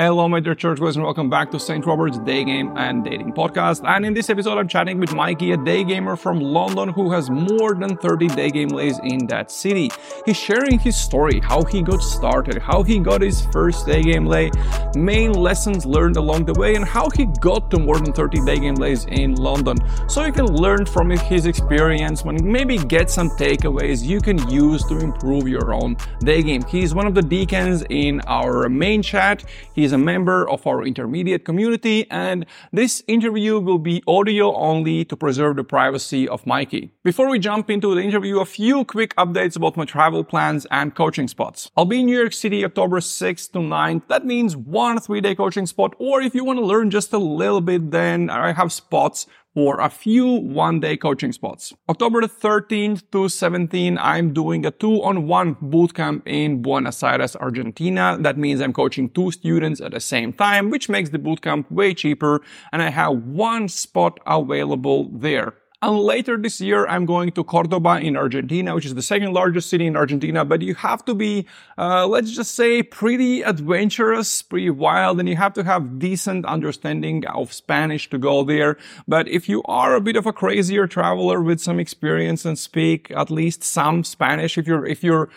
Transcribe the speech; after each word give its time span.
Hello, 0.00 0.28
my 0.28 0.38
dear 0.38 0.54
churchgoers, 0.54 0.94
and 0.94 1.04
welcome 1.04 1.28
back 1.28 1.50
to 1.50 1.58
St. 1.58 1.84
Robert's 1.84 2.20
Day 2.20 2.44
Game 2.44 2.72
and 2.76 3.02
Dating 3.02 3.32
Podcast. 3.32 3.82
And 3.84 4.06
in 4.06 4.14
this 4.14 4.30
episode, 4.30 4.56
I'm 4.56 4.68
chatting 4.68 5.00
with 5.00 5.12
Mikey, 5.12 5.50
a 5.50 5.56
day 5.56 5.82
gamer 5.82 6.14
from 6.14 6.38
London 6.38 6.90
who 6.90 7.10
has 7.10 7.28
more 7.28 7.74
than 7.74 7.96
30 7.96 8.28
day 8.28 8.48
game 8.48 8.68
lays 8.68 9.00
in 9.02 9.26
that 9.26 9.50
city. 9.50 9.90
He's 10.24 10.36
sharing 10.36 10.78
his 10.78 10.96
story, 10.96 11.40
how 11.40 11.64
he 11.64 11.82
got 11.82 12.00
started, 12.00 12.58
how 12.58 12.84
he 12.84 13.00
got 13.00 13.22
his 13.22 13.44
first 13.46 13.86
day 13.86 14.04
game 14.04 14.24
lay, 14.24 14.52
main 14.94 15.32
lessons 15.32 15.84
learned 15.84 16.16
along 16.16 16.44
the 16.44 16.54
way, 16.54 16.76
and 16.76 16.84
how 16.84 17.10
he 17.16 17.26
got 17.40 17.68
to 17.72 17.80
more 17.80 17.98
than 17.98 18.12
30 18.12 18.44
day 18.44 18.60
game 18.60 18.76
lays 18.76 19.04
in 19.06 19.34
London. 19.34 19.78
So 20.08 20.24
you 20.24 20.32
can 20.32 20.46
learn 20.46 20.86
from 20.86 21.10
his 21.10 21.46
experience 21.46 22.22
and 22.22 22.40
maybe 22.44 22.78
get 22.78 23.10
some 23.10 23.30
takeaways 23.30 24.04
you 24.04 24.20
can 24.20 24.48
use 24.48 24.84
to 24.84 24.98
improve 24.98 25.48
your 25.48 25.74
own 25.74 25.96
day 26.20 26.44
game. 26.44 26.62
He's 26.62 26.94
one 26.94 27.08
of 27.08 27.16
the 27.16 27.22
deacons 27.22 27.82
in 27.90 28.20
our 28.28 28.68
main 28.68 29.02
chat. 29.02 29.42
He's 29.72 29.87
is 29.88 29.92
a 29.94 29.96
member 29.96 30.46
of 30.50 30.66
our 30.66 30.82
intermediate 30.82 31.46
community, 31.46 32.06
and 32.10 32.44
this 32.70 33.02
interview 33.06 33.58
will 33.58 33.78
be 33.78 34.02
audio 34.06 34.54
only 34.54 35.02
to 35.02 35.16
preserve 35.16 35.56
the 35.56 35.64
privacy 35.64 36.28
of 36.28 36.46
Mikey. 36.46 36.90
Before 37.02 37.30
we 37.30 37.38
jump 37.38 37.70
into 37.70 37.94
the 37.94 38.02
interview, 38.02 38.40
a 38.40 38.44
few 38.44 38.84
quick 38.84 39.16
updates 39.16 39.56
about 39.56 39.78
my 39.78 39.86
travel 39.86 40.24
plans 40.24 40.66
and 40.70 40.94
coaching 40.94 41.26
spots. 41.26 41.70
I'll 41.74 41.86
be 41.86 42.00
in 42.00 42.06
New 42.06 42.18
York 42.18 42.34
City 42.34 42.66
October 42.66 43.00
6th 43.00 43.50
to 43.52 43.60
9th. 43.60 44.08
That 44.08 44.26
means 44.26 44.54
one 44.54 45.00
three-day 45.00 45.36
coaching 45.36 45.64
spot, 45.64 45.94
or 45.98 46.20
if 46.20 46.34
you 46.34 46.44
want 46.44 46.58
to 46.58 46.66
learn 46.66 46.90
just 46.90 47.14
a 47.14 47.18
little 47.18 47.62
bit, 47.62 47.90
then 47.90 48.28
I 48.28 48.52
have 48.52 48.70
spots 48.70 49.26
for 49.58 49.80
a 49.80 49.90
few 49.90 50.24
one 50.24 50.78
day 50.78 50.96
coaching 50.96 51.32
spots. 51.32 51.74
October 51.88 52.20
13th 52.20 53.02
to 53.10 53.26
17th, 53.26 53.98
I'm 54.00 54.32
doing 54.32 54.64
a 54.64 54.70
two 54.70 55.02
on 55.02 55.26
one 55.26 55.56
bootcamp 55.56 56.22
in 56.26 56.62
Buenos 56.62 57.02
Aires, 57.02 57.34
Argentina. 57.34 58.16
That 58.20 58.38
means 58.38 58.60
I'm 58.60 58.72
coaching 58.72 59.10
two 59.10 59.32
students 59.32 59.80
at 59.80 59.90
the 59.90 59.98
same 59.98 60.32
time, 60.32 60.70
which 60.70 60.88
makes 60.88 61.10
the 61.10 61.18
bootcamp 61.18 61.68
way 61.72 61.92
cheaper. 61.92 62.40
And 62.70 62.80
I 62.82 62.90
have 62.90 63.14
one 63.24 63.66
spot 63.66 64.20
available 64.28 65.10
there. 65.12 65.54
And 65.80 65.96
later 66.00 66.36
this 66.36 66.60
year, 66.60 66.88
I'm 66.88 67.06
going 67.06 67.30
to 67.32 67.44
Cordoba 67.44 68.00
in 68.00 68.16
Argentina, 68.16 68.74
which 68.74 68.84
is 68.84 68.96
the 68.96 69.02
second 69.02 69.32
largest 69.32 69.70
city 69.70 69.86
in 69.86 69.96
Argentina. 69.96 70.44
But 70.44 70.60
you 70.60 70.74
have 70.74 71.04
to 71.04 71.14
be, 71.14 71.46
uh, 71.76 72.04
let's 72.08 72.32
just 72.32 72.56
say, 72.56 72.82
pretty 72.82 73.42
adventurous, 73.42 74.42
pretty 74.42 74.70
wild, 74.70 75.20
and 75.20 75.28
you 75.28 75.36
have 75.36 75.54
to 75.54 75.62
have 75.62 76.00
decent 76.00 76.46
understanding 76.46 77.24
of 77.26 77.52
Spanish 77.52 78.10
to 78.10 78.18
go 78.18 78.42
there. 78.42 78.76
But 79.06 79.28
if 79.28 79.48
you 79.48 79.62
are 79.66 79.94
a 79.94 80.00
bit 80.00 80.16
of 80.16 80.26
a 80.26 80.32
crazier 80.32 80.88
traveler 80.88 81.40
with 81.40 81.60
some 81.60 81.78
experience 81.78 82.44
and 82.44 82.58
speak 82.58 83.12
at 83.12 83.30
least 83.30 83.62
some 83.62 84.02
Spanish, 84.02 84.58
if 84.58 84.66
you're, 84.66 84.84
if 84.84 85.04
you're, 85.04 85.30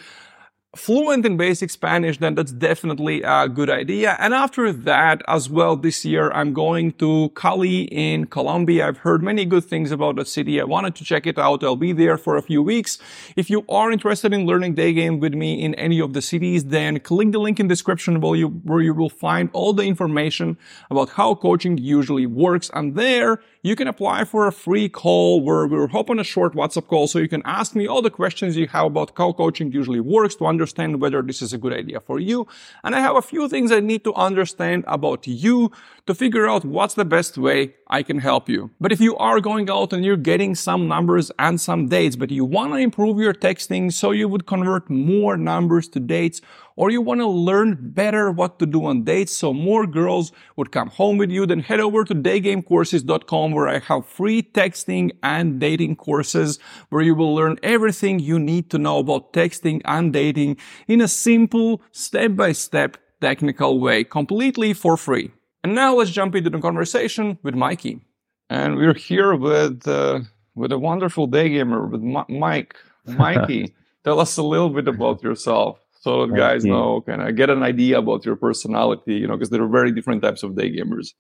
fluent 0.76 1.26
in 1.26 1.36
basic 1.36 1.70
Spanish, 1.70 2.18
then 2.18 2.34
that's 2.36 2.54
definitely 2.54 3.22
a 3.24 3.50
good 3.50 3.70
idea. 3.70 4.16
And 4.20 4.34
after 4.34 4.72
that 4.72 5.22
as 5.28 5.50
well, 5.50 5.76
this 5.76 6.06
year, 6.06 6.32
I'm 6.32 6.54
going 6.54 6.94
to 6.94 7.30
Cali 7.36 7.82
in 7.92 8.28
Colombia. 8.28 8.88
I've 8.88 9.00
heard 9.00 9.22
many 9.22 9.44
good 9.44 9.66
things 9.66 9.92
about 9.92 10.16
that 10.16 10.30
city. 10.30 10.62
I 10.62 10.64
wanted 10.64 10.96
to 10.96 11.04
check 11.04 11.28
it 11.28 11.38
out. 11.38 11.64
I'll 11.64 11.76
be 11.76 11.92
there 11.92 12.18
for 12.18 12.38
a 12.38 12.42
few 12.42 12.64
weeks. 12.64 13.00
If 13.36 13.50
you 13.50 13.66
are 13.68 13.92
interested 13.92 14.32
in 14.32 14.46
learning 14.46 14.76
day 14.76 14.94
game 14.94 15.20
with 15.20 15.34
me 15.34 15.62
in 15.62 15.76
any 15.76 16.00
of 16.00 16.14
the 16.14 16.22
cities, 16.22 16.64
then 16.64 17.00
click 17.02 17.34
the 17.34 17.40
link 17.40 17.60
in 17.60 17.68
description 17.68 18.22
where 18.22 18.38
you, 18.38 18.48
where 18.48 18.82
you 18.82 18.94
will 18.94 19.10
find 19.10 19.50
all 19.52 19.74
the 19.74 19.84
information 19.84 20.58
about 20.90 21.10
how 21.10 21.36
coaching 21.36 21.78
usually 21.78 22.26
works. 22.26 22.72
And 22.74 22.96
there 22.96 23.42
you 23.64 23.76
can 23.76 23.88
apply 23.88 24.24
for 24.24 24.48
a 24.48 24.52
free 24.52 24.90
call 24.90 25.42
where 25.42 25.68
we'll 25.68 25.88
hop 25.88 26.10
on 26.10 26.20
a 26.20 26.24
short 26.24 26.54
WhatsApp 26.54 26.88
call 26.88 27.08
so 27.08 27.20
you 27.20 27.28
can 27.28 27.44
ask 27.46 27.76
me 27.76 27.86
all 27.88 28.02
the 28.02 28.10
questions 28.10 28.58
you 28.58 28.68
have 28.68 28.86
about 28.86 29.12
how 29.16 29.32
coaching 29.34 29.72
usually 29.72 30.00
works 30.00 30.36
to 30.36 30.46
understand 30.46 31.00
whether 31.00 31.22
this 31.22 31.42
is 31.44 31.54
a 31.54 31.60
good 31.60 31.74
idea 31.74 32.00
for 32.00 32.20
you. 32.20 32.48
And 32.84 32.96
I 32.96 33.00
have 33.02 33.16
a 33.16 33.22
few 33.22 33.48
things 33.48 33.72
I 33.72 33.80
need 33.80 34.04
to 34.06 34.14
understand 34.16 34.84
about 34.88 35.28
you 35.28 35.72
to 36.08 36.16
figure 36.16 36.48
out 36.48 36.66
what's 36.66 36.96
the 36.96 37.06
best 37.06 37.38
way 37.38 37.76
I 37.88 38.04
can 38.04 38.20
help 38.20 38.50
you. 38.50 38.72
But 38.80 38.92
if 38.92 39.00
you 39.00 39.16
are 39.18 39.40
going 39.40 39.70
out 39.70 39.94
and 39.94 40.04
you're 40.04 40.18
getting 40.18 40.56
some 40.56 40.88
numbers 40.88 41.32
and 41.38 41.60
some 41.60 41.88
dates, 41.88 42.16
but 42.16 42.32
you 42.32 42.46
want 42.46 42.74
to 42.74 42.78
improve 42.78 43.20
your 43.20 43.34
texting 43.34 43.92
so 43.94 44.12
you 44.12 44.28
would 44.28 44.46
convert 44.46 44.90
more 44.90 45.38
numbers 45.38 45.88
to 45.90 46.00
dates 46.00 46.42
or 46.76 46.90
you 46.90 47.02
want 47.02 47.20
to 47.20 47.28
learn 47.28 47.78
better 47.80 48.32
what 48.32 48.58
to 48.60 48.66
do 48.66 48.86
on 48.86 49.04
dates 49.04 49.36
so 49.36 49.54
more 49.54 49.86
girls 49.86 50.32
would 50.56 50.72
come 50.72 50.90
home 50.90 51.18
with 51.18 51.30
you, 51.30 51.46
then 51.46 51.60
head 51.60 51.80
over 51.80 52.04
to 52.04 52.16
daygamecourses.com 52.16 53.52
where 53.52 53.68
I 53.68 53.80
have 53.80 54.06
free 54.06 54.42
texting 54.42 55.12
and 55.22 55.60
dating 55.60 55.98
courses 55.98 56.60
where 56.90 57.04
you 57.04 57.14
will 57.14 57.36
learn 57.36 57.58
everything 57.62 58.20
you 58.20 58.40
need 58.40 58.70
to 58.72 58.78
know 58.78 59.00
about 59.00 59.34
texting 59.34 59.82
and 59.86 60.12
dating 60.12 60.58
in 60.88 61.02
a 61.02 61.08
simple 61.08 61.82
step-by-step 61.92 62.98
technical 63.20 63.80
way, 63.80 64.04
completely 64.04 64.74
for 64.74 64.98
free. 64.98 65.32
And 65.64 65.76
now 65.76 65.96
let's 65.96 66.12
jump 66.12 66.36
into 66.36 66.50
the 66.50 66.60
conversation 66.60 67.38
with 67.44 67.56
Mikey. 67.56 68.02
And 68.50 68.76
we're 68.76 68.94
here 68.94 69.36
with 69.36 69.88
uh, 69.88 70.22
with 70.56 70.72
a 70.72 70.80
wonderful 70.80 71.28
day 71.28 71.50
gamer 71.50 71.86
with 71.86 72.02
M- 72.02 72.26
Mike. 72.40 72.76
Mikey, 73.06 73.74
tell 74.04 74.20
us 74.20 74.38
a 74.38 74.44
little 74.44 74.70
bit 74.70 74.88
about 74.88 75.24
yourself 75.24 75.80
so 76.02 76.26
that 76.26 76.36
guys 76.36 76.66
you. 76.66 76.72
know 76.72 77.02
kind 77.02 77.22
of 77.22 77.36
get 77.36 77.50
an 77.50 77.64
idea 77.64 78.00
about 78.00 78.26
your 78.26 78.36
personality 78.36 79.16
you 79.16 79.28
know 79.28 79.36
because 79.36 79.50
there 79.50 79.64
are 79.64 79.68
very 79.68 79.92
different 79.92 80.22
types 80.22 80.44
of 80.44 80.56
day 80.56 80.70
gamers 80.70 81.14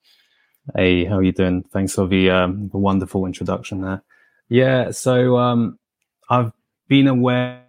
hey 0.75 1.05
how 1.05 1.17
are 1.17 1.23
you 1.23 1.31
doing 1.31 1.63
thanks 1.71 1.93
for 1.93 2.07
the, 2.07 2.29
um, 2.29 2.69
the 2.69 2.77
wonderful 2.77 3.25
introduction 3.25 3.81
there 3.81 4.03
yeah 4.49 4.91
so 4.91 5.37
um, 5.37 5.77
i've 6.29 6.51
been 6.87 7.07
aware 7.07 7.63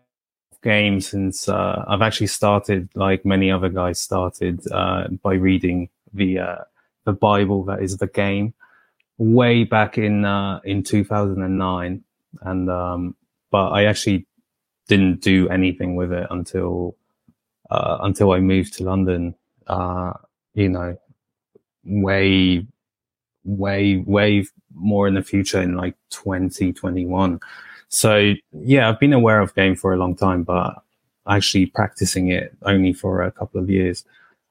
of 0.51 0.61
games 0.63 1.09
since 1.09 1.49
uh, 1.49 1.85
i've 1.87 2.03
actually 2.03 2.27
started 2.27 2.89
like 2.95 3.25
many 3.25 3.51
other 3.51 3.69
guys 3.69 4.01
started 4.01 4.61
uh, 4.73 5.07
by 5.23 5.35
reading 5.35 5.89
the 6.13 6.39
uh, 6.39 6.65
the 7.05 7.13
bible 7.13 7.65
that 7.65 7.83
is 7.83 7.97
the 7.99 8.07
game 8.07 8.55
way 9.19 9.65
back 9.65 9.99
in 9.99 10.25
uh, 10.25 10.61
in 10.65 10.83
2009 10.83 12.05
and 12.43 12.71
um, 12.71 13.17
but 13.51 13.71
i 13.71 13.85
actually 13.85 14.27
didn't 14.89 15.21
do 15.21 15.49
anything 15.49 15.97
with 15.97 16.13
it 16.13 16.27
until 16.31 16.97
uh, 17.73 17.99
until 18.03 18.33
I 18.33 18.41
moved 18.41 18.75
to 18.75 18.85
London, 18.85 19.35
uh, 19.67 20.13
you 20.55 20.69
know, 20.69 20.97
way, 21.85 22.67
way, 23.45 23.97
way 23.97 24.45
more 24.75 25.09
in 25.09 25.15
the 25.15 25.23
future 25.23 25.61
in 25.63 25.77
like 25.77 25.97
2021. 26.11 27.41
So 27.89 28.35
yeah, 28.53 28.89
I've 28.89 29.01
been 29.01 29.15
aware 29.15 29.41
of 29.41 29.55
game 29.55 29.75
for 29.75 29.95
a 29.95 29.97
long 29.97 30.15
time, 30.15 30.43
but 30.43 30.83
actually 31.27 31.67
practicing 31.67 32.29
it 32.29 32.55
only 32.63 32.93
for 32.93 33.23
a 33.23 33.33
couple 33.33 33.61
of 33.61 33.71
years. 33.71 34.05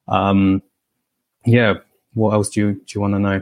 Um, 0.08 0.64
yeah. 1.46 1.76
What 2.14 2.34
else 2.34 2.50
do 2.50 2.60
you, 2.60 2.74
do 2.74 2.86
you 2.90 3.02
want 3.02 3.14
to 3.14 3.20
know? 3.20 3.42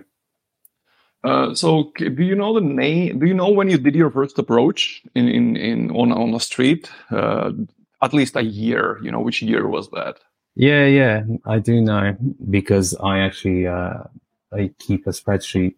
Uh, 1.24 1.54
so 1.54 1.92
do 1.98 2.24
you 2.24 2.36
know 2.36 2.54
the 2.54 2.62
name? 2.62 3.20
Do 3.20 3.26
you 3.26 3.34
know 3.34 3.50
when 3.50 3.70
you 3.70 3.78
did 3.78 3.96
your 3.96 4.10
first 4.10 4.40
approach 4.40 5.02
in, 5.16 5.28
in, 5.28 5.58
in 5.58 5.92
on 5.92 6.14
on 6.14 6.32
the 6.32 6.40
street? 6.40 6.90
Uh, 7.12 7.52
at 8.02 8.14
least 8.14 8.36
a 8.36 8.44
year. 8.44 9.00
You 9.04 9.12
know, 9.12 9.20
which 9.20 9.42
year 9.42 9.68
was 9.68 9.90
that? 9.90 10.20
Yeah, 10.56 10.86
yeah, 10.86 11.24
I 11.46 11.60
do 11.60 11.82
know 11.82 12.16
because 12.50 12.96
I 12.96 13.20
actually 13.20 13.68
uh, 13.68 14.04
I 14.52 14.72
keep 14.80 15.08
a 15.08 15.12
spreadsheet. 15.12 15.76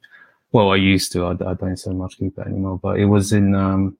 Well, 0.52 0.72
I 0.72 0.76
used 0.76 1.12
to. 1.14 1.26
I, 1.26 1.32
I, 1.32 1.54
don't 1.54 1.78
so 1.78 1.92
much 1.92 2.18
keep 2.18 2.38
it 2.38 2.48
anymore. 2.48 2.80
But 2.82 3.00
it 3.00 3.06
was 3.06 3.32
in 3.32 3.56
um, 3.56 3.98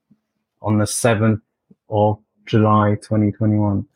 on 0.60 0.78
the 0.78 0.86
seventh 0.86 1.40
of 1.88 2.18
July, 2.46 2.96
twenty 3.02 3.32
twenty 3.32 3.56
one. 3.56 3.86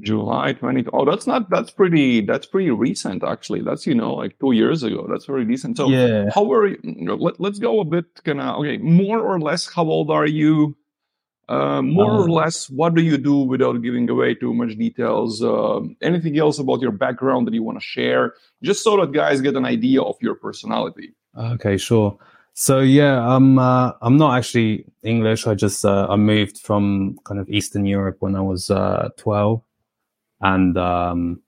July 0.00 0.52
20. 0.52 0.86
Oh, 0.92 1.04
that's 1.04 1.26
not, 1.26 1.50
that's 1.50 1.70
pretty, 1.70 2.20
that's 2.20 2.46
pretty 2.46 2.70
recent 2.70 3.24
actually. 3.24 3.62
That's, 3.62 3.86
you 3.86 3.94
know, 3.94 4.14
like 4.14 4.38
two 4.38 4.52
years 4.52 4.82
ago. 4.82 5.06
That's 5.10 5.26
very 5.26 5.44
decent. 5.44 5.76
So 5.76 5.88
yeah. 5.88 6.30
how 6.34 6.44
were 6.44 6.68
you, 6.68 7.16
let, 7.16 7.40
let's 7.40 7.58
go 7.58 7.80
a 7.80 7.84
bit 7.84 8.06
kind 8.24 8.40
of, 8.40 8.60
okay, 8.60 8.78
more 8.78 9.20
or 9.20 9.40
less, 9.40 9.72
how 9.72 9.84
old 9.84 10.10
are 10.10 10.26
you? 10.26 10.76
Uh, 11.48 11.82
more 11.82 12.12
or 12.12 12.20
uh-huh. 12.20 12.32
less, 12.32 12.70
what 12.70 12.94
do 12.94 13.02
you 13.02 13.18
do 13.18 13.38
without 13.38 13.82
giving 13.82 14.08
away 14.08 14.34
too 14.34 14.54
much 14.54 14.78
details? 14.78 15.42
Uh, 15.42 15.80
anything 16.00 16.38
else 16.38 16.60
about 16.60 16.80
your 16.80 16.92
background 16.92 17.44
that 17.44 17.54
you 17.54 17.62
want 17.64 17.76
to 17.76 17.84
share, 17.84 18.34
just 18.62 18.84
so 18.84 18.96
that 18.96 19.10
guys 19.10 19.40
get 19.40 19.56
an 19.56 19.64
idea 19.64 20.00
of 20.00 20.14
your 20.20 20.36
personality? 20.36 21.12
Okay, 21.36 21.76
sure. 21.76 22.16
So 22.54 22.78
yeah, 22.80 23.26
I'm 23.26 23.58
uh, 23.58 23.92
I'm 24.00 24.16
not 24.16 24.38
actually 24.38 24.84
English. 25.02 25.48
I 25.48 25.54
just 25.54 25.84
uh, 25.84 26.06
I 26.08 26.14
moved 26.14 26.58
from 26.58 27.18
kind 27.24 27.40
of 27.40 27.48
Eastern 27.48 27.84
Europe 27.84 28.18
when 28.20 28.36
I 28.36 28.42
was 28.42 28.70
uh, 28.70 29.08
12, 29.16 29.60
and 30.40 30.76
um, 30.78 31.42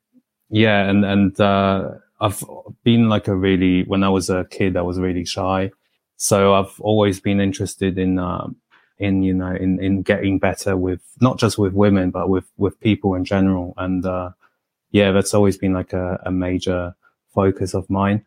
yeah, 0.50 0.88
and 0.88 1.04
and 1.04 1.40
uh, 1.40 1.90
I've 2.20 2.42
been 2.84 3.08
like 3.08 3.28
a 3.28 3.34
really 3.36 3.84
when 3.84 4.04
I 4.04 4.08
was 4.08 4.30
a 4.30 4.44
kid, 4.50 4.76
I 4.76 4.82
was 4.82 4.98
really 4.98 5.24
shy. 5.24 5.70
So 6.16 6.54
I've 6.54 6.78
always 6.80 7.20
been 7.20 7.40
interested 7.40 7.98
in 7.98 8.18
um, 8.18 8.56
in 8.98 9.22
you 9.22 9.34
know 9.34 9.54
in 9.54 9.82
in 9.82 10.02
getting 10.02 10.38
better 10.38 10.76
with 10.76 11.00
not 11.20 11.38
just 11.38 11.58
with 11.58 11.72
women 11.74 12.10
but 12.10 12.28
with 12.28 12.44
with 12.56 12.78
people 12.80 13.14
in 13.14 13.24
general. 13.24 13.74
And 13.76 14.06
uh 14.06 14.30
yeah 14.92 15.12
that's 15.12 15.34
always 15.34 15.58
been 15.58 15.72
like 15.72 15.92
a, 15.92 16.20
a 16.26 16.30
major 16.32 16.94
focus 17.34 17.74
of 17.74 17.88
mine. 17.90 18.24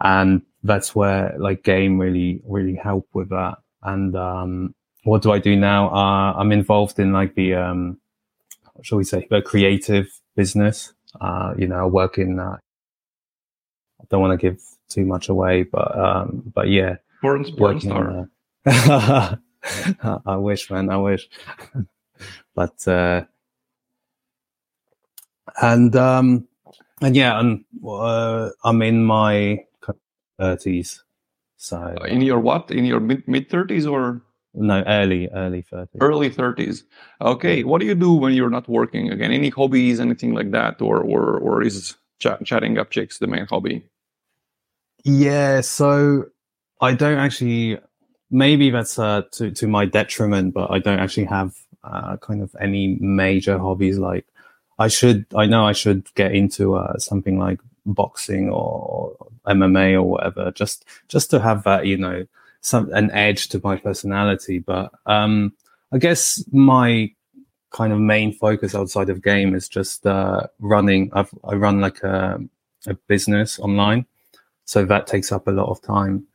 And 0.00 0.42
that's 0.62 0.94
where 0.94 1.34
like 1.38 1.64
game 1.64 1.98
really 1.98 2.42
really 2.46 2.76
helped 2.76 3.14
with 3.14 3.30
that. 3.30 3.58
And 3.82 4.16
um 4.16 4.74
what 5.04 5.22
do 5.22 5.32
i 5.32 5.38
do 5.38 5.56
now? 5.56 5.88
Uh 5.90 6.34
i'm 6.38 6.52
involved 6.52 6.98
in 6.98 7.12
like 7.12 7.34
the 7.34 7.54
um 7.54 7.98
shall 8.82 8.98
we 8.98 9.04
say 9.04 9.26
a 9.30 9.42
creative 9.42 10.08
business 10.36 10.92
Uh, 11.20 11.54
you 11.58 11.66
know, 11.66 11.76
I 11.76 11.86
work 11.86 12.18
in. 12.18 12.38
Uh, 12.38 12.56
I 14.00 14.04
don't 14.10 14.20
want 14.20 14.38
to 14.38 14.50
give 14.50 14.60
too 14.88 15.04
much 15.04 15.28
away, 15.28 15.64
but 15.64 15.98
um, 15.98 16.42
but 16.54 16.68
yeah, 16.68 16.96
porn, 17.22 17.44
porn 17.56 17.80
star. 17.80 18.28
uh, 18.66 19.36
I 20.26 20.36
wish, 20.36 20.70
man. 20.70 20.90
I 20.90 20.96
wish. 20.98 21.28
but 22.54 22.88
uh, 22.88 23.24
and 25.62 25.96
um, 25.96 26.48
and 27.02 27.16
yeah, 27.16 27.40
and 27.40 27.64
uh, 27.86 28.50
I'm 28.64 28.82
in 28.82 29.04
my 29.04 29.64
thirties. 30.38 31.04
So 31.56 31.96
in 32.08 32.22
your 32.22 32.40
what? 32.40 32.70
In 32.70 32.84
your 32.84 33.00
mid 33.00 33.26
mid 33.28 33.50
thirties 33.50 33.86
or 33.86 34.22
no 34.54 34.82
early 34.86 35.28
early 35.28 35.62
thirties? 35.62 36.00
Early 36.00 36.30
thirties. 36.30 36.84
Okay. 37.20 37.64
What 37.64 37.80
do 37.80 37.86
you 37.86 37.94
do 37.94 38.12
when 38.12 38.32
you're 38.32 38.50
not 38.50 38.68
working? 38.68 39.10
Again, 39.10 39.32
any 39.32 39.48
hobbies, 39.48 40.00
anything 40.00 40.34
like 40.34 40.50
that, 40.52 40.80
or 40.80 41.02
or 41.02 41.38
or 41.38 41.62
is 41.62 41.96
ch- 42.18 42.44
chatting 42.44 42.78
up 42.78 42.90
chicks 42.90 43.18
the 43.18 43.26
main 43.26 43.46
hobby? 43.46 43.84
Yeah. 45.04 45.60
So 45.60 46.26
I 46.80 46.94
don't 46.94 47.18
actually. 47.18 47.78
Maybe 48.32 48.70
that's 48.70 48.98
uh, 48.98 49.22
to 49.32 49.50
to 49.50 49.66
my 49.66 49.86
detriment, 49.86 50.54
but 50.54 50.70
I 50.70 50.78
don't 50.78 51.00
actually 51.00 51.26
have 51.26 51.54
uh, 51.82 52.16
kind 52.18 52.42
of 52.42 52.54
any 52.60 52.96
major 53.00 53.58
hobbies 53.58 53.98
like 53.98 54.26
I 54.80 54.88
should, 54.88 55.26
I 55.36 55.44
know 55.44 55.66
I 55.66 55.72
should 55.72 56.12
get 56.14 56.34
into 56.34 56.74
uh, 56.74 56.96
something 56.96 57.38
like 57.38 57.60
boxing 57.84 58.48
or 58.48 59.14
MMA 59.46 59.92
or 59.92 60.02
whatever, 60.04 60.50
just 60.52 60.86
just 61.06 61.30
to 61.30 61.38
have 61.38 61.64
that, 61.64 61.84
you 61.84 61.98
know, 61.98 62.24
some 62.60 62.92
an 62.92 63.10
edge 63.12 63.48
to 63.50 63.60
my 63.62 63.76
personality. 63.76 64.58
But 64.58 64.92
um, 65.06 65.52
I 65.92 65.98
guess 65.98 66.44
my 66.52 67.10
kind 67.70 67.92
of 67.92 68.00
main 68.00 68.32
focus 68.32 68.74
outside 68.74 69.10
of 69.10 69.22
game 69.22 69.54
is 69.54 69.68
just 69.68 70.06
uh, 70.06 70.46
running. 70.58 71.10
I've, 71.12 71.32
I 71.44 71.54
run 71.54 71.80
like 71.80 72.02
a, 72.02 72.40
a 72.86 72.94
business 73.06 73.58
online, 73.58 74.06
so 74.64 74.84
that 74.84 75.06
takes 75.06 75.32
up 75.32 75.46
a 75.46 75.52
lot 75.52 75.70
of 75.70 75.80
time. 75.82 76.26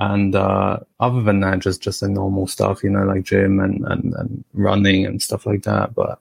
And 0.00 0.34
uh, 0.34 0.78
other 1.00 1.22
than 1.22 1.40
that, 1.40 1.58
just 1.58 1.82
just 1.82 2.00
the 2.00 2.08
normal 2.08 2.46
stuff, 2.46 2.84
you 2.84 2.90
know, 2.90 3.04
like 3.04 3.24
gym 3.24 3.58
and, 3.58 3.84
and, 3.86 4.14
and 4.14 4.44
running 4.52 5.06
and 5.06 5.20
stuff 5.20 5.44
like 5.44 5.62
that. 5.64 5.94
But 5.94 6.20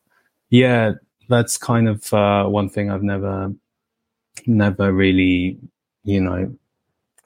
yeah, 0.50 0.94
that's 1.30 1.58
kind 1.58 1.88
of 1.88 2.12
uh, 2.14 2.46
one 2.46 2.70
thing 2.70 2.90
I've 2.90 3.04
never, 3.04 3.54
never 4.46 4.92
really, 4.92 5.60
you 6.04 6.22
know, 6.22 6.56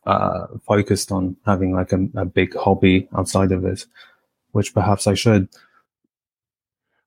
uh, 0.06 0.48
focused 0.66 1.12
on 1.12 1.36
having 1.46 1.76
like 1.76 1.92
a, 1.92 2.08
a 2.16 2.26
big 2.26 2.56
hobby 2.56 3.08
outside 3.18 3.52
of 3.52 3.66
it, 3.66 3.86
which 4.52 4.74
perhaps 4.74 5.08
I 5.08 5.14
should. 5.14 5.48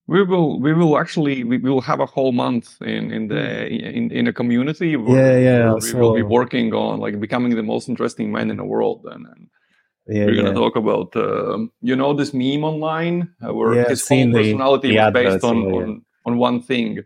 We 0.06 0.22
will 0.22 0.60
we 0.60 0.74
will 0.74 0.98
actually 0.98 1.44
we 1.44 1.56
will 1.58 1.80
have 1.80 2.00
a 2.00 2.06
whole 2.06 2.32
month 2.32 2.76
in 2.82 3.10
in 3.10 3.28
the 3.28 3.66
in 3.68 4.10
in 4.10 4.26
a 4.28 4.34
community 4.34 4.96
where, 4.96 5.40
yeah 5.40 5.72
yeah 5.72 5.74
we 5.74 5.94
will 5.94 6.14
be 6.14 6.22
working 6.22 6.74
on 6.74 7.00
like 7.00 7.18
becoming 7.18 7.56
the 7.56 7.62
most 7.62 7.88
interesting 7.88 8.30
man 8.30 8.50
in 8.50 8.58
the 8.58 8.64
world 8.64 9.06
and, 9.10 9.26
and 9.26 9.48
yeah, 10.06 10.26
we're 10.26 10.36
gonna 10.36 10.48
yeah. 10.48 10.54
talk 10.54 10.76
about 10.76 11.16
uh, 11.16 11.56
you 11.80 11.96
know 11.96 12.12
this 12.12 12.34
meme 12.34 12.64
online 12.64 13.34
uh, 13.42 13.54
where 13.54 13.74
Yeah, 13.74 13.88
his 13.88 14.06
whole 14.06 14.30
personality 14.30 14.88
the 14.88 14.96
was 14.96 15.06
adverts, 15.06 15.34
based 15.36 15.44
on 15.44 15.56
on 15.72 16.04
on 16.26 16.36
one 16.36 16.60
thing 16.60 16.98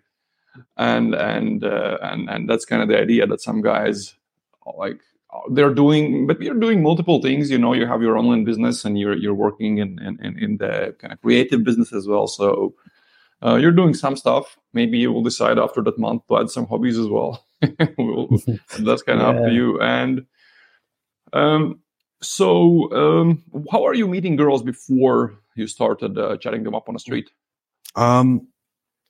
and 0.76 1.14
and 1.14 1.62
uh, 1.62 1.99
and 2.02 2.29
and 2.29 2.49
that's 2.49 2.64
kind 2.64 2.82
of 2.82 2.88
the 2.88 2.99
idea 2.99 3.29
that 3.29 3.40
some 3.40 3.62
guys 3.62 4.14
like 4.76 5.00
they're 5.53 5.75
doing 5.75 6.27
but 6.27 6.41
you're 6.41 6.55
doing 6.59 6.83
multiple 6.83 7.21
things 7.21 7.51
you 7.51 7.59
know 7.59 7.75
you 7.75 7.87
have 7.87 8.03
your 8.03 8.17
online 8.17 8.45
business 8.45 8.85
and 8.85 8.99
you're 8.99 9.17
you're 9.17 9.35
working 9.35 9.79
in 9.79 9.99
in, 9.99 10.39
in- 10.39 10.57
the 10.57 10.95
kind 10.99 11.13
of 11.13 11.21
creative 11.21 11.65
business 11.65 11.93
as 11.93 12.07
well. 12.07 12.27
So 12.27 12.75
uh, 13.45 13.55
you're 13.55 13.71
doing 13.71 13.95
some 13.95 14.17
stuff. 14.17 14.59
Maybe 14.73 14.99
you 14.99 15.13
will 15.13 15.23
decide 15.23 15.59
after 15.59 15.83
that 15.83 15.99
month 15.99 16.27
to 16.27 16.39
add 16.39 16.51
some 16.51 16.67
hobbies 16.67 16.99
as 16.99 17.07
well. 17.07 17.45
That's 17.61 19.03
kind 19.03 19.21
of 19.21 19.37
up 19.37 19.45
to 19.45 19.53
you. 19.53 19.81
And 19.81 20.27
um 21.33 21.81
so 22.23 22.91
um 22.93 23.45
how 23.71 23.85
are 23.85 23.95
you 23.95 24.09
meeting 24.09 24.37
girls 24.37 24.63
before 24.63 25.35
you 25.55 25.67
started 25.67 26.17
uh, 26.19 26.37
chatting 26.39 26.63
them 26.63 26.75
up 26.75 26.89
on 26.89 26.95
the 26.95 27.01
street? 27.01 27.31
Um, 27.97 28.49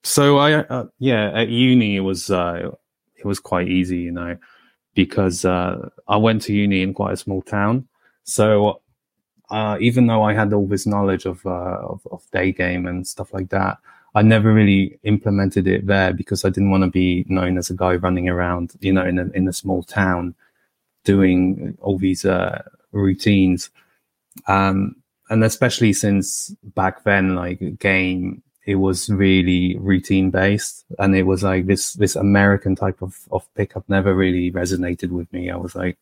so 0.03 0.39
I, 0.39 0.55
uh, 0.55 0.87
yeah, 0.99 1.31
at 1.35 1.49
uni 1.49 1.97
it 1.97 2.01
was, 2.01 2.31
uh, 2.31 2.71
it 3.17 3.25
was 3.25 3.39
quite 3.39 3.69
easy, 3.69 3.99
you 3.99 4.13
know, 4.13 4.37
because, 4.95 5.45
uh, 5.45 5.89
I 6.09 6.17
went 6.17 6.43
to 6.43 6.53
uni 6.55 6.83
in 6.83 6.95
quite 6.95 7.13
a 7.13 7.17
small 7.17 7.43
town. 7.43 7.89
So, 8.25 8.81
uh, 9.51 9.79
even 9.81 10.07
though 10.07 10.23
I 10.23 10.35
had 10.35 10.53
all 10.53 10.67
this 10.67 10.87
knowledge 10.87 11.25
of, 11.25 11.45
uh, 11.47 11.79
of, 11.93 12.07
of 12.11 12.23
day 12.33 12.53
game 12.53 12.87
and 12.87 13.07
stuff 13.07 13.33
like 13.33 13.49
that, 13.51 13.79
I 14.15 14.23
never 14.23 14.53
really 14.53 14.99
implemented 15.05 15.67
it 15.69 15.87
there 15.87 16.13
because 16.13 16.45
I 16.45 16.51
didn't 16.51 16.71
want 16.71 16.85
to 16.85 16.91
be 16.91 17.25
known 17.29 17.57
as 17.59 17.71
a 17.71 17.75
guy 17.75 17.95
running 17.95 18.29
around, 18.29 18.73
you 18.81 18.93
know, 18.93 19.07
in 19.07 19.19
a, 19.19 19.27
in 19.35 19.49
a 19.49 19.53
small 19.53 19.83
town 19.83 20.35
doing 21.05 21.77
all 21.81 21.99
these, 21.99 22.25
uh, 22.25 22.63
routines. 22.93 23.71
Um, 24.47 24.97
and 25.31 25.45
especially 25.45 25.93
since 25.93 26.55
back 26.75 27.05
then, 27.05 27.35
like 27.35 27.79
game, 27.79 28.43
it 28.69 28.75
was 28.75 29.09
really 29.09 29.79
routine 29.79 30.29
based, 30.31 30.85
and 30.99 31.17
it 31.17 31.23
was 31.23 31.43
like 31.43 31.65
this 31.65 31.95
this 31.95 32.17
American 32.17 32.77
type 32.77 33.01
of 33.01 33.17
of 33.31 33.43
pickup 33.55 33.89
never 33.89 34.15
really 34.15 34.53
resonated 34.53 35.09
with 35.09 35.33
me. 35.33 35.51
I 35.51 35.57
was 35.57 35.75
like, 35.75 35.97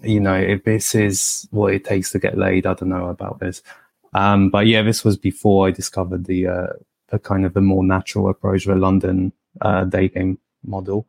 you 0.00 0.18
know, 0.18 0.34
if 0.34 0.64
this 0.64 0.94
is 0.94 1.46
what 1.50 1.74
it 1.74 1.84
takes 1.84 2.10
to 2.12 2.18
get 2.18 2.38
laid, 2.38 2.64
I 2.64 2.72
don't 2.72 2.88
know 2.88 3.08
about 3.08 3.38
this. 3.40 3.62
Um, 4.14 4.48
but 4.48 4.66
yeah, 4.66 4.80
this 4.80 5.04
was 5.04 5.18
before 5.18 5.68
I 5.68 5.70
discovered 5.70 6.24
the 6.24 6.46
uh, 6.46 6.72
the 7.08 7.18
kind 7.18 7.44
of 7.44 7.52
the 7.52 7.60
more 7.60 7.84
natural 7.84 8.30
approach, 8.30 8.64
the 8.64 8.74
London 8.74 9.30
uh, 9.60 9.84
day 9.84 10.08
game 10.08 10.38
model. 10.64 11.06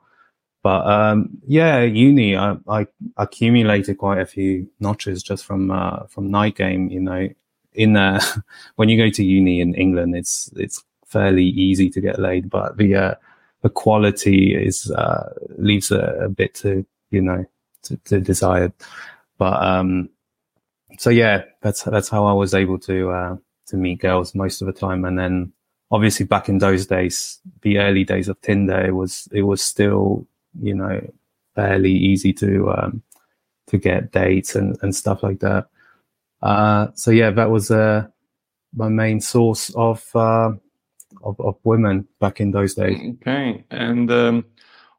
But 0.62 0.86
um, 0.88 1.30
yeah, 1.48 1.84
uni, 1.84 2.36
I, 2.36 2.58
I 2.68 2.86
accumulated 3.16 3.98
quite 3.98 4.20
a 4.20 4.26
few 4.26 4.70
notches 4.82 5.24
just 5.24 5.46
from 5.46 5.72
uh, 5.72 6.04
from 6.08 6.30
night 6.30 6.56
game. 6.58 6.90
You 6.90 7.00
know, 7.00 7.30
in 7.80 7.96
uh, 7.96 8.22
when 8.76 8.90
you 8.90 8.98
go 8.98 9.10
to 9.10 9.24
uni 9.24 9.62
in 9.62 9.74
England, 9.74 10.16
it's 10.16 10.52
it's 10.56 10.84
fairly 11.06 11.46
easy 11.46 11.90
to 11.90 12.02
get 12.02 12.20
laid, 12.20 12.50
but 12.50 12.78
the 12.78 12.96
uh, 12.96 13.16
the 13.62 13.70
quality 13.70 14.54
is 14.54 14.92
uh, 14.92 15.34
leaves 15.58 15.92
a, 15.92 16.02
a 16.26 16.30
bit 16.30 16.54
to 16.56 16.86
you 17.10 17.22
know 17.22 17.46
to, 17.84 17.98
to 18.06 18.20
desired. 18.20 18.74
But 19.38 19.64
um, 19.64 20.10
so 20.98 21.10
yeah, 21.10 21.44
that's 21.62 21.84
that's 21.84 22.10
how 22.10 22.26
I 22.26 22.34
was 22.34 22.54
able 22.54 22.78
to 22.80 23.10
uh, 23.12 23.38
to 23.68 23.78
meet 23.78 24.02
girls 24.02 24.36
most 24.36 24.62
of 24.62 24.68
the 24.68 24.74
time, 24.74 25.06
and 25.06 25.18
then 25.18 25.54
obviously 25.90 26.26
back 26.26 26.50
in 26.50 26.58
those 26.60 26.86
days, 26.86 27.40
the 27.62 27.80
early 27.80 28.04
days 28.04 28.28
of 28.28 28.40
Tinder, 28.42 28.86
it 28.86 28.96
was 28.96 29.30
it 29.32 29.44
was 29.44 29.62
still 29.62 30.28
you 30.62 30.76
know 30.76 31.02
fairly 31.56 31.94
easy 31.94 32.34
to 32.34 32.72
um, 32.72 33.04
to 33.68 33.78
get 33.78 34.12
dates 34.12 34.56
and, 34.56 34.78
and 34.82 34.94
stuff 34.94 35.24
like 35.24 35.40
that. 35.40 35.68
Uh, 36.42 36.88
so 36.94 37.12
yeah, 37.12 37.32
that 37.32 37.50
was 37.52 37.72
uh, 37.72 38.08
my 38.76 38.88
main 38.90 39.20
source 39.22 39.72
of, 39.76 40.06
uh, 40.16 40.52
of 41.24 41.40
of 41.40 41.56
women 41.64 42.08
back 42.20 42.40
in 42.40 42.52
those 42.52 42.76
days. 42.76 42.98
Okay, 43.22 43.64
and 43.72 44.10
um, 44.12 44.46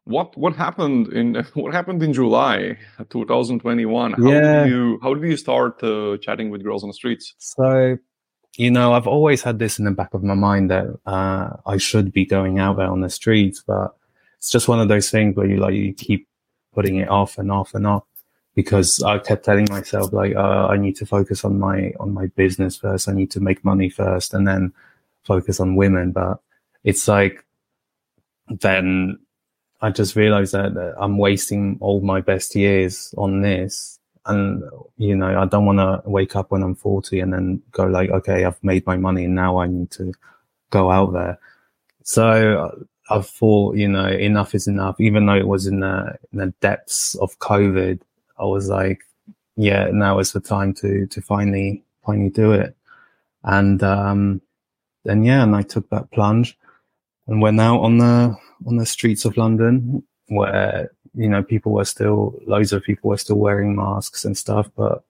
what 0.05 0.35
what 0.37 0.55
happened 0.55 1.07
in 1.13 1.35
what 1.53 1.73
happened 1.73 2.03
in 2.03 2.13
July 2.13 2.77
2021? 3.09 4.13
How 4.13 4.23
Yeah. 4.29 4.63
did 4.63 4.69
you 4.71 4.99
how 5.01 5.13
did 5.13 5.23
you 5.29 5.37
start 5.37 5.81
uh, 5.83 6.17
chatting 6.17 6.49
with 6.49 6.63
girls 6.63 6.83
on 6.83 6.89
the 6.89 6.93
streets? 6.93 7.33
So, 7.37 7.97
you 8.57 8.71
know, 8.71 8.93
I've 8.93 9.07
always 9.07 9.41
had 9.41 9.59
this 9.59 9.79
in 9.79 9.85
the 9.85 9.91
back 9.91 10.13
of 10.13 10.23
my 10.23 10.33
mind 10.35 10.69
that 10.71 10.85
uh, 11.05 11.57
I 11.65 11.77
should 11.77 12.11
be 12.11 12.25
going 12.25 12.59
out 12.59 12.77
there 12.77 12.87
on 12.87 13.01
the 13.01 13.09
streets, 13.09 13.63
but 13.65 13.95
it's 14.37 14.51
just 14.51 14.67
one 14.67 14.79
of 14.79 14.89
those 14.89 15.09
things 15.09 15.35
where 15.35 15.47
you 15.47 15.57
like 15.57 15.73
you 15.73 15.93
keep 15.93 16.27
putting 16.73 16.97
it 16.97 17.09
off 17.09 17.37
and 17.37 17.51
off 17.51 17.73
and 17.73 17.85
off 17.87 18.03
because 18.55 19.01
I 19.03 19.19
kept 19.19 19.45
telling 19.45 19.67
myself 19.69 20.11
like 20.11 20.35
uh, 20.35 20.67
I 20.67 20.77
need 20.77 20.95
to 20.97 21.05
focus 21.05 21.45
on 21.45 21.59
my 21.59 21.93
on 21.99 22.13
my 22.13 22.27
business 22.27 22.77
first. 22.77 23.07
I 23.07 23.13
need 23.13 23.31
to 23.31 23.39
make 23.39 23.63
money 23.63 23.89
first, 23.89 24.33
and 24.33 24.47
then 24.47 24.73
focus 25.23 25.59
on 25.59 25.75
women. 25.75 26.11
But 26.11 26.39
it's 26.83 27.07
like 27.07 27.45
then 28.47 29.19
I 29.81 29.89
just 29.89 30.15
realized 30.15 30.53
that 30.53 30.95
I'm 30.99 31.17
wasting 31.17 31.77
all 31.79 32.01
my 32.01 32.21
best 32.21 32.55
years 32.55 33.13
on 33.17 33.41
this. 33.41 33.99
And, 34.27 34.63
you 34.97 35.15
know, 35.15 35.41
I 35.41 35.45
don't 35.45 35.65
want 35.65 35.79
to 35.79 36.07
wake 36.07 36.35
up 36.35 36.51
when 36.51 36.61
I'm 36.61 36.75
40 36.75 37.19
and 37.19 37.33
then 37.33 37.61
go 37.71 37.85
like, 37.85 38.11
okay, 38.11 38.45
I've 38.45 38.63
made 38.63 38.85
my 38.85 38.95
money 38.95 39.25
and 39.25 39.33
now 39.33 39.57
I 39.57 39.65
need 39.65 39.89
to 39.91 40.13
go 40.69 40.91
out 40.91 41.13
there. 41.13 41.39
So 42.03 42.71
uh, 43.09 43.15
I 43.15 43.21
thought, 43.21 43.75
you 43.75 43.87
know, 43.87 44.07
enough 44.07 44.53
is 44.53 44.67
enough. 44.67 44.99
Even 44.99 45.25
though 45.25 45.35
it 45.35 45.47
was 45.47 45.65
in 45.65 45.79
the, 45.79 46.15
in 46.31 46.37
the 46.37 46.53
depths 46.61 47.15
of 47.15 47.39
COVID, 47.39 48.01
I 48.41 48.45
was 48.45 48.67
like, 48.67 49.03
yeah, 49.55 49.89
now 49.91 50.19
is 50.19 50.31
the 50.33 50.39
time 50.39 50.73
to, 50.75 51.05
to 51.05 51.21
finally, 51.21 51.83
finally 52.03 52.29
do 52.29 52.51
it. 52.51 52.75
And, 53.43 53.81
um, 53.83 54.41
then 55.05 55.23
yeah, 55.23 55.43
and 55.43 55.55
I 55.55 55.61
took 55.61 55.89
that 55.89 56.11
plunge 56.11 56.57
and 57.27 57.41
went 57.41 57.61
out 57.61 57.81
on 57.81 57.99
the, 57.99 58.35
on 58.65 58.77
the 58.77 58.85
streets 58.85 59.25
of 59.25 59.37
London 59.37 60.03
where, 60.27 60.91
you 61.13 61.29
know, 61.29 61.43
people 61.43 61.71
were 61.71 61.85
still, 61.85 62.39
loads 62.47 62.73
of 62.73 62.83
people 62.83 63.09
were 63.09 63.17
still 63.17 63.37
wearing 63.37 63.75
masks 63.75 64.25
and 64.25 64.37
stuff. 64.37 64.69
But 64.75 65.03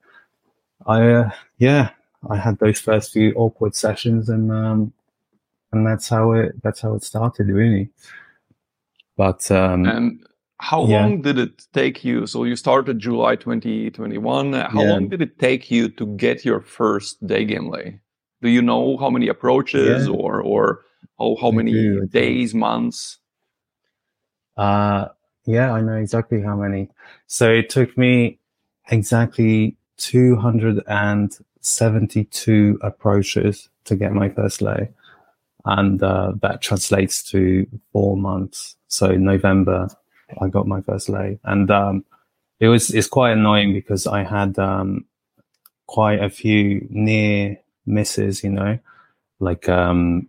I, 0.86 1.08
uh, 1.10 1.30
yeah, 1.58 1.92
I 2.30 2.36
had 2.36 2.60
those 2.60 2.80
first 2.80 3.14
few 3.14 3.34
awkward 3.36 3.76
sessions 3.76 4.28
and, 4.28 4.52
um, 4.52 4.94
and 5.72 5.88
that's 5.88 6.10
how 6.10 6.34
it, 6.34 6.62
that's 6.62 6.82
how 6.82 6.96
it 6.96 7.04
started 7.04 7.48
really. 7.48 7.90
But 9.16 9.50
um, 9.52 10.22
how 10.62 10.86
yeah. 10.86 11.02
long 11.02 11.22
did 11.24 11.40
it 11.40 11.66
take 11.74 12.06
you? 12.06 12.28
So 12.28 12.44
you 12.44 12.56
started 12.56 13.00
July 13.00 13.36
2021. 13.36 14.54
How 14.54 14.84
Yeah. 14.84 14.92
long 14.92 15.10
did 15.10 15.20
it 15.22 15.40
take 15.40 15.72
you 15.72 15.90
to 15.90 16.06
get 16.18 16.46
your 16.46 16.62
first 16.62 17.26
day 17.26 17.46
game 17.46 17.68
lay? 17.68 18.00
Do 18.44 18.50
you 18.50 18.62
know 18.62 18.96
how 18.98 19.10
many 19.10 19.28
approaches 19.28 20.06
Yeah. 20.08 20.14
or 20.14 20.40
or 20.42 20.82
how, 21.18 21.36
how 21.42 21.50
I 21.52 21.56
many 21.56 21.72
do, 21.74 22.06
days, 22.06 22.54
months? 22.54 23.18
Uh, 24.56 25.08
yeah, 25.46 25.74
I 25.74 25.82
know 25.82 25.96
exactly 25.96 26.42
how 26.42 26.56
many. 26.56 26.90
So 27.26 27.50
it 27.52 27.70
took 27.70 27.98
me 27.98 28.38
exactly 28.92 29.76
272 29.98 32.80
approaches 32.82 33.70
to 33.86 33.96
get 33.96 34.14
my 34.14 34.30
first 34.30 34.62
lay. 34.62 34.90
And 35.66 36.04
uh, 36.04 36.34
that 36.42 36.62
translates 36.62 37.24
to 37.32 37.66
four 37.94 38.16
months. 38.18 38.76
So 38.88 39.16
November, 39.16 39.88
I 40.40 40.48
got 40.48 40.68
my 40.68 40.82
first 40.82 41.10
lay. 41.10 41.40
And 41.44 41.70
um, 41.72 42.06
it 42.60 42.68
was 42.68 42.94
it's 42.94 43.08
quite 43.08 43.32
annoying 43.32 43.74
because 43.74 44.08
I 44.08 44.24
had 44.24 44.58
um, 44.60 45.06
quite 45.88 46.22
a 46.24 46.30
few 46.30 46.88
near 46.90 47.58
misses, 47.86 48.44
you 48.44 48.52
know. 48.52 48.80
Like 49.40 49.68
um, 49.68 50.28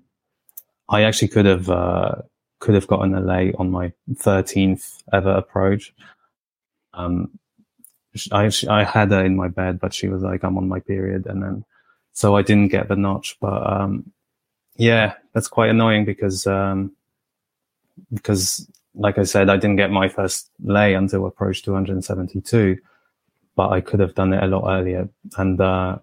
I 0.88 1.02
actually 1.02 1.28
could 1.28 1.46
have 1.46 1.68
uh, 1.68 2.22
could 2.62 2.74
have 2.74 2.86
gotten 2.86 3.14
a 3.14 3.20
lay 3.20 3.52
on 3.58 3.70
my 3.70 3.92
13th 4.12 5.02
ever 5.12 5.30
approach. 5.30 5.92
Um, 6.94 7.38
I, 8.30 8.50
I 8.68 8.84
had 8.84 9.10
her 9.10 9.24
in 9.24 9.36
my 9.36 9.48
bed, 9.48 9.80
but 9.80 9.92
she 9.92 10.08
was 10.08 10.22
like, 10.22 10.44
I'm 10.44 10.56
on 10.56 10.68
my 10.68 10.78
period. 10.78 11.26
And 11.26 11.42
then, 11.42 11.64
so 12.12 12.36
I 12.36 12.42
didn't 12.42 12.70
get 12.70 12.86
the 12.88 12.94
notch, 12.94 13.36
but, 13.40 13.66
um, 13.68 14.12
yeah, 14.76 15.14
that's 15.32 15.48
quite 15.48 15.70
annoying 15.70 16.04
because, 16.04 16.46
um, 16.46 16.92
because 18.12 18.70
like 18.94 19.18
I 19.18 19.24
said, 19.24 19.48
I 19.48 19.56
didn't 19.56 19.76
get 19.76 19.90
my 19.90 20.08
first 20.08 20.50
lay 20.62 20.94
until 20.94 21.26
approach 21.26 21.62
272, 21.62 22.78
but 23.56 23.70
I 23.70 23.80
could 23.80 24.00
have 24.00 24.14
done 24.14 24.32
it 24.32 24.42
a 24.42 24.46
lot 24.46 24.68
earlier. 24.68 25.08
And, 25.36 25.60
uh, 25.60 25.98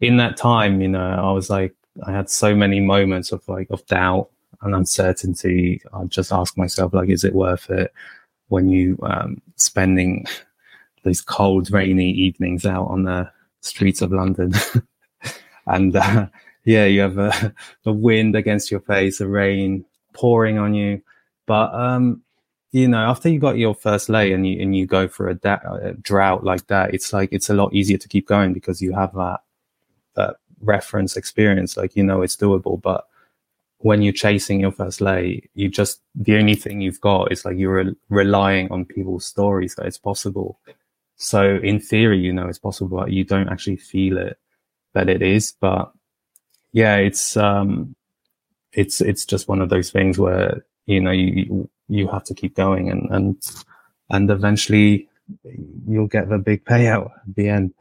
in 0.00 0.18
that 0.18 0.36
time, 0.36 0.80
you 0.80 0.88
know, 0.88 1.00
I 1.00 1.32
was 1.32 1.48
like, 1.48 1.74
I 2.06 2.12
had 2.12 2.28
so 2.28 2.54
many 2.54 2.80
moments 2.80 3.32
of 3.32 3.46
like, 3.48 3.68
of 3.70 3.86
doubt 3.86 4.28
and 4.62 4.74
uncertainty, 4.74 5.80
I 5.92 6.04
just 6.04 6.32
ask 6.32 6.56
myself, 6.56 6.94
like, 6.94 7.08
is 7.08 7.24
it 7.24 7.34
worth 7.34 7.70
it 7.70 7.92
when 8.48 8.68
you 8.68 8.98
um, 9.02 9.40
spending 9.56 10.26
these 11.04 11.20
cold, 11.20 11.70
rainy 11.70 12.10
evenings 12.10 12.66
out 12.66 12.86
on 12.86 13.04
the 13.04 13.30
streets 13.60 14.02
of 14.02 14.12
London? 14.12 14.52
and 15.66 15.96
uh, 15.96 16.26
yeah, 16.64 16.84
you 16.84 17.00
have 17.00 17.18
uh, 17.18 17.50
the 17.84 17.92
wind 17.92 18.36
against 18.36 18.70
your 18.70 18.80
face, 18.80 19.18
the 19.18 19.28
rain 19.28 19.84
pouring 20.12 20.58
on 20.58 20.74
you. 20.74 21.02
But 21.46 21.72
um, 21.74 22.22
you 22.72 22.88
know, 22.88 22.98
after 22.98 23.28
you 23.28 23.38
got 23.38 23.58
your 23.58 23.74
first 23.74 24.08
lay 24.08 24.32
and 24.32 24.46
you 24.46 24.60
and 24.60 24.76
you 24.76 24.86
go 24.86 25.08
for 25.08 25.28
a, 25.28 25.34
da- 25.34 25.60
a 25.64 25.92
drought 25.94 26.44
like 26.44 26.66
that, 26.66 26.92
it's 26.94 27.12
like 27.12 27.30
it's 27.32 27.48
a 27.48 27.54
lot 27.54 27.72
easier 27.74 27.98
to 27.98 28.08
keep 28.08 28.26
going 28.26 28.52
because 28.52 28.82
you 28.82 28.92
have 28.92 29.14
that 29.14 29.40
that 30.14 30.36
reference 30.60 31.16
experience. 31.16 31.76
Like 31.76 31.96
you 31.96 32.02
know, 32.02 32.22
it's 32.22 32.36
doable, 32.36 32.80
but 32.80 33.06
when 33.78 34.02
you're 34.02 34.12
chasing 34.12 34.60
your 34.60 34.72
first 34.72 35.00
lay, 35.00 35.48
you 35.54 35.68
just 35.68 36.00
the 36.14 36.36
only 36.36 36.54
thing 36.54 36.80
you've 36.80 37.00
got 37.00 37.30
is 37.30 37.44
like 37.44 37.56
you're 37.56 37.84
re- 37.84 37.96
relying 38.08 38.70
on 38.72 38.84
people's 38.84 39.24
stories 39.24 39.74
that 39.76 39.86
it's 39.86 39.98
possible. 39.98 40.58
So 41.16 41.56
in 41.62 41.80
theory, 41.80 42.18
you 42.18 42.32
know 42.32 42.48
it's 42.48 42.58
possible, 42.58 42.98
but 42.98 43.12
you 43.12 43.24
don't 43.24 43.48
actually 43.48 43.76
feel 43.76 44.18
it 44.18 44.38
that 44.94 45.08
it 45.08 45.22
is. 45.22 45.54
But 45.60 45.92
yeah, 46.72 46.96
it's 46.96 47.36
um, 47.36 47.94
it's 48.72 49.00
it's 49.00 49.24
just 49.24 49.48
one 49.48 49.60
of 49.60 49.70
those 49.70 49.90
things 49.90 50.18
where 50.18 50.64
you 50.86 51.00
know 51.00 51.12
you 51.12 51.70
you 51.88 52.08
have 52.08 52.24
to 52.24 52.34
keep 52.34 52.54
going 52.56 52.90
and 52.90 53.08
and 53.10 53.36
and 54.10 54.30
eventually 54.30 55.08
you'll 55.88 56.06
get 56.06 56.28
the 56.28 56.38
big 56.38 56.64
payout 56.64 57.10
at 57.28 57.34
the 57.34 57.48
end. 57.48 57.74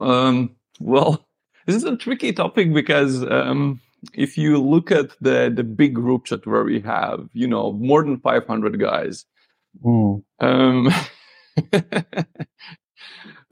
Um, 0.00 0.56
well, 0.80 1.26
this 1.66 1.76
is 1.76 1.84
a 1.84 1.96
tricky 1.96 2.32
topic 2.32 2.72
because 2.72 3.22
um, 3.30 3.80
if 4.14 4.36
you 4.36 4.58
look 4.60 4.90
at 4.90 5.10
the 5.20 5.52
the 5.54 5.64
big 5.64 5.94
group 5.94 6.26
chat 6.26 6.46
where 6.46 6.64
we 6.64 6.80
have, 6.80 7.28
you 7.32 7.46
know, 7.46 7.72
more 7.72 8.02
than 8.02 8.18
500 8.20 8.78
guys, 8.80 9.24
Mm. 9.84 10.22
um, 10.38 10.88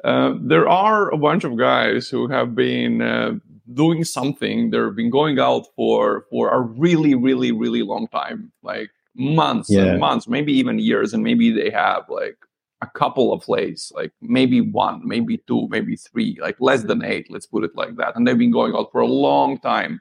uh, 0.04 0.34
there 0.40 0.68
are 0.68 1.10
a 1.10 1.16
bunch 1.18 1.44
of 1.44 1.56
guys 1.58 2.08
who 2.08 2.28
have 2.28 2.54
been 2.54 3.02
uh, 3.02 3.32
doing 3.72 4.04
something. 4.04 4.70
They've 4.70 4.94
been 4.94 5.10
going 5.10 5.38
out 5.40 5.66
for 5.74 6.26
for 6.30 6.50
a 6.52 6.60
really, 6.60 7.14
really, 7.16 7.50
really 7.52 7.82
long 7.82 8.06
time, 8.08 8.52
like 8.62 8.90
months 9.14 9.70
Yeah. 9.70 9.84
and 9.84 10.00
months, 10.00 10.26
maybe 10.28 10.52
even 10.52 10.78
years, 10.78 11.12
and 11.14 11.22
maybe 11.22 11.50
they 11.50 11.70
have 11.70 12.04
like 12.08 12.36
a 12.80 12.86
couple 12.86 13.32
of 13.32 13.42
plays, 13.42 13.92
like 13.94 14.12
maybe 14.20 14.60
one, 14.60 15.06
maybe 15.06 15.38
two, 15.46 15.68
maybe 15.70 15.96
three, 15.96 16.38
like 16.40 16.56
less 16.60 16.82
than 16.82 17.04
eight. 17.04 17.30
Let's 17.30 17.46
put 17.46 17.64
it 17.64 17.76
like 17.76 17.96
that. 17.96 18.16
And 18.16 18.26
they've 18.26 18.36
been 18.38 18.50
going 18.50 18.74
out 18.74 18.90
for 18.90 19.00
a 19.00 19.06
long 19.06 19.58
time. 19.60 20.00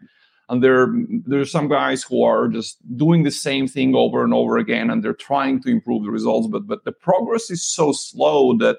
And 0.49 0.61
there, 0.63 0.87
there's 1.25 1.51
some 1.51 1.69
guys 1.69 2.03
who 2.03 2.23
are 2.23 2.47
just 2.49 2.77
doing 2.97 3.23
the 3.23 3.31
same 3.31 3.67
thing 3.67 3.95
over 3.95 4.23
and 4.23 4.33
over 4.33 4.57
again, 4.57 4.89
and 4.89 5.01
they're 5.03 5.13
trying 5.13 5.61
to 5.63 5.69
improve 5.69 6.03
the 6.03 6.09
results, 6.11 6.47
but 6.47 6.67
but 6.67 6.83
the 6.83 6.91
progress 6.91 7.49
is 7.49 7.61
so 7.65 7.93
slow 7.93 8.57
that 8.57 8.77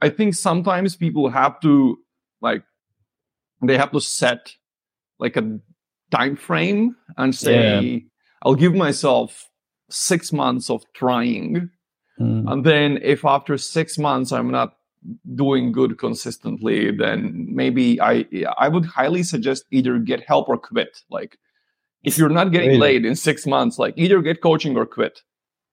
I 0.00 0.08
think 0.08 0.34
sometimes 0.34 0.96
people 0.96 1.28
have 1.28 1.60
to 1.60 1.98
like 2.40 2.64
they 3.62 3.76
have 3.78 3.92
to 3.92 4.00
set 4.00 4.52
like 5.20 5.36
a 5.36 5.60
time 6.10 6.34
frame 6.36 6.96
and 7.18 7.32
say, 7.34 8.04
I'll 8.44 8.54
give 8.54 8.74
myself 8.74 9.48
six 9.90 10.32
months 10.32 10.70
of 10.70 10.82
trying 10.94 11.70
Mm. 12.20 12.48
and 12.52 12.64
then 12.64 12.98
if 13.02 13.24
after 13.24 13.58
six 13.58 13.98
months 13.98 14.30
I'm 14.30 14.48
not 14.48 14.76
doing 15.34 15.72
good 15.72 15.98
consistently, 15.98 16.92
then 16.92 17.46
maybe 17.50 18.00
I 18.00 18.24
I 18.56 18.68
would 18.68 18.84
highly 18.84 19.24
suggest 19.24 19.64
either 19.72 19.98
get 19.98 20.22
help 20.22 20.48
or 20.48 20.56
quit. 20.56 20.92
Like 21.10 21.36
if 22.04 22.16
you're 22.16 22.28
not 22.40 22.52
getting 22.52 22.68
Really? 22.68 22.80
laid 22.80 23.04
in 23.04 23.16
six 23.16 23.46
months, 23.46 23.80
like 23.80 23.94
either 23.96 24.22
get 24.22 24.40
coaching 24.42 24.76
or 24.76 24.86
quit. 24.86 25.22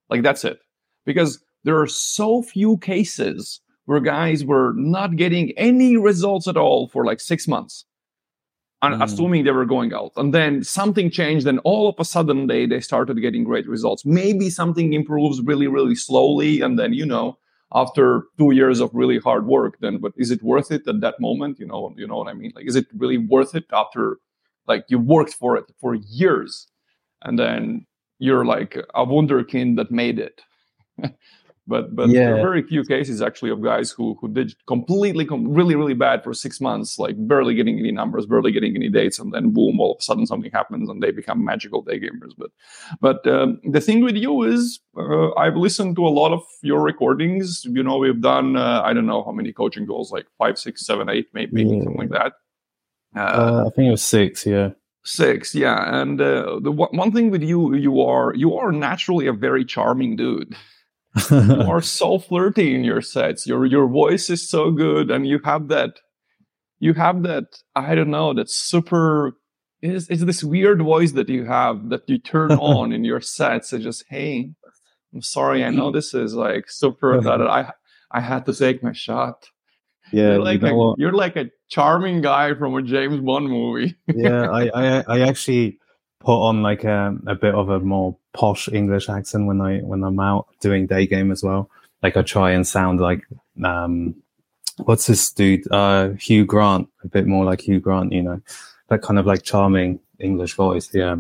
Like 0.10 0.24
that's 0.24 0.44
it. 0.44 0.58
Because 1.06 1.40
there 1.64 1.80
are 1.80 1.88
so 1.88 2.42
few 2.42 2.78
cases 2.78 3.62
where 3.86 4.00
guys 4.00 4.44
were 4.44 4.74
not 4.76 5.16
getting 5.18 5.52
any 5.58 5.96
results 5.96 6.48
at 6.48 6.58
all 6.58 6.88
for 6.88 7.06
like 7.06 7.20
six 7.20 7.48
months. 7.48 7.86
And 8.84 8.96
Mm. 8.96 9.04
assuming 9.04 9.44
they 9.44 9.52
were 9.52 9.66
going 9.66 9.94
out. 9.94 10.12
And 10.18 10.34
then 10.34 10.64
something 10.64 11.12
changed, 11.12 11.46
and 11.48 11.60
all 11.64 11.88
of 11.90 11.96
a 12.00 12.06
sudden 12.06 12.48
they 12.48 12.66
they 12.66 12.80
started 12.82 13.22
getting 13.22 13.44
great 13.44 13.68
results. 13.68 14.06
Maybe 14.06 14.50
something 14.50 14.94
improves 14.94 15.40
really, 15.42 15.68
really 15.68 15.96
slowly, 15.96 16.62
and 16.62 16.80
then 16.80 16.92
you 16.94 17.06
know, 17.06 17.38
after 17.74 18.24
two 18.38 18.52
years 18.54 18.80
of 18.82 18.90
really 18.94 19.20
hard 19.20 19.46
work, 19.46 19.78
then 19.82 20.00
but 20.00 20.14
is 20.18 20.32
it 20.32 20.42
worth 20.44 20.72
it 20.72 20.88
at 20.88 21.00
that 21.02 21.20
moment? 21.20 21.60
You 21.60 21.68
know, 21.68 21.94
you 21.98 22.08
know 22.08 22.18
what 22.18 22.28
I 22.28 22.34
mean? 22.34 22.52
Like, 22.56 22.66
is 22.68 22.76
it 22.76 22.88
really 22.98 23.18
worth 23.20 23.54
it 23.56 23.66
after 23.72 24.18
like 24.68 24.86
you 24.90 25.00
worked 25.00 25.34
for 25.34 25.58
it 25.58 25.66
for 25.80 25.96
years 25.96 26.68
and 27.24 27.38
then 27.40 27.86
you're 28.20 28.46
like 28.46 28.76
a 28.96 29.06
wunderkind 29.06 29.76
that 29.78 29.92
made 29.92 30.20
it? 30.20 30.42
but 31.74 31.86
but 31.98 32.08
there 32.18 32.34
are 32.36 32.42
very 32.50 32.62
few 32.72 32.84
cases 32.94 33.18
actually 33.28 33.52
of 33.56 33.60
guys 33.72 33.88
who 33.96 34.06
who 34.20 34.28
did 34.40 34.50
completely 34.74 35.26
com- 35.32 35.48
really 35.60 35.76
really 35.82 35.98
bad 36.08 36.18
for 36.26 36.34
six 36.46 36.54
months 36.68 36.92
like 37.04 37.16
barely 37.32 37.54
getting 37.60 37.78
any 37.84 37.92
numbers 38.02 38.26
barely 38.34 38.52
getting 38.58 38.76
any 38.80 38.90
dates 39.00 39.18
and 39.22 39.30
then 39.36 39.46
boom 39.56 39.80
all 39.82 39.92
of 39.96 40.00
a 40.00 40.06
sudden 40.10 40.26
something 40.32 40.52
happens 40.60 40.86
and 40.90 41.02
they 41.04 41.12
become 41.22 41.40
magical 41.52 41.82
day 41.90 41.98
gamers 42.04 42.34
but 42.42 42.52
but 43.08 43.20
um, 43.36 43.50
the 43.76 43.82
thing 43.88 44.00
with 44.08 44.18
you 44.26 44.34
is 44.54 44.62
uh, 45.04 45.30
i've 45.44 45.58
listened 45.66 45.96
to 45.96 46.06
a 46.12 46.14
lot 46.22 46.32
of 46.38 46.44
your 46.72 46.82
recordings 46.92 47.48
you 47.78 47.84
know 47.88 47.98
we've 48.04 48.22
done 48.34 48.50
uh, 48.66 48.82
i 48.90 48.92
don't 48.96 49.10
know 49.14 49.24
how 49.28 49.34
many 49.40 49.52
coaching 49.62 49.86
goals 49.92 50.12
like 50.18 50.28
five 50.42 50.56
six 50.66 50.86
seven 50.92 51.06
eight 51.16 51.28
maybe, 51.34 51.64
Yeah. 51.64 51.84
something 51.84 52.02
like 52.04 52.16
that 52.20 52.32
uh, 53.22 53.32
Uh, 53.42 53.64
I 53.68 53.70
think 53.74 53.86
it 53.92 53.96
was 54.00 54.06
six. 54.18 54.46
Yeah. 54.56 54.70
six 55.04 55.56
yeah 55.66 55.80
and 56.02 56.18
uh, 56.22 56.60
the 56.66 56.72
one 57.04 57.12
thing 57.16 57.28
with 57.36 57.44
you 57.52 57.60
you 57.88 57.94
are 58.12 58.28
you 58.44 58.50
are 58.62 58.72
naturally 58.72 59.26
a 59.28 59.34
very 59.48 59.64
charming 59.76 60.12
dude 60.22 60.52
you 61.30 61.64
are 61.68 61.82
so 62.02 62.20
flirty 62.20 62.76
in 62.76 62.84
your 62.84 63.02
sets. 63.02 63.46
Your 63.48 63.66
your 63.66 63.88
voice 63.88 64.30
is 64.30 64.50
so 64.50 64.72
good, 64.72 65.12
and 65.12 65.28
you 65.28 65.40
have 65.44 65.68
that, 65.68 66.00
you 66.80 66.94
have 66.94 67.24
that. 67.24 67.46
I 67.76 67.96
don't 67.96 68.12
know 68.12 68.34
that 68.34 68.50
super. 68.50 69.34
It's, 69.82 70.08
it's 70.10 70.24
this 70.24 70.44
weird 70.44 70.80
voice 70.82 71.14
that 71.14 71.28
you 71.28 71.46
have 71.46 71.90
that 71.90 72.08
you 72.08 72.20
turn 72.20 72.52
on 72.52 72.92
in 72.92 73.04
your 73.04 73.22
sets. 73.22 73.74
It's 73.74 73.84
just 73.84 74.06
hey, 74.10 74.52
I'm 75.14 75.22
sorry. 75.22 75.64
I 75.64 75.70
know 75.70 75.92
this 75.92 76.14
is 76.14 76.34
like 76.34 76.70
super. 76.70 77.20
that 77.24 77.42
I 77.42 77.74
I 78.12 78.22
had 78.22 78.46
to 78.46 78.54
take 78.54 78.84
my 78.84 78.94
shot. 78.94 79.48
yeah. 80.12 80.24
you're 80.24 80.34
you 80.34 80.44
like 80.44 80.62
know 80.62 80.92
a, 80.92 80.96
you're 80.98 81.14
like 81.14 81.36
a 81.36 81.50
charming 81.70 82.22
guy 82.22 82.54
from 82.54 82.76
a 82.76 82.82
James 82.82 83.20
Bond 83.20 83.50
movie. 83.50 83.96
yeah, 84.08 84.50
I, 84.50 84.70
I 84.74 85.04
I 85.08 85.20
actually 85.22 85.80
put 86.24 86.40
on 86.40 86.62
like 86.62 86.84
a, 86.84 87.18
a 87.28 87.36
bit 87.36 87.56
of 87.56 87.70
a 87.70 87.80
more 87.80 88.16
posh 88.34 88.70
English 88.70 89.10
accent 89.10 89.48
when 89.48 89.62
I 89.62 89.80
when 89.80 90.04
I'm 90.04 90.20
out 90.20 90.48
doing 90.60 90.88
day 90.88 91.08
game 91.08 91.32
as 91.32 91.44
well. 91.44 91.70
Like 92.04 92.18
I 92.18 92.22
try 92.22 92.52
and 92.52 92.66
sound 92.66 93.00
like 93.00 93.22
um 93.64 94.16
what's 94.78 95.08
this 95.08 95.32
dude? 95.32 95.70
Uh 95.72 96.10
Hugh 96.12 96.46
Grant, 96.46 96.88
a 97.04 97.08
bit 97.08 97.28
more 97.28 97.46
like 97.46 97.62
Hugh 97.62 97.80
Grant, 97.80 98.14
you 98.14 98.22
know. 98.22 98.42
That 98.90 99.02
kind 99.02 99.20
of 99.20 99.26
like 99.26 99.44
charming 99.44 100.00
English 100.20 100.56
voice, 100.56 100.94
yeah. 100.94 101.18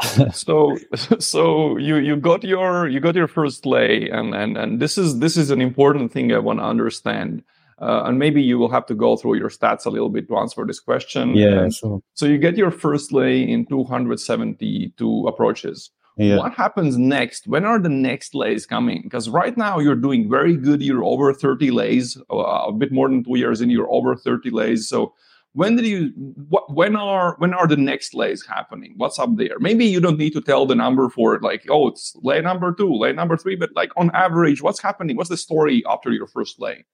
so 0.32 0.78
so 1.18 1.76
you 1.76 1.96
you 1.96 2.16
got 2.16 2.44
your 2.44 2.86
you 2.88 3.00
got 3.00 3.16
your 3.16 3.26
first 3.26 3.66
lay 3.66 4.08
and 4.08 4.32
and 4.32 4.56
and 4.56 4.80
this 4.80 4.96
is 4.96 5.18
this 5.18 5.36
is 5.36 5.50
an 5.50 5.60
important 5.60 6.12
thing 6.12 6.32
i 6.32 6.38
want 6.38 6.60
to 6.60 6.64
understand 6.64 7.42
uh, 7.80 8.02
and 8.04 8.18
maybe 8.18 8.42
you 8.42 8.58
will 8.58 8.70
have 8.70 8.86
to 8.86 8.94
go 8.94 9.16
through 9.16 9.34
your 9.34 9.48
stats 9.48 9.86
a 9.86 9.90
little 9.90 10.08
bit 10.08 10.28
to 10.28 10.36
answer 10.36 10.64
this 10.66 10.80
question. 10.80 11.34
Yeah 11.34 11.68
sure. 11.68 12.00
so 12.14 12.26
you 12.26 12.38
get 12.38 12.56
your 12.56 12.70
first 12.70 13.12
lay 13.12 13.42
in 13.42 13.66
272 13.66 15.26
approaches. 15.26 15.90
Yeah. 16.16 16.38
what 16.38 16.52
happens 16.52 16.98
next? 16.98 17.46
When 17.46 17.64
are 17.64 17.78
the 17.78 17.88
next 17.88 18.34
lays 18.34 18.66
coming? 18.66 19.02
Because 19.04 19.28
right 19.28 19.56
now 19.56 19.78
you're 19.78 19.94
doing 19.94 20.28
very 20.28 20.56
good 20.56 20.82
you're 20.82 21.04
over 21.04 21.32
30 21.32 21.70
lays 21.70 22.18
uh, 22.30 22.36
a 22.36 22.72
bit 22.72 22.90
more 22.90 23.08
than 23.08 23.22
two 23.22 23.38
years 23.38 23.60
in 23.60 23.70
you're 23.70 23.90
over 23.92 24.16
30 24.16 24.50
lays. 24.50 24.88
So 24.88 25.14
when 25.52 25.76
did 25.76 25.86
you 25.86 26.12
what 26.48 26.72
when 26.74 26.96
are 26.96 27.36
when 27.38 27.54
are 27.54 27.68
the 27.68 27.76
next 27.76 28.14
lays 28.14 28.44
happening? 28.44 28.94
What's 28.96 29.18
up 29.20 29.36
there? 29.36 29.58
Maybe 29.60 29.86
you 29.86 30.00
don't 30.00 30.18
need 30.18 30.32
to 30.32 30.40
tell 30.40 30.66
the 30.66 30.74
number 30.74 31.08
for 31.08 31.36
it 31.36 31.42
like 31.42 31.64
oh 31.70 31.88
it's 31.88 32.16
lay 32.22 32.40
number 32.40 32.74
two 32.74 32.92
lay 32.92 33.12
number 33.12 33.36
three 33.36 33.54
but 33.54 33.70
like 33.76 33.92
on 33.96 34.10
average 34.12 34.60
what's 34.60 34.82
happening? 34.82 35.16
What's 35.16 35.30
the 35.30 35.36
story 35.36 35.84
after 35.88 36.10
your 36.10 36.26
first 36.26 36.60
lay 36.60 36.84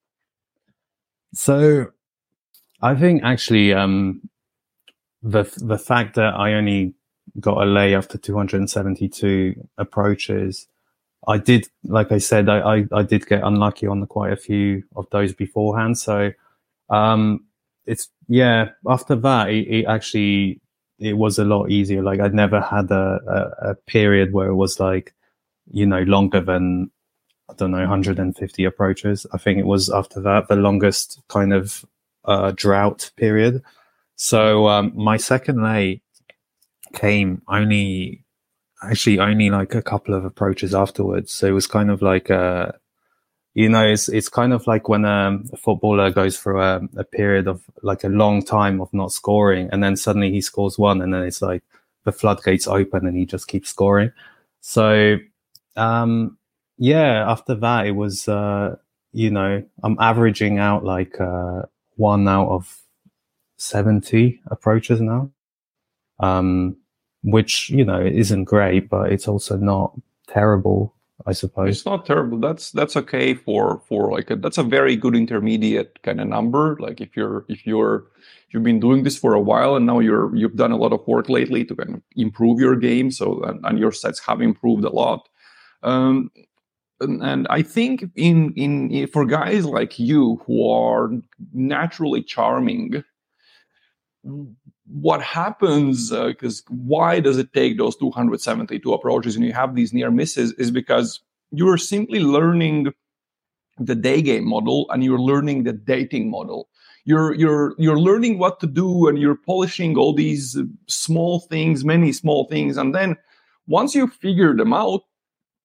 so 1.35 1.87
i 2.83 2.95
think 2.95 3.23
actually 3.23 3.73
um 3.73 4.21
the 5.23 5.45
the 5.59 5.79
fact 5.79 6.15
that 6.15 6.35
i 6.35 6.55
only 6.55 6.95
got 7.41 7.63
a 7.63 7.67
lay 7.67 7.95
after 7.95 8.17
272 8.17 9.55
approaches 9.79 10.69
i 11.27 11.37
did 11.39 11.69
like 11.85 12.13
i 12.13 12.19
said 12.19 12.49
i 12.49 12.77
i, 12.77 12.85
I 12.93 13.03
did 13.03 13.27
get 13.27 13.43
unlucky 13.43 13.87
on 13.87 14.01
the, 14.01 14.07
quite 14.07 14.33
a 14.33 14.37
few 14.37 14.85
of 14.97 15.07
those 15.11 15.33
beforehand 15.33 15.99
so 15.99 16.33
um 16.91 17.45
it's 17.87 18.09
yeah. 18.29 18.71
After 18.89 19.15
that, 19.17 19.51
it, 19.51 19.69
it, 19.69 19.85
actually 19.87 20.61
it 20.99 21.15
was 21.15 21.39
a 21.39 21.45
lot 21.45 21.71
easier. 21.71 22.03
Like 22.03 22.21
I'd 22.21 22.35
never 22.35 22.61
had 22.61 22.91
a, 22.91 23.21
a, 23.29 23.71
a 23.71 23.75
period 23.75 24.33
where 24.33 24.49
it 24.49 24.55
was 24.55 24.81
like 24.81 25.15
you 25.71 25.87
know 25.87 26.03
longer 26.03 26.41
than 26.41 26.91
I 27.49 27.55
don't 27.55 27.71
know 27.71 27.79
150 27.79 28.65
approaches. 28.65 29.27
I 29.33 29.39
think 29.39 29.59
it 29.59 29.67
was 29.67 29.91
after 29.91 30.21
that 30.23 30.49
the 30.49 30.57
longest 30.57 31.21
kind 31.29 31.53
of 31.53 31.85
uh, 32.25 32.53
drought 32.55 33.11
period. 33.17 33.63
So 34.17 34.69
um, 34.69 34.93
my 34.95 35.17
second 35.17 35.63
lay 35.63 36.01
came 36.95 37.43
only 37.49 38.25
actually 38.83 39.19
only 39.19 39.51
like 39.51 39.75
a 39.75 39.83
couple 39.83 40.15
of 40.15 40.25
approaches 40.25 40.75
afterwards. 40.75 41.33
So 41.33 41.47
it 41.47 41.53
was 41.53 41.67
kind 41.67 41.91
of 41.91 42.03
like 42.03 42.31
a 42.31 42.79
you 43.55 43.69
know, 43.69 43.87
it's 43.87 44.09
it's 44.09 44.29
kind 44.29 44.53
of 44.53 44.67
like 44.67 44.89
when 44.89 45.05
um, 45.05 45.49
a 45.53 45.57
footballer 45.57 46.11
goes 46.11 46.37
through 46.37 46.61
a, 46.61 46.81
a, 46.97 47.05
period 47.05 47.47
of 47.47 47.63
like 47.83 48.03
a 48.03 48.09
long 48.09 48.45
time 48.45 48.81
of 48.81 48.93
not 48.93 49.13
scoring, 49.13 49.69
and 49.71 49.83
then 49.83 49.97
suddenly 49.97 50.31
he 50.33 50.41
scores 50.41 50.77
one, 50.77 51.01
and 51.01 51.15
then 51.15 51.23
it's 51.23 51.41
like 51.41 51.63
the 52.03 52.11
floodgates 52.11 52.67
open, 52.67 53.07
and 53.07 53.17
he 53.17 53.25
just 53.25 53.47
keeps 53.47 53.71
scoring. 53.71 54.11
So, 54.61 55.19
um, 55.77 56.37
yeah, 56.79 57.31
after 57.31 57.55
that, 57.57 57.87
it 57.87 57.93
was, 57.93 58.29
uh, 58.29 58.77
you 59.13 59.31
know, 59.31 59.65
I'm 59.83 59.97
averaging 60.01 60.59
out 60.59 60.85
like 60.85 61.21
uh, 61.21 61.63
one 61.97 62.27
out 62.29 62.49
of 62.49 62.83
seventy 63.57 64.41
approaches 64.47 65.01
now, 65.01 65.31
um, 66.21 66.77
which 67.23 67.71
you 67.71 67.85
know 67.85 68.01
isn't 68.01 68.45
great, 68.45 68.89
but 68.89 69.13
it's 69.13 69.29
also 69.29 69.57
not 69.57 69.95
terrible 70.29 70.95
I 71.27 71.33
suppose 71.33 71.69
it's 71.71 71.87
not 71.87 72.05
terrible. 72.07 72.39
That's 72.39 72.73
that's 72.73 72.97
okay 72.97 73.35
for 73.35 73.81
for 73.89 74.11
like 74.11 74.31
a, 74.31 74.37
that's 74.37 74.59
a 74.59 74.63
very 74.63 74.97
good 74.97 75.15
intermediate 75.15 76.03
kind 76.03 76.21
of 76.21 76.27
number. 76.27 76.77
Like 76.81 77.01
if 77.01 77.17
you're 77.17 77.47
if 77.49 77.67
you're 77.67 78.05
you've 78.51 78.65
been 78.65 78.81
doing 78.81 79.05
this 79.05 79.17
for 79.17 79.35
a 79.35 79.41
while 79.41 79.77
and 79.77 79.87
now 79.87 80.01
you're 80.01 80.35
you've 80.35 80.57
done 80.57 80.73
a 80.73 80.77
lot 80.77 80.93
of 80.93 81.07
work 81.07 81.29
lately 81.29 81.65
to 81.65 81.77
kind 81.77 81.95
of 81.95 82.03
improve 82.17 82.59
your 82.59 82.77
game. 82.77 83.11
So 83.11 83.43
and, 83.45 83.65
and 83.65 83.79
your 83.79 83.93
sets 83.93 84.21
have 84.27 84.43
improved 84.43 84.85
a 84.85 84.91
lot. 84.91 85.29
Um, 85.83 86.31
and, 87.05 87.23
and 87.23 87.47
I 87.49 87.63
think 87.63 88.05
in, 88.17 88.53
in 88.55 88.91
in 88.91 89.07
for 89.07 89.25
guys 89.25 89.65
like 89.65 89.99
you 89.99 90.41
who 90.47 90.69
are 90.69 91.11
naturally 91.53 92.23
charming, 92.23 93.05
what 94.87 95.23
happens 95.23 96.11
because 96.11 96.61
uh, 96.61 96.75
why 96.75 97.21
does 97.21 97.39
it 97.39 97.53
take 97.53 97.79
those 97.79 97.97
272 97.97 98.93
approaches 98.93 99.37
and 99.37 99.45
you 99.45 99.53
have 99.53 99.75
these 99.75 99.93
near 99.93 100.11
misses 100.11 100.53
is 100.53 100.71
because 100.71 101.21
you're 101.51 101.79
simply 101.79 102.21
learning 102.21 102.93
the 103.79 103.95
day 103.95 104.23
game 104.23 104.47
model 104.47 104.87
and 104.91 105.03
you're 105.03 105.21
learning 105.21 105.65
the 105.65 105.73
dating 105.73 106.31
model. 106.31 106.69
You're 107.05 107.35
you're 107.35 107.75
you're 107.79 107.99
learning 107.99 108.39
what 108.39 108.61
to 108.61 108.67
do 108.67 109.09
and 109.09 109.19
you're 109.19 109.37
polishing 109.37 109.97
all 109.97 110.15
these 110.15 110.57
small 110.87 111.41
things 111.41 111.85
many 111.85 112.13
small 112.13 112.45
things. 112.45 112.77
And 112.77 112.95
then 112.95 113.17
once 113.67 113.95
you 113.95 114.07
figure 114.07 114.55
them 114.55 114.73
out 114.73 115.03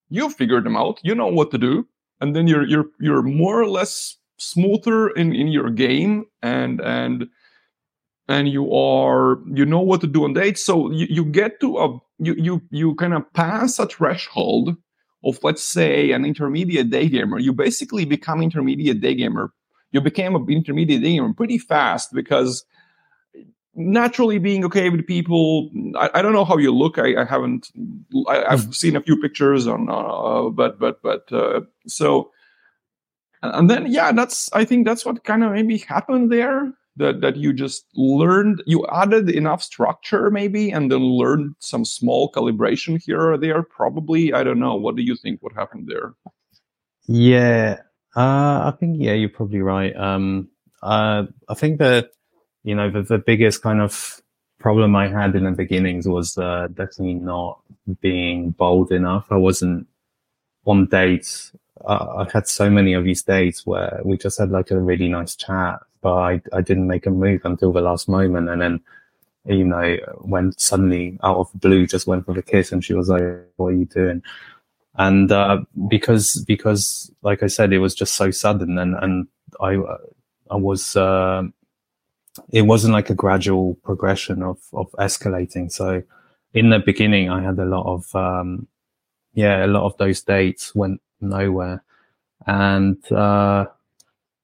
you 0.09 0.29
figure 0.29 0.61
them 0.61 0.75
out 0.75 0.99
you 1.03 1.15
know 1.15 1.27
what 1.27 1.51
to 1.51 1.57
do 1.57 1.87
and 2.21 2.35
then 2.35 2.47
you're 2.47 2.65
you're 2.65 2.85
you're 2.99 3.21
more 3.21 3.61
or 3.61 3.67
less 3.67 4.17
smoother 4.37 5.09
in 5.09 5.33
in 5.33 5.47
your 5.47 5.69
game 5.69 6.25
and 6.41 6.81
and 6.81 7.29
and 8.27 8.47
you 8.47 8.71
are 8.73 9.39
you 9.53 9.65
know 9.65 9.79
what 9.79 10.01
to 10.01 10.07
do 10.07 10.23
on 10.23 10.33
dates. 10.33 10.63
So 10.63 10.91
you, 10.91 11.07
you 11.09 11.25
get 11.25 11.59
to 11.61 11.77
a 11.77 11.99
you 12.19 12.35
you 12.37 12.61
you 12.69 12.95
kind 12.95 13.13
of 13.13 13.31
pass 13.33 13.79
a 13.79 13.87
threshold 13.87 14.77
of 15.25 15.39
let's 15.43 15.63
say 15.63 16.11
an 16.11 16.23
intermediate 16.25 16.89
day 16.89 17.09
gamer. 17.09 17.39
You 17.39 17.51
basically 17.51 18.05
become 18.05 18.41
intermediate 18.41 19.01
day 19.01 19.15
gamer. 19.15 19.51
You 19.91 19.99
became 19.99 20.35
an 20.35 20.45
intermediate 20.49 21.01
day 21.01 21.13
gamer 21.13 21.33
pretty 21.33 21.57
fast 21.57 22.13
because 22.13 22.63
naturally 23.75 24.39
being 24.39 24.65
okay 24.65 24.89
with 24.89 25.05
people 25.05 25.69
i, 25.97 26.09
I 26.15 26.21
don't 26.21 26.33
know 26.33 26.45
how 26.45 26.57
you 26.57 26.73
look. 26.73 26.97
I, 26.97 27.21
I 27.21 27.25
haven't 27.25 27.69
I, 28.27 28.51
have 28.51 28.65
hmm. 28.65 28.71
seen 28.71 28.95
a 28.95 29.01
few 29.01 29.19
pictures 29.21 29.67
on 29.67 29.89
uh, 29.89 30.49
but 30.49 30.79
but 30.79 31.01
but 31.01 31.31
uh, 31.31 31.61
so 31.87 32.31
and 33.41 33.69
then 33.69 33.91
yeah 33.91 34.11
that's 34.11 34.51
i 34.53 34.65
think 34.65 34.85
that's 34.85 35.05
what 35.05 35.23
kind 35.23 35.43
of 35.43 35.51
maybe 35.51 35.77
happened 35.77 36.31
there 36.31 36.73
that 36.99 37.21
that 37.21 37.37
you 37.37 37.51
just 37.51 37.85
learned 37.95 38.61
you 38.67 38.85
added 38.91 39.29
enough 39.29 39.63
structure 39.63 40.29
maybe 40.29 40.69
and 40.69 40.91
then 40.91 40.99
learned 40.99 41.55
some 41.59 41.83
small 41.83 42.31
calibration 42.31 43.01
here 43.03 43.31
or 43.31 43.37
there 43.37 43.63
probably. 43.63 44.33
I 44.33 44.43
don't 44.43 44.59
know. 44.59 44.75
What 44.75 44.95
do 44.95 45.01
you 45.01 45.15
think 45.15 45.41
what 45.41 45.53
happened 45.53 45.87
there? 45.87 46.13
Yeah. 47.07 47.81
Uh, 48.15 48.69
i 48.69 48.73
think 48.79 48.97
yeah 48.99 49.13
you're 49.13 49.29
probably 49.29 49.61
right. 49.61 49.95
Um, 49.95 50.49
uh, 50.83 51.23
i 51.47 51.53
think 51.53 51.79
that 51.79 52.11
you 52.63 52.75
know 52.75 52.89
the, 52.89 53.01
the 53.01 53.17
biggest 53.17 53.61
kind 53.61 53.81
of 53.81 54.21
problem 54.59 54.95
i 54.95 55.07
had 55.07 55.35
in 55.35 55.45
the 55.45 55.51
beginnings 55.51 56.07
was 56.07 56.37
uh, 56.37 56.67
definitely 56.73 57.13
not 57.13 57.61
being 58.01 58.51
bold 58.51 58.91
enough 58.91 59.25
i 59.31 59.35
wasn't 59.35 59.87
on 60.65 60.85
dates 60.87 61.51
uh, 61.85 62.25
i 62.25 62.29
had 62.31 62.47
so 62.47 62.69
many 62.69 62.93
of 62.93 63.03
these 63.03 63.23
dates 63.23 63.65
where 63.65 64.01
we 64.03 64.17
just 64.17 64.37
had 64.37 64.51
like 64.51 64.69
a 64.71 64.79
really 64.79 65.07
nice 65.07 65.35
chat 65.35 65.79
but 66.01 66.13
I, 66.13 66.41
I 66.53 66.61
didn't 66.61 66.87
make 66.87 67.05
a 67.05 67.11
move 67.11 67.41
until 67.43 67.71
the 67.71 67.81
last 67.81 68.07
moment. 68.07 68.49
And 68.49 68.61
then, 68.61 68.81
you 69.45 69.65
know, 69.65 69.97
when 70.19 70.57
suddenly 70.57 71.17
out 71.23 71.37
of 71.37 71.51
the 71.51 71.57
blue 71.57 71.87
just 71.87 72.07
went 72.07 72.25
for 72.25 72.33
the 72.33 72.41
kiss 72.41 72.71
and 72.71 72.83
she 72.83 72.93
was 72.93 73.09
like, 73.09 73.23
what 73.57 73.67
are 73.67 73.73
you 73.73 73.85
doing? 73.85 74.21
And, 74.95 75.31
uh, 75.31 75.61
because, 75.87 76.43
because 76.47 77.11
like 77.21 77.43
I 77.43 77.47
said, 77.47 77.73
it 77.73 77.79
was 77.79 77.95
just 77.95 78.15
so 78.15 78.31
sudden 78.31 78.77
and, 78.77 78.95
and 78.95 79.27
I, 79.61 79.77
I 80.49 80.55
was, 80.55 80.95
uh, 80.95 81.43
it 82.51 82.63
wasn't 82.63 82.93
like 82.93 83.09
a 83.09 83.15
gradual 83.15 83.75
progression 83.83 84.43
of, 84.43 84.59
of 84.73 84.91
escalating. 84.93 85.71
So 85.71 86.03
in 86.53 86.69
the 86.69 86.79
beginning, 86.79 87.29
I 87.29 87.41
had 87.41 87.59
a 87.59 87.65
lot 87.65 87.85
of, 87.85 88.15
um, 88.15 88.67
yeah, 89.33 89.65
a 89.65 89.67
lot 89.67 89.83
of 89.83 89.97
those 89.97 90.21
dates 90.21 90.73
went 90.75 91.01
nowhere. 91.21 91.83
And, 92.47 92.99
uh, 93.11 93.65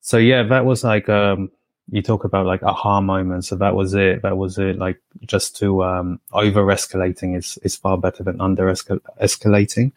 so 0.05 0.17
yeah, 0.17 0.43
that 0.43 0.65
was 0.65 0.83
like 0.83 1.09
um, 1.09 1.49
you 1.89 2.03
talk 2.03 2.25
about 2.25 2.45
like 2.45 2.61
aha 2.61 3.01
moments. 3.01 3.47
So 3.47 3.55
that 3.55 3.73
was 3.73 3.95
it. 3.95 4.21
That 4.21 4.37
was 4.37 4.59
it. 4.59 4.77
Like 4.77 5.01
just 5.25 5.57
to 5.57 5.83
um, 5.83 6.19
over 6.31 6.63
escalating 6.65 7.35
is 7.35 7.57
is 7.63 7.75
far 7.75 7.97
better 7.97 8.23
than 8.23 8.39
under 8.39 8.71
escalating, 8.71 9.93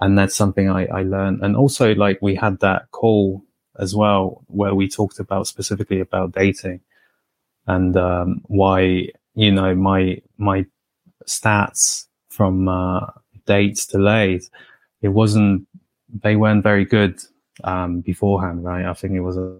and 0.00 0.18
that's 0.18 0.34
something 0.34 0.68
I 0.68 0.86
I 0.86 1.02
learned. 1.02 1.42
And 1.42 1.56
also 1.56 1.94
like 1.94 2.20
we 2.20 2.34
had 2.34 2.58
that 2.58 2.90
call 2.90 3.44
as 3.78 3.94
well 3.94 4.42
where 4.48 4.74
we 4.74 4.88
talked 4.88 5.20
about 5.20 5.46
specifically 5.46 6.00
about 6.00 6.32
dating 6.32 6.80
and 7.66 7.96
um, 7.96 8.40
why 8.46 9.08
you 9.34 9.52
know 9.52 9.74
my 9.74 10.20
my 10.38 10.64
stats 11.26 12.06
from 12.28 12.68
uh, 12.68 13.06
dates 13.46 13.86
delayed 13.86 14.42
it 15.02 15.08
wasn't 15.08 15.66
they 16.22 16.36
weren't 16.36 16.62
very 16.62 16.84
good 16.84 17.20
um, 17.64 18.00
beforehand, 18.00 18.64
right? 18.64 18.84
I 18.84 18.92
think 18.92 19.14
it 19.14 19.20
was 19.20 19.36
a 19.36 19.56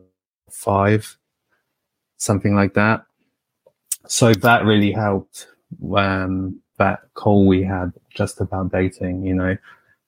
five, 0.51 1.17
something 2.17 2.55
like 2.55 2.75
that. 2.75 3.05
So 4.07 4.33
that 4.35 4.65
really 4.65 4.93
helped 4.93 5.49
um, 5.97 6.61
that 6.79 7.01
call 7.15 7.47
we 7.47 7.63
had 7.63 7.93
just 8.11 8.41
about 8.41 8.71
dating, 8.71 9.25
you 9.25 9.35
know, 9.35 9.57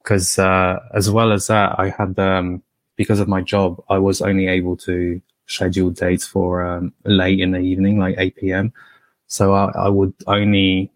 because 0.03 0.39
uh, 0.39 0.79
as 0.95 1.11
well 1.11 1.33
as 1.33 1.49
that, 1.49 1.79
I 1.79 1.91
had 1.91 2.19
um, 2.19 2.63
because 2.97 3.21
of 3.21 3.29
my 3.29 3.43
job, 3.43 3.83
I 3.89 3.99
was 3.99 4.23
only 4.23 4.47
able 4.47 4.77
to 4.79 5.21
schedule 5.49 5.91
dates 5.91 6.27
for 6.27 6.63
um, 6.63 6.93
late 7.05 7.41
in 7.41 7.51
the 7.51 7.59
evening, 7.59 7.99
like 7.99 8.15
8 8.19 8.37
p.m. 8.37 8.73
So 9.27 9.53
I, 9.55 9.71
I 9.75 9.89
would 9.89 10.15
only 10.27 10.91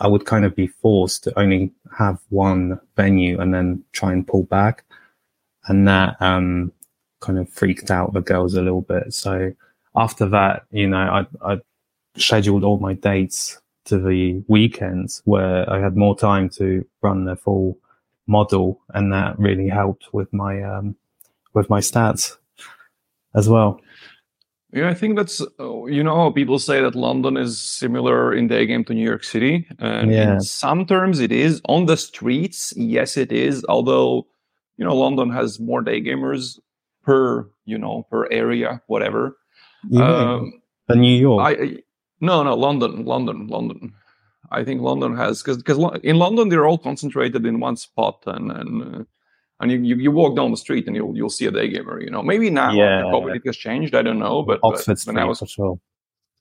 I 0.00 0.08
would 0.08 0.24
kind 0.24 0.44
of 0.44 0.56
be 0.56 0.66
forced 0.66 1.24
to 1.24 1.38
only 1.38 1.70
have 1.96 2.18
one 2.30 2.80
venue 2.96 3.40
and 3.40 3.52
then 3.52 3.84
try 3.92 4.12
and 4.12 4.26
pull 4.26 4.44
back. 4.44 4.84
And 5.68 5.86
that, 5.88 6.16
um, 6.20 6.72
kind 7.20 7.38
of 7.38 7.48
freaked 7.48 7.90
out 7.90 8.12
the 8.12 8.20
girls 8.20 8.54
a 8.54 8.62
little 8.62 8.82
bit. 8.82 9.12
So 9.12 9.52
after 9.94 10.28
that, 10.28 10.64
you 10.70 10.86
know, 10.86 10.96
I, 11.42 11.52
I 11.52 11.60
scheduled 12.16 12.64
all 12.64 12.78
my 12.78 12.94
dates 12.94 13.60
to 13.86 13.98
the 13.98 14.42
weekends 14.48 15.22
where 15.24 15.68
I 15.70 15.80
had 15.80 15.96
more 15.96 16.16
time 16.16 16.48
to 16.50 16.84
run 17.02 17.24
the 17.24 17.36
full 17.36 17.78
model. 18.26 18.80
And 18.94 19.12
that 19.12 19.38
really 19.38 19.68
helped 19.68 20.12
with 20.12 20.32
my, 20.32 20.62
um, 20.62 20.96
with 21.54 21.70
my 21.70 21.80
stats 21.80 22.36
as 23.34 23.48
well. 23.48 23.80
Yeah, 24.72 24.88
I 24.88 24.94
think 24.94 25.16
that's 25.16 25.40
you 25.58 26.02
know 26.02 26.30
people 26.32 26.58
say 26.58 26.82
that 26.82 26.94
London 26.94 27.36
is 27.36 27.60
similar 27.60 28.34
in 28.34 28.48
day 28.48 28.66
game 28.66 28.84
to 28.84 28.94
New 28.94 29.04
York 29.04 29.24
City, 29.24 29.66
and 29.78 30.10
yeah. 30.10 30.34
in 30.34 30.40
some 30.40 30.84
terms 30.86 31.20
it 31.20 31.32
is. 31.32 31.62
On 31.66 31.86
the 31.86 31.96
streets, 31.96 32.74
yes, 32.76 33.16
it 33.16 33.30
is. 33.30 33.64
Although 33.68 34.26
you 34.76 34.84
know 34.84 34.96
London 34.96 35.30
has 35.30 35.60
more 35.60 35.82
day 35.82 36.02
gamers 36.02 36.58
per 37.02 37.48
you 37.64 37.78
know 37.78 38.06
per 38.10 38.26
area, 38.32 38.82
whatever. 38.88 39.36
Yeah. 39.88 40.34
Um, 40.34 40.52
New 40.90 41.16
York. 41.16 41.46
I, 41.46 41.78
no, 42.20 42.42
no, 42.42 42.54
London, 42.54 43.04
London, 43.04 43.46
London. 43.46 43.92
I 44.50 44.64
think 44.64 44.80
London 44.80 45.16
has 45.16 45.42
because 45.42 45.58
because 45.58 45.78
in 46.02 46.16
London 46.16 46.48
they're 46.48 46.66
all 46.66 46.78
concentrated 46.78 47.44
in 47.46 47.60
one 47.60 47.76
spot, 47.76 48.22
and 48.26 48.50
and 48.50 48.82
uh, 48.82 49.04
and 49.60 49.72
you, 49.72 49.78
you, 49.78 49.96
you, 49.96 50.10
walk 50.10 50.36
down 50.36 50.50
the 50.50 50.56
street 50.56 50.86
and 50.86 50.94
you'll 50.94 51.16
you'll 51.16 51.30
see 51.30 51.46
a 51.46 51.50
day 51.50 51.68
gamer. 51.68 52.00
You 52.00 52.10
know, 52.10 52.22
maybe 52.22 52.50
now 52.50 52.72
yeah, 52.72 53.02
COVID 53.02 53.44
has 53.46 53.56
changed. 53.56 53.94
I 53.94 54.02
don't 54.02 54.18
know, 54.18 54.42
but 54.42 54.60
Oxford 54.62 54.98
but 55.06 55.14
when 55.14 55.18
I 55.18 55.24
was 55.24 55.38
for 55.38 55.46
sure. 55.46 55.80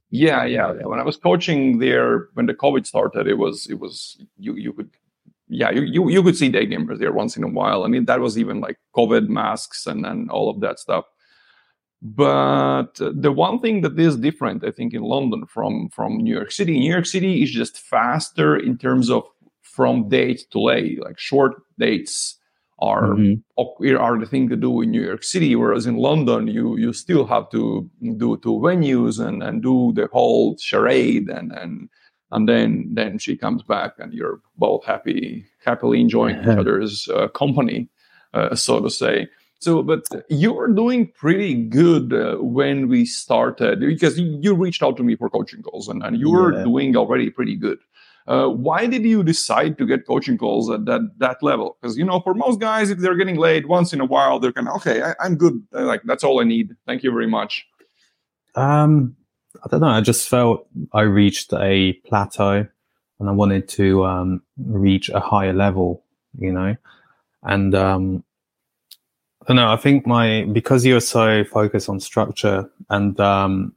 Yeah, 0.10 0.45
yeah, 0.45 0.73
yeah. 0.73 0.86
When 0.86 0.99
I 0.99 1.04
was 1.04 1.17
coaching 1.17 1.80
there, 1.80 2.30
when 2.34 2.45
the 2.45 2.54
COVID 2.54 2.86
started, 2.86 3.28
it 3.28 3.38
was 3.38 3.67
it 3.67 3.80
was 3.80 4.17
you 4.38 4.56
you 4.56 4.73
could 4.73 4.89
yeah 5.47 5.71
you 5.71 5.82
you, 5.82 6.10
you 6.10 6.23
could 6.23 6.36
see 6.36 6.49
day 6.49 6.67
gamers 6.67 6.99
there 6.99 7.13
once 7.13 7.38
in 7.38 7.43
a 7.43 7.47
while. 7.47 7.84
I 7.84 7.88
mean 7.88 8.06
that 8.06 8.19
was 8.19 8.38
even 8.38 8.60
like 8.60 8.78
COVID 8.95 9.30
masks 9.30 9.88
and 9.88 10.06
and 10.06 10.30
all 10.30 10.49
of 10.49 10.60
that 10.62 10.80
stuff. 10.80 11.06
But 12.01 13.01
uh, 13.01 13.13
the 13.15 13.32
one 13.32 13.60
thing 13.60 13.82
that 13.82 13.97
is 13.97 14.17
different, 14.17 14.63
I 14.63 14.69
think, 14.69 14.93
in 14.93 15.01
London 15.01 15.45
from 15.47 15.89
from 15.89 16.17
New 16.17 16.34
York 16.34 16.51
City, 16.51 16.78
New 16.78 16.91
York 16.91 17.06
City 17.06 17.41
is 17.41 17.49
just 17.49 17.80
faster 17.80 18.58
in 18.58 18.78
terms 18.78 19.10
of 19.10 19.23
from 19.62 20.08
date 20.10 20.45
to 20.51 20.60
late, 20.60 21.01
like 21.01 21.17
short 21.17 21.56
dates 21.80 22.38
are 22.80 23.14
mm-hmm. 23.14 23.98
are 23.98 24.20
the 24.20 24.26
thing 24.26 24.50
to 24.50 24.56
do 24.56 24.82
in 24.82 24.92
New 24.92 25.02
York 25.02 25.24
City. 25.24 25.56
Whereas 25.56 25.86
in 25.86 25.98
London, 25.98 26.48
you 26.48 26.78
you 26.78 26.94
still 26.94 27.26
have 27.26 27.50
to 27.52 27.90
do 28.18 28.38
two 28.38 28.60
venues 28.60 29.26
and 29.26 29.42
and 29.42 29.62
do 29.62 29.94
the 29.94 30.08
whole 30.12 30.58
charade 30.58 31.30
and 31.30 31.52
and 31.54 31.90
and 32.32 32.50
then 32.50 32.90
then 32.94 33.18
she 33.18 33.38
comes 33.38 33.64
back 33.64 33.94
and 34.00 34.14
you're 34.14 34.42
both 34.58 34.84
happy 34.86 35.46
happily 35.64 36.02
enjoying 36.02 36.40
each 36.40 36.48
other's 36.60 37.08
uh, 37.10 37.28
company, 37.30 37.90
uh, 38.34 38.56
so 38.56 38.82
to 38.82 38.90
say. 38.90 39.28
So, 39.60 39.82
but 39.82 40.06
you 40.30 40.54
were 40.54 40.68
doing 40.68 41.08
pretty 41.08 41.54
good 41.56 42.14
uh, 42.14 42.36
when 42.36 42.88
we 42.88 43.06
started 43.06 43.80
because 43.80 44.20
you, 44.20 44.38
you, 44.42 44.54
reached 44.54 44.84
out 44.84 44.98
to 44.98 45.04
me 45.04 45.16
for 45.16 45.30
coaching 45.30 45.64
calls 45.64 45.88
and, 45.88 46.04
and 46.04 46.20
you 46.20 46.30
were 46.30 46.54
yeah. 46.54 46.64
doing 46.64 46.96
already 46.96 47.30
pretty 47.32 47.56
good. 47.56 47.80
Uh, 48.28 48.48
why 48.48 48.88
did 48.88 49.04
you 49.04 49.24
decide 49.24 49.78
to 49.78 49.86
get 49.86 50.08
coaching 50.08 50.38
calls 50.38 50.70
at 50.72 50.86
that 50.86 51.02
that 51.20 51.44
level? 51.44 51.78
Because 51.80 51.96
you 51.96 52.04
know, 52.04 52.20
for 52.22 52.34
most 52.34 52.60
guys, 52.60 52.90
if 52.90 52.98
they're 52.98 53.16
getting 53.16 53.38
laid 53.38 53.68
once 53.68 53.94
in 53.94 54.02
a 54.02 54.06
while, 54.06 54.40
they're 54.40 54.52
kind 54.52 54.68
of 54.68 54.76
okay. 54.78 55.02
I, 55.02 55.26
am 55.26 55.36
good. 55.36 55.62
Like 55.72 56.02
that's 56.06 56.24
all 56.24 56.42
I 56.42 56.44
need. 56.44 56.76
Thank 56.88 57.04
you 57.04 57.12
very 57.12 57.28
much. 57.28 57.68
Um, 58.56 59.16
I 59.64 59.68
don't 59.70 59.82
know. 59.82 59.88
I 59.88 60.02
just 60.02 60.28
felt 60.28 60.68
I 60.92 61.02
reached 61.02 61.54
a 61.54 61.94
plateau, 62.08 62.66
and 63.20 63.30
I 63.30 63.32
wanted 63.32 63.70
to 63.70 64.06
um, 64.06 64.42
reach 64.58 65.10
a 65.10 65.20
higher 65.20 65.54
level. 65.54 66.04
You 66.40 66.52
know, 66.52 66.76
and 67.44 67.76
um, 67.76 68.24
I 69.44 69.46
don't 69.50 69.58
know. 69.58 69.72
I 69.72 69.78
think 69.78 70.08
my 70.08 70.46
because 70.52 70.84
you're 70.84 71.00
so 71.00 71.44
focused 71.44 71.90
on 71.90 72.00
structure 72.00 72.72
and 72.90 73.20
um, 73.20 73.76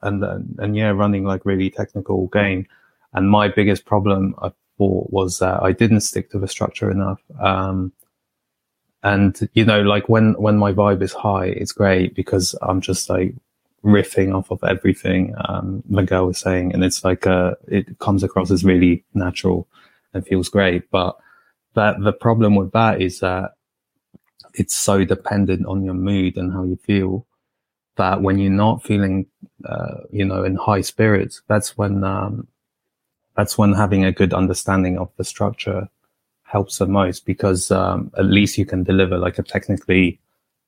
and 0.00 0.24
and 0.58 0.74
yeah, 0.74 0.88
running 0.88 1.24
like 1.24 1.44
really 1.44 1.68
technical 1.68 2.28
game 2.28 2.66
and 3.12 3.30
my 3.30 3.48
biggest 3.48 3.84
problem 3.84 4.34
I 4.40 4.52
thought 4.78 5.10
was 5.10 5.38
that 5.38 5.62
I 5.62 5.72
didn't 5.72 6.00
stick 6.00 6.30
to 6.30 6.38
the 6.38 6.48
structure 6.48 6.90
enough. 6.90 7.20
Um, 7.40 7.92
and 9.02 9.48
you 9.54 9.64
know, 9.64 9.82
like 9.82 10.08
when 10.08 10.34
when 10.34 10.58
my 10.58 10.72
vibe 10.72 11.02
is 11.02 11.12
high, 11.12 11.46
it's 11.46 11.72
great 11.72 12.14
because 12.14 12.54
I'm 12.62 12.80
just 12.80 13.08
like 13.08 13.34
riffing 13.82 14.34
off 14.34 14.50
of 14.50 14.62
everything 14.62 15.34
um, 15.48 15.82
Miguel 15.88 16.26
was 16.26 16.38
saying, 16.38 16.74
and 16.74 16.84
it's 16.84 17.02
like 17.04 17.26
uh, 17.26 17.54
it 17.66 17.98
comes 17.98 18.22
across 18.22 18.50
as 18.50 18.64
really 18.64 19.04
natural 19.14 19.66
and 20.12 20.26
feels 20.26 20.48
great. 20.48 20.90
But 20.90 21.16
that 21.74 22.00
the 22.00 22.12
problem 22.12 22.56
with 22.56 22.72
that 22.72 23.00
is 23.00 23.20
that 23.20 23.52
it's 24.54 24.74
so 24.74 25.04
dependent 25.04 25.66
on 25.66 25.84
your 25.84 25.94
mood 25.94 26.36
and 26.36 26.52
how 26.52 26.64
you 26.64 26.76
feel 26.76 27.26
that 27.96 28.22
when 28.22 28.38
you're 28.38 28.50
not 28.50 28.82
feeling, 28.82 29.26
uh, 29.64 29.98
you 30.10 30.24
know, 30.24 30.44
in 30.44 30.56
high 30.56 30.80
spirits, 30.80 31.42
that's 31.48 31.76
when 31.78 32.04
um, 32.04 32.48
that's 33.36 33.56
when 33.56 33.72
having 33.72 34.04
a 34.04 34.12
good 34.12 34.34
understanding 34.34 34.98
of 34.98 35.10
the 35.16 35.24
structure 35.24 35.88
helps 36.42 36.78
the 36.78 36.86
most 36.86 37.24
because 37.24 37.70
um, 37.70 38.10
at 38.18 38.24
least 38.24 38.58
you 38.58 38.66
can 38.66 38.82
deliver 38.82 39.16
like 39.16 39.38
a 39.38 39.42
technically 39.42 40.20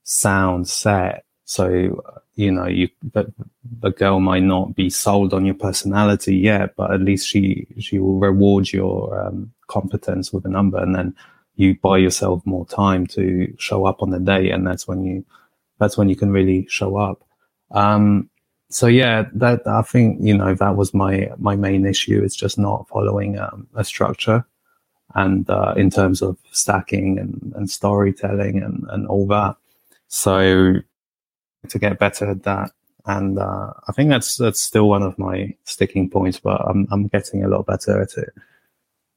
sound 0.05 0.68
set. 0.68 1.25
So 1.44 2.03
you 2.35 2.51
know, 2.51 2.66
you 2.66 2.88
the, 3.12 3.33
the 3.81 3.90
girl 3.90 4.20
might 4.20 4.42
not 4.42 4.75
be 4.75 4.88
sold 4.88 5.35
on 5.35 5.44
your 5.44 5.55
personality 5.55 6.37
yet, 6.37 6.75
but 6.77 6.92
at 6.92 7.01
least 7.01 7.29
she 7.29 7.66
she 7.79 7.98
will 7.98 8.18
reward 8.18 8.72
your 8.72 9.20
um, 9.20 9.53
competence 9.66 10.33
with 10.33 10.46
a 10.46 10.48
number, 10.48 10.79
and 10.79 10.94
then 10.94 11.14
you 11.57 11.77
buy 11.83 11.98
yourself 11.98 12.44
more 12.46 12.66
time 12.66 13.07
to 13.09 13.53
show 13.59 13.85
up 13.85 14.03
on 14.03 14.11
the 14.11 14.18
day, 14.18 14.51
and 14.51 14.66
that's 14.66 14.88
when 14.88 15.05
you 15.05 15.25
that's 15.79 15.98
when 15.98 16.09
you 16.09 16.16
can 16.16 16.31
really 16.31 16.66
show 16.68 16.96
up. 16.96 17.22
Um, 17.70 18.31
so 18.72 18.87
yeah, 18.87 19.26
that 19.35 19.66
I 19.66 19.82
think 19.82 20.18
you 20.20 20.37
know 20.37 20.54
that 20.54 20.76
was 20.76 20.94
my 20.94 21.30
my 21.37 21.56
main 21.56 21.85
issue. 21.87 22.22
It's 22.24 22.37
just 22.37 22.58
not 22.58 22.88
following 22.88 23.38
um, 23.38 23.66
a 23.74 23.85
structure, 23.85 24.44
and 25.14 25.48
uh, 25.50 25.74
in 25.76 25.90
terms 25.90 26.22
of 26.22 26.38
stacking 26.52 27.18
and, 27.18 27.52
and 27.54 27.70
storytelling 27.70 28.62
and 28.62 28.87
and 28.90 29.06
all 29.06 29.26
that. 29.26 29.56
So 30.08 30.74
to 31.68 31.78
get 31.78 31.98
better 31.98 32.30
at 32.30 32.44
that, 32.44 32.70
and 33.04 33.38
uh, 33.38 33.72
I 33.88 33.92
think 33.92 34.08
that's 34.08 34.37
that's 34.37 34.61
still 34.61 34.88
one 34.88 35.02
of 35.02 35.18
my 35.18 35.54
sticking 35.64 36.08
points. 36.08 36.40
But 36.40 36.61
I'm 36.66 36.88
I'm 36.90 37.08
getting 37.08 37.44
a 37.44 37.48
lot 37.48 37.66
better 37.66 38.00
at 38.00 38.16
it. 38.16 38.32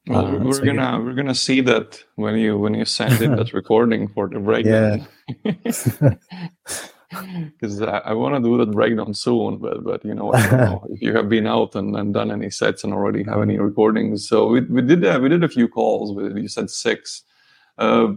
Well, 0.06 0.26
uh, 0.26 0.38
we're 0.38 0.52
so 0.52 0.64
gonna 0.64 0.82
yeah. 0.82 0.98
we're 0.98 1.14
gonna 1.14 1.34
see 1.34 1.62
that 1.62 2.02
when 2.16 2.36
you 2.36 2.58
when 2.58 2.74
you 2.74 2.84
send 2.84 3.22
it 3.22 3.34
that 3.36 3.52
recording 3.54 4.08
for 4.08 4.28
the 4.28 4.38
break. 4.38 4.66
Yeah. 4.66 5.04
because 7.60 7.80
I, 7.82 7.98
I 7.98 8.12
want 8.12 8.34
to 8.34 8.40
do 8.48 8.56
that 8.58 8.72
breakdown 8.72 9.14
soon. 9.14 9.58
But 9.58 9.84
but 9.84 10.04
you 10.04 10.14
know, 10.14 10.30
know 10.30 10.86
if 10.90 11.00
you 11.00 11.14
have 11.14 11.28
been 11.28 11.46
out 11.46 11.74
and, 11.74 11.94
and 11.96 12.12
done 12.12 12.30
any 12.30 12.50
sets 12.50 12.84
and 12.84 12.92
already 12.92 13.22
have 13.24 13.40
any 13.42 13.58
recordings. 13.58 14.28
So 14.28 14.48
we, 14.48 14.60
we 14.62 14.82
did 14.82 15.04
uh, 15.04 15.18
we 15.22 15.28
did 15.28 15.44
a 15.44 15.48
few 15.48 15.68
calls. 15.68 16.14
With, 16.14 16.36
you 16.36 16.48
said 16.48 16.70
six. 16.70 17.22
Uh, 17.78 18.08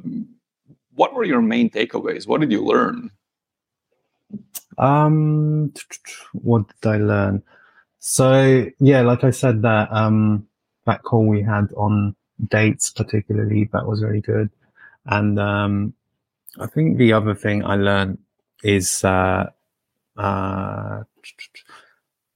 what 0.96 1.14
were 1.14 1.24
your 1.24 1.42
main 1.42 1.70
takeaways? 1.70 2.28
What 2.28 2.42
did 2.42 2.52
you 2.52 2.64
learn? 2.66 3.12
Um, 4.78 5.74
what 6.34 6.64
did 6.82 6.90
I 6.90 6.98
learn? 6.98 7.44
So 8.00 8.66
yeah, 8.80 9.02
like 9.02 9.24
I 9.24 9.32
said, 9.32 9.62
that 9.62 9.92
um 9.92 10.48
that 10.86 11.04
call 11.04 11.28
we 11.28 11.42
had 11.42 11.72
on 11.76 12.16
dates 12.48 12.90
particularly 12.90 13.70
that 13.74 13.86
was 13.86 14.02
really 14.02 14.22
good, 14.22 14.50
and 15.06 15.40
um, 15.40 15.94
I 16.60 16.66
think 16.66 16.98
the 16.98 17.14
other 17.14 17.36
thing 17.36 17.64
I 17.64 17.76
learned 17.76 18.18
is 18.64 19.04
uh, 19.04 19.50
uh, 20.18 21.04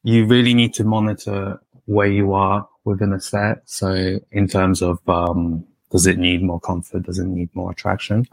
you 0.04 0.26
really 0.26 0.54
need 0.54 0.74
to 0.76 0.84
monitor 0.84 1.60
where 1.86 2.08
you 2.08 2.34
are 2.34 2.68
within 2.86 3.14
a 3.14 3.20
set. 3.20 3.62
So 3.66 4.20
in 4.32 4.48
terms 4.48 4.82
of 4.82 5.00
um, 5.08 5.66
does 5.92 6.08
it 6.08 6.18
need 6.18 6.42
more 6.42 6.60
comfort? 6.60 7.04
Does 7.04 7.20
it 7.20 7.28
need 7.28 7.54
more 7.56 7.72
attraction? 7.72 8.28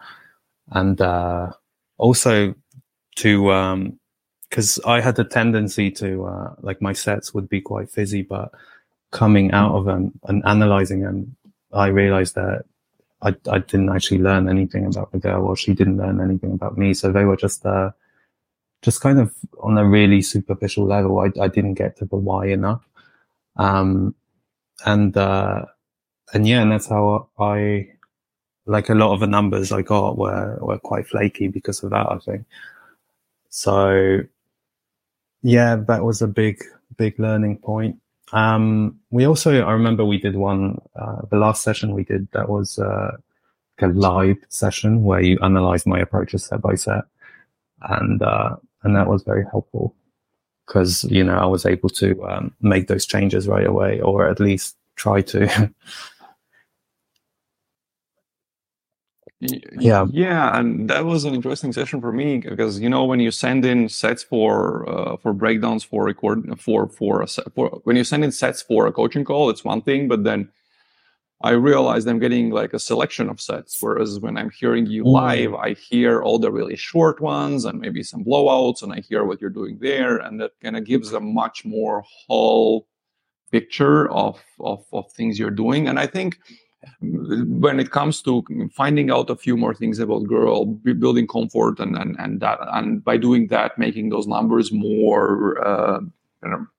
And 0.70 1.00
uh, 1.00 1.52
also 1.98 2.54
to 3.16 3.52
um 3.52 3.98
because 4.48 4.78
um, 4.78 4.90
I 4.90 5.00
had 5.00 5.18
a 5.18 5.24
tendency 5.24 5.90
to 5.92 6.24
uh, 6.24 6.54
like 6.60 6.82
my 6.82 6.92
sets 6.92 7.32
would 7.34 7.48
be 7.48 7.60
quite 7.60 7.90
fizzy, 7.90 8.22
but 8.22 8.50
coming 9.12 9.52
out 9.52 9.74
of 9.74 9.84
them 9.84 10.18
and 10.24 10.42
analyzing 10.44 11.02
them, 11.02 11.36
I 11.72 11.86
realized 11.88 12.34
that 12.34 12.64
I, 13.22 13.34
I 13.50 13.58
didn't 13.58 13.90
actually 13.90 14.18
learn 14.18 14.48
anything 14.48 14.86
about 14.86 15.12
the 15.12 15.18
girl 15.18 15.46
or 15.46 15.56
she 15.56 15.74
didn't 15.74 15.98
learn 15.98 16.20
anything 16.20 16.52
about 16.52 16.78
me. 16.78 16.94
So 16.94 17.12
they 17.12 17.24
were 17.24 17.36
just, 17.36 17.64
uh, 17.66 17.90
just 18.82 19.00
kind 19.00 19.18
of 19.18 19.34
on 19.60 19.76
a 19.76 19.84
really 19.84 20.22
superficial 20.22 20.86
level. 20.86 21.18
I, 21.18 21.30
I 21.40 21.48
didn't 21.48 21.74
get 21.74 21.96
to 21.98 22.06
the 22.06 22.16
why 22.16 22.46
enough. 22.46 22.82
Um, 23.56 24.14
and, 24.86 25.16
uh, 25.16 25.66
and 26.32 26.48
yeah, 26.48 26.62
and 26.62 26.72
that's 26.72 26.88
how 26.88 27.28
I, 27.38 27.88
like 28.66 28.88
a 28.88 28.94
lot 28.94 29.12
of 29.12 29.20
the 29.20 29.26
numbers 29.26 29.72
I 29.72 29.82
got 29.82 30.16
were, 30.16 30.58
were 30.60 30.78
quite 30.78 31.06
flaky 31.06 31.48
because 31.48 31.82
of 31.82 31.90
that, 31.90 32.10
I 32.10 32.18
think. 32.18 32.46
So 33.50 34.20
yeah, 35.42 35.76
that 35.76 36.04
was 36.04 36.22
a 36.22 36.28
big, 36.28 36.62
big 36.96 37.18
learning 37.18 37.58
point. 37.58 38.00
Um, 38.32 38.98
we 39.10 39.26
also, 39.26 39.62
I 39.62 39.72
remember 39.72 40.04
we 40.04 40.18
did 40.18 40.36
one, 40.36 40.80
uh, 40.96 41.22
the 41.30 41.36
last 41.36 41.62
session 41.62 41.94
we 41.94 42.04
did 42.04 42.28
that 42.32 42.48
was 42.48 42.78
uh, 42.78 43.16
a 43.80 43.88
live 43.88 44.36
session 44.48 45.02
where 45.02 45.20
you 45.20 45.38
analyze 45.42 45.86
my 45.86 45.98
approaches 45.98 46.44
set 46.44 46.60
by 46.60 46.74
set. 46.74 47.04
And, 47.82 48.22
uh, 48.22 48.56
and 48.82 48.94
that 48.94 49.08
was 49.08 49.22
very 49.22 49.44
helpful 49.50 49.94
because, 50.66 51.04
you 51.04 51.24
know, 51.24 51.34
I 51.36 51.46
was 51.46 51.66
able 51.66 51.88
to 51.90 52.24
um, 52.26 52.54
make 52.60 52.88
those 52.88 53.06
changes 53.06 53.48
right 53.48 53.66
away 53.66 54.00
or 54.00 54.28
at 54.28 54.38
least 54.40 54.76
try 54.96 55.22
to. 55.22 55.72
yeah 59.40 60.06
yeah 60.10 60.58
and 60.58 60.90
that 60.90 61.06
was 61.06 61.24
an 61.24 61.34
interesting 61.34 61.72
session 61.72 62.00
for 62.00 62.12
me 62.12 62.38
because 62.38 62.78
you 62.78 62.90
know 62.90 63.04
when 63.04 63.20
you 63.20 63.30
send 63.30 63.64
in 63.64 63.88
sets 63.88 64.22
for 64.22 64.86
uh, 64.88 65.16
for 65.16 65.32
breakdowns 65.32 65.82
for 65.82 66.04
record 66.04 66.44
for 66.60 66.88
for, 66.88 67.22
a, 67.22 67.26
for 67.26 67.80
when 67.84 67.96
you 67.96 68.04
send 68.04 68.22
in 68.22 68.30
sets 68.30 68.60
for 68.60 68.86
a 68.86 68.92
coaching 68.92 69.24
call 69.24 69.48
it's 69.48 69.64
one 69.64 69.80
thing 69.80 70.08
but 70.08 70.24
then 70.24 70.46
i 71.40 71.50
realized 71.52 72.06
i'm 72.06 72.18
getting 72.18 72.50
like 72.50 72.74
a 72.74 72.78
selection 72.78 73.30
of 73.30 73.40
sets 73.40 73.78
whereas 73.80 74.20
when 74.20 74.36
i'm 74.36 74.50
hearing 74.50 74.84
you 74.84 75.04
mm. 75.04 75.12
live 75.12 75.54
i 75.54 75.72
hear 75.72 76.20
all 76.20 76.38
the 76.38 76.52
really 76.52 76.76
short 76.76 77.18
ones 77.18 77.64
and 77.64 77.80
maybe 77.80 78.02
some 78.02 78.22
blowouts 78.22 78.82
and 78.82 78.92
i 78.92 79.00
hear 79.00 79.24
what 79.24 79.40
you're 79.40 79.48
doing 79.48 79.78
there 79.80 80.18
and 80.18 80.38
that 80.38 80.50
kind 80.62 80.76
of 80.76 80.84
gives 80.84 81.14
a 81.14 81.20
much 81.20 81.64
more 81.64 82.04
whole 82.26 82.86
picture 83.50 84.08
of, 84.10 84.38
of 84.60 84.84
of 84.92 85.10
things 85.12 85.38
you're 85.38 85.50
doing 85.50 85.88
and 85.88 85.98
i 85.98 86.06
think 86.06 86.36
when 87.00 87.78
it 87.78 87.90
comes 87.90 88.22
to 88.22 88.42
finding 88.74 89.10
out 89.10 89.30
a 89.30 89.36
few 89.36 89.56
more 89.56 89.74
things 89.74 89.98
about 89.98 90.26
girl 90.26 90.64
building 90.64 91.26
comfort 91.26 91.78
and 91.78 91.96
and 91.96 92.16
and 92.18 92.40
that 92.40 92.58
and 92.72 93.04
by 93.04 93.16
doing 93.16 93.48
that 93.48 93.76
making 93.78 94.08
those 94.08 94.26
numbers 94.26 94.72
more 94.72 95.62
uh, 95.66 96.00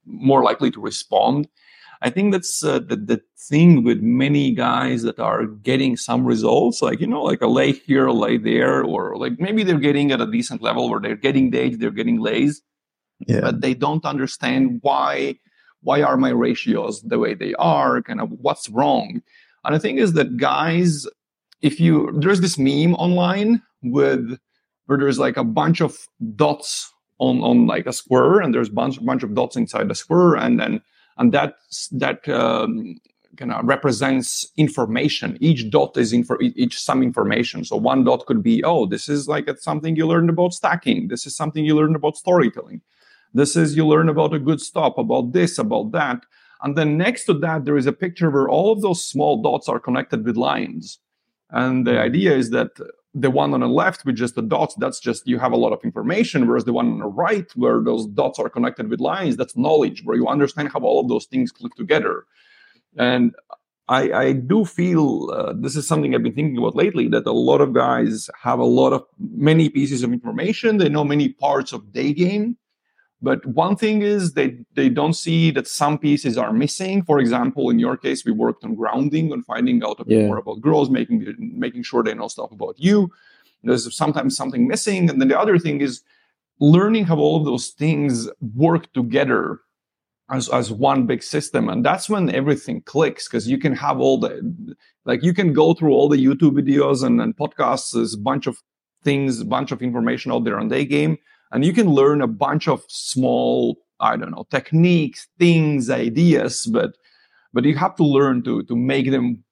more 0.06 0.44
likely 0.44 0.72
to 0.72 0.82
respond 0.82 1.48
i 2.02 2.10
think 2.10 2.32
that's 2.32 2.64
uh, 2.64 2.80
the, 2.80 2.96
the 2.96 3.22
thing 3.38 3.84
with 3.84 4.02
many 4.02 4.52
guys 4.52 5.04
that 5.04 5.20
are 5.20 5.46
getting 5.46 5.96
some 5.96 6.26
results 6.26 6.82
like 6.82 7.00
you 7.00 7.08
know 7.08 7.22
like 7.22 7.42
a 7.42 7.48
lay 7.48 7.72
here 7.72 8.08
a 8.08 8.14
lay 8.14 8.38
there 8.38 8.84
or 8.84 9.16
like 9.18 9.40
maybe 9.40 9.64
they're 9.64 9.78
getting 9.78 10.12
at 10.12 10.22
a 10.22 10.32
decent 10.32 10.62
level 10.64 10.90
where 10.90 11.00
they're 11.00 11.16
getting 11.16 11.52
dates 11.52 11.78
they're 11.78 11.92
getting 11.92 12.20
lays 12.20 12.62
yeah. 13.28 13.42
but 13.42 13.62
they 13.62 13.76
don't 13.76 14.06
understand 14.06 14.80
why 14.82 15.38
why 15.84 16.02
are 16.02 16.18
my 16.18 16.30
ratios 16.30 17.02
the 17.02 17.20
way 17.20 17.34
they 17.34 17.54
are 17.56 18.02
kind 18.02 18.22
of 18.22 18.32
what's 18.32 18.70
wrong 18.70 19.22
and 19.64 19.76
the 19.76 19.80
thing 19.80 19.98
is 19.98 20.14
that 20.14 20.38
guys, 20.38 21.08
if 21.62 21.80
you 21.80 22.12
there's 22.14 22.42
this 22.42 22.58
meme 22.58 22.96
online 22.96 23.62
with 23.84 24.38
where 24.86 24.98
there's 24.98 25.20
like 25.20 25.38
a 25.38 25.44
bunch 25.44 25.82
of 25.82 25.98
dots 26.36 26.92
on 27.20 27.42
on 27.42 27.68
like 27.68 27.86
a 27.86 27.94
square, 27.94 28.40
and 28.40 28.54
there's 28.54 28.70
bunch 28.70 29.04
bunch 29.04 29.24
of 29.24 29.36
dots 29.36 29.56
inside 29.56 29.88
the 29.88 29.96
square, 29.96 30.36
and 30.36 30.60
then 30.60 30.82
and 31.18 31.32
that 31.34 31.56
that 31.92 32.28
um, 32.30 33.00
kind 33.38 33.52
of 33.52 33.66
represents 33.66 34.46
information. 34.58 35.38
Each 35.40 35.70
dot 35.70 35.98
is 35.98 36.14
in 36.14 36.24
for 36.24 36.42
each 36.42 36.80
some 36.80 37.02
information. 37.04 37.64
So 37.64 37.76
one 37.76 38.04
dot 38.04 38.26
could 38.26 38.44
be, 38.44 38.64
oh, 38.64 38.86
this 38.86 39.08
is 39.08 39.28
like 39.28 39.50
something 39.60 39.96
you 39.96 40.08
learned 40.08 40.30
about 40.30 40.54
stacking. 40.54 41.08
This 41.08 41.26
is 41.26 41.36
something 41.36 41.64
you 41.66 41.76
learned 41.76 41.96
about 41.96 42.18
storytelling. 42.18 42.82
This 43.34 43.56
is 43.56 43.78
you 43.78 43.88
learn 43.88 44.10
about 44.10 44.34
a 44.34 44.40
good 44.40 44.60
stop, 44.60 44.98
about 44.98 45.32
this, 45.32 45.58
about 45.58 45.92
that. 45.94 46.26
And 46.64 46.78
then 46.78 46.98
next 46.98 47.26
to 47.26 47.34
that, 47.40 47.66
there 47.66 47.78
is 47.78 47.88
a 47.88 47.94
picture 47.94 48.30
where 48.30 48.50
all 48.50 48.72
of 48.72 48.82
those 48.82 49.04
small 49.04 49.42
dots 49.42 49.68
are 49.68 49.80
connected 49.80 50.26
with 50.26 50.38
lines. 50.38 51.00
And 51.50 51.86
the 51.86 52.00
idea 52.00 52.36
is 52.36 52.52
that 52.52 52.70
the 53.14 53.30
one 53.30 53.54
on 53.54 53.60
the 53.60 53.68
left 53.68 54.06
with 54.06 54.16
just 54.16 54.36
the 54.36 54.42
dots, 54.42 54.76
that's 54.76 55.00
just 55.00 55.28
you 55.28 55.38
have 55.38 55.52
a 55.52 55.58
lot 55.58 55.74
of 55.74 55.84
information, 55.84 56.48
whereas 56.48 56.64
the 56.64 56.74
one 56.74 56.88
on 56.88 57.00
the 57.00 57.08
right, 57.08 57.52
where 57.56 57.82
those 57.82 58.08
dots 58.08 58.40
are 58.40 58.50
connected 58.50 58.90
with 58.90 59.02
lines, 59.02 59.36
that's 59.36 59.58
knowledge, 59.58 60.04
where 60.04 60.16
you 60.16 60.28
understand 60.28 60.70
how 60.72 60.80
all 60.80 61.02
of 61.02 61.10
those 61.10 61.26
things 61.26 61.52
click 61.52 61.76
together. 61.76 62.26
And 62.98 63.36
I, 63.90 64.14
I 64.14 64.32
do 64.32 64.64
feel 64.64 65.30
uh, 65.32 65.54
this 65.58 65.76
is 65.76 65.86
something 65.86 66.16
I've 66.16 66.24
been 66.24 66.34
thinking 66.34 66.58
about 66.58 66.76
lately 66.76 67.10
that 67.10 67.28
a 67.28 67.34
lot 67.34 67.60
of 67.60 67.74
guys 67.74 68.30
have 68.42 68.60
a 68.60 68.64
lot 68.64 68.94
of 68.94 69.04
many 69.20 69.68
pieces 69.68 70.04
of 70.04 70.14
information. 70.14 70.78
They 70.78 70.88
know 70.88 71.04
many 71.04 71.30
parts 71.30 71.74
of 71.74 71.92
day 71.92 72.14
game, 72.14 72.58
but 73.22 73.46
one 73.46 73.76
thing 73.76 74.02
is 74.02 74.34
they, 74.34 74.58
they 74.74 74.90
don't 74.90 75.14
see 75.14 75.52
that 75.52 75.68
some 75.68 76.00
pieces 76.00 76.38
are 76.38 76.52
missing. 76.52 77.04
For 77.04 77.20
example, 77.20 77.70
in 77.70 77.78
your 77.78 77.96
case, 77.96 78.26
we 78.26 78.32
worked 78.32 78.64
on 78.64 78.74
grounding, 78.74 79.32
on 79.32 79.44
finding 79.44 79.84
out 79.84 80.00
a 80.00 80.06
bit 80.06 80.22
yeah. 80.22 80.28
more 80.28 80.38
about 80.38 80.62
girls, 80.62 80.90
making 80.90 81.36
making 81.40 81.84
sure 81.84 82.04
they 82.04 82.16
know 82.16 82.28
stuff 82.28 82.52
about 82.52 82.80
you. 82.80 83.12
There's 83.64 83.96
sometimes 83.96 84.36
something 84.36 84.68
missing. 84.68 85.08
And 85.08 85.22
then 85.22 85.28
the 85.28 85.40
other 85.40 85.60
thing 85.60 85.82
is 85.82 86.02
learning 86.60 87.06
how 87.06 87.18
all 87.18 87.38
of 87.38 87.46
those 87.46 87.70
things 87.70 88.28
work 88.56 88.92
together 88.94 89.60
as, 90.32 90.50
as 90.50 90.72
one 90.72 91.06
big 91.06 91.22
system. 91.22 91.70
And 91.70 91.86
that's 91.86 92.10
when 92.10 92.34
everything 92.34 92.82
clicks 92.82 93.28
because 93.28 93.48
you 93.48 93.60
can 93.60 93.76
have 93.76 94.00
all 94.00 94.18
the, 94.18 94.76
like 95.06 95.22
you 95.22 95.34
can 95.34 95.54
go 95.54 95.76
through 95.76 95.94
all 95.94 96.10
the 96.10 96.24
YouTube 96.24 96.54
videos 96.54 97.04
and, 97.04 97.22
and 97.22 97.38
podcasts. 97.38 97.94
There's 97.94 98.16
a 98.16 98.20
bunch 98.20 98.48
of 98.48 98.58
things, 99.04 99.42
a 99.42 99.46
bunch 99.46 99.72
of 99.72 99.84
information 99.84 100.32
out 100.32 100.44
there 100.44 100.60
on 100.60 100.70
day 100.70 100.86
game 100.86 101.20
and 101.52 101.66
you 101.66 101.74
can 101.74 101.90
learn 101.90 102.22
a 102.22 102.28
bunch 102.28 102.68
of 102.68 102.84
small 102.88 103.78
i 104.00 104.16
don't 104.16 104.32
know 104.32 104.46
techniques 104.50 105.28
things 105.40 105.90
ideas 105.90 106.66
but 106.68 106.96
but 107.54 107.66
you 107.66 107.76
have 107.76 107.96
to 107.96 108.04
learn 108.04 108.42
to 108.44 108.64
to 108.64 108.76
make 108.76 109.12
them 109.12 109.44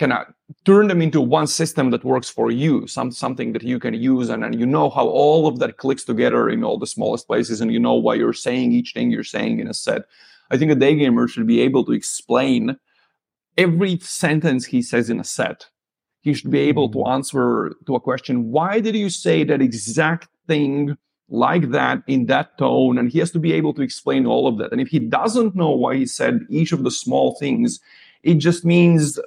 kind 0.00 0.12
of 0.14 0.26
turn 0.64 0.88
them 0.88 1.02
into 1.02 1.20
one 1.20 1.46
system 1.46 1.90
that 1.90 2.04
works 2.04 2.30
for 2.30 2.50
you 2.50 2.86
some 2.86 3.10
something 3.12 3.52
that 3.52 3.62
you 3.62 3.78
can 3.78 3.92
use 3.94 4.30
and, 4.30 4.42
and 4.42 4.58
you 4.58 4.66
know 4.66 4.88
how 4.88 5.06
all 5.06 5.46
of 5.46 5.58
that 5.58 5.76
clicks 5.76 6.04
together 6.04 6.48
in 6.48 6.64
all 6.64 6.78
the 6.78 6.86
smallest 6.86 7.26
places 7.26 7.60
and 7.60 7.70
you 7.70 7.78
know 7.78 7.94
why 7.94 8.14
you're 8.14 8.32
saying 8.32 8.72
each 8.72 8.92
thing 8.94 9.10
you're 9.10 9.22
saying 9.22 9.60
in 9.60 9.68
a 9.68 9.74
set 9.74 10.02
i 10.50 10.56
think 10.56 10.72
a 10.72 10.74
day 10.74 10.94
gamer 10.94 11.28
should 11.28 11.46
be 11.46 11.60
able 11.60 11.84
to 11.84 11.92
explain 11.92 12.76
every 13.58 13.98
sentence 13.98 14.64
he 14.64 14.80
says 14.80 15.10
in 15.10 15.20
a 15.20 15.24
set 15.24 15.66
he 16.22 16.32
should 16.32 16.50
be 16.50 16.60
able 16.60 16.88
to 16.90 16.98
mm-hmm. 16.98 17.12
answer 17.12 17.74
to 17.86 17.94
a 17.94 18.00
question 18.00 18.50
why 18.50 18.80
did 18.80 18.96
you 18.96 19.10
say 19.10 19.44
that 19.44 19.60
exact 19.60 20.29
thing 20.46 20.96
like 21.28 21.70
that 21.70 22.02
in 22.08 22.26
that 22.26 22.58
tone 22.58 22.98
and 22.98 23.10
he 23.10 23.20
has 23.20 23.30
to 23.30 23.38
be 23.38 23.52
able 23.52 23.72
to 23.74 23.82
explain 23.82 24.26
all 24.26 24.48
of 24.48 24.58
that. 24.58 24.72
And 24.72 24.80
if 24.80 24.88
he 24.88 24.98
doesn't 24.98 25.54
know 25.54 25.70
why 25.70 25.94
he 25.96 26.06
said 26.06 26.40
each 26.50 26.72
of 26.72 26.82
the 26.82 26.90
small 26.90 27.36
things 27.38 27.78
it 28.22 28.34
just 28.34 28.64
means 28.64 29.18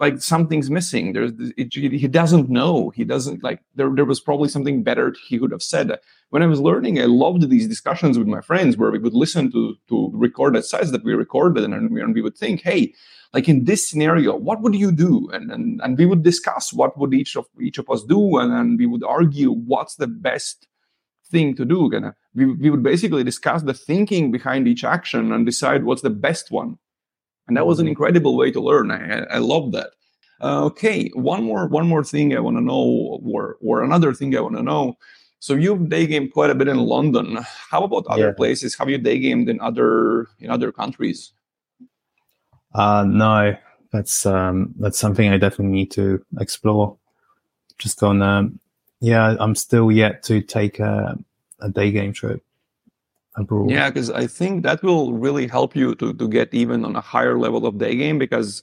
like 0.00 0.22
something's 0.22 0.70
missing. 0.70 1.12
There's 1.12 1.32
it, 1.56 1.72
he 1.74 2.08
doesn't 2.08 2.48
know. 2.48 2.90
He 2.90 3.04
doesn't 3.04 3.44
like 3.44 3.60
there, 3.74 3.90
there 3.94 4.06
was 4.06 4.18
probably 4.18 4.48
something 4.48 4.82
better 4.82 5.14
he 5.28 5.38
could 5.38 5.52
have 5.52 5.62
said. 5.62 5.92
When 6.30 6.42
i 6.44 6.46
was 6.46 6.60
learning 6.60 7.00
i 7.00 7.06
loved 7.06 7.50
these 7.50 7.66
discussions 7.66 8.16
with 8.16 8.28
my 8.28 8.40
friends 8.40 8.76
where 8.76 8.92
we 8.92 9.00
would 9.00 9.14
listen 9.14 9.50
to 9.52 9.74
to 9.88 10.10
recorded 10.14 10.64
sets 10.64 10.92
that 10.92 11.04
we 11.04 11.12
recorded 11.14 11.64
and, 11.64 11.74
and 11.74 12.14
we 12.14 12.22
would 12.22 12.38
think 12.38 12.62
hey 12.62 12.94
like 13.34 13.48
in 13.48 13.64
this 13.64 13.88
scenario 13.88 14.36
what 14.36 14.62
would 14.62 14.74
you 14.74 14.92
do? 14.92 15.28
And 15.32 15.50
and, 15.50 15.80
and 15.82 15.98
we 15.98 16.06
would 16.06 16.22
discuss 16.22 16.72
what 16.72 16.96
would 16.98 17.12
each 17.12 17.36
of 17.36 17.46
each 17.60 17.78
of 17.78 17.90
us 17.90 18.04
do 18.04 18.38
and 18.38 18.52
then 18.52 18.76
we 18.78 18.86
would 18.86 19.04
argue 19.04 19.50
what's 19.50 19.96
the 19.96 20.06
best 20.06 20.68
thing 21.30 21.54
to 21.56 21.64
do. 21.64 21.90
And 21.92 22.12
we, 22.34 22.46
we 22.46 22.70
would 22.70 22.82
basically 22.82 23.24
discuss 23.24 23.62
the 23.62 23.74
thinking 23.74 24.30
behind 24.30 24.66
each 24.66 24.84
action 24.84 25.32
and 25.32 25.46
decide 25.46 25.84
what's 25.84 26.02
the 26.02 26.10
best 26.10 26.50
one 26.50 26.78
and 27.50 27.56
that 27.56 27.66
was 27.66 27.80
an 27.80 27.84
mm-hmm. 27.84 27.90
incredible 27.90 28.36
way 28.36 28.52
to 28.52 28.60
learn. 28.60 28.92
I, 28.92 29.24
I 29.24 29.38
love 29.38 29.72
that. 29.72 29.90
Uh, 30.42 30.64
okay 30.64 31.10
one 31.12 31.44
more 31.44 31.66
one 31.66 31.86
more 31.86 32.02
thing 32.02 32.34
i 32.34 32.40
want 32.40 32.56
to 32.56 32.62
know 32.62 33.20
or 33.26 33.58
or 33.60 33.84
another 33.84 34.14
thing 34.14 34.34
i 34.34 34.40
want 34.40 34.56
to 34.56 34.62
know. 34.62 34.96
So 35.38 35.54
you've 35.54 35.90
day 35.90 36.06
gamed 36.06 36.32
quite 36.32 36.48
a 36.48 36.54
bit 36.54 36.68
in 36.68 36.78
london. 36.78 37.38
How 37.70 37.84
about 37.84 38.06
other 38.06 38.28
yeah. 38.28 38.32
places? 38.32 38.74
Have 38.76 38.88
you 38.88 38.96
day 38.96 39.18
gamed 39.18 39.50
in 39.50 39.60
other 39.60 40.28
in 40.38 40.48
other 40.50 40.72
countries? 40.72 41.32
Uh, 42.74 43.04
no, 43.06 43.54
that's 43.92 44.24
um, 44.24 44.72
that's 44.78 44.98
something 44.98 45.28
I 45.28 45.36
definitely 45.36 45.74
need 45.74 45.90
to 45.92 46.24
explore. 46.38 46.96
Just 47.78 48.02
on, 48.02 48.22
um, 48.22 48.60
yeah, 49.00 49.34
I'm 49.40 49.54
still 49.54 49.90
yet 49.90 50.22
to 50.24 50.40
take 50.40 50.78
a, 50.78 51.18
a 51.60 51.68
day 51.68 51.90
game 51.90 52.12
trip 52.12 52.42
abroad. 53.36 53.70
Yeah, 53.70 53.90
because 53.90 54.10
I 54.10 54.26
think 54.26 54.62
that 54.62 54.82
will 54.82 55.12
really 55.12 55.46
help 55.46 55.76
you 55.76 55.94
to 55.96 56.12
to 56.14 56.28
get 56.28 56.52
even 56.52 56.84
on 56.84 56.96
a 56.96 57.00
higher 57.00 57.38
level 57.38 57.66
of 57.66 57.78
day 57.78 57.96
game 57.96 58.18
because 58.18 58.62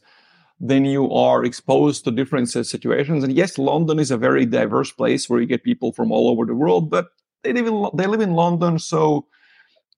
then 0.60 0.86
you 0.86 1.12
are 1.12 1.46
exposed 1.46 2.04
to 2.04 2.12
different 2.12 2.50
situations. 2.50 3.24
And 3.24 3.34
yes, 3.34 3.58
London 3.58 4.00
is 4.00 4.12
a 4.12 4.18
very 4.18 4.46
diverse 4.46 4.92
place 4.92 5.30
where 5.30 5.40
you 5.40 5.46
get 5.46 5.64
people 5.64 5.92
from 5.92 6.12
all 6.12 6.30
over 6.30 6.46
the 6.46 6.56
world, 6.56 6.90
but 6.90 7.08
they 7.44 7.54
live 7.54 7.68
in 7.68 7.90
they 7.94 8.08
live 8.08 8.22
in 8.22 8.34
London, 8.34 8.80
so 8.80 9.28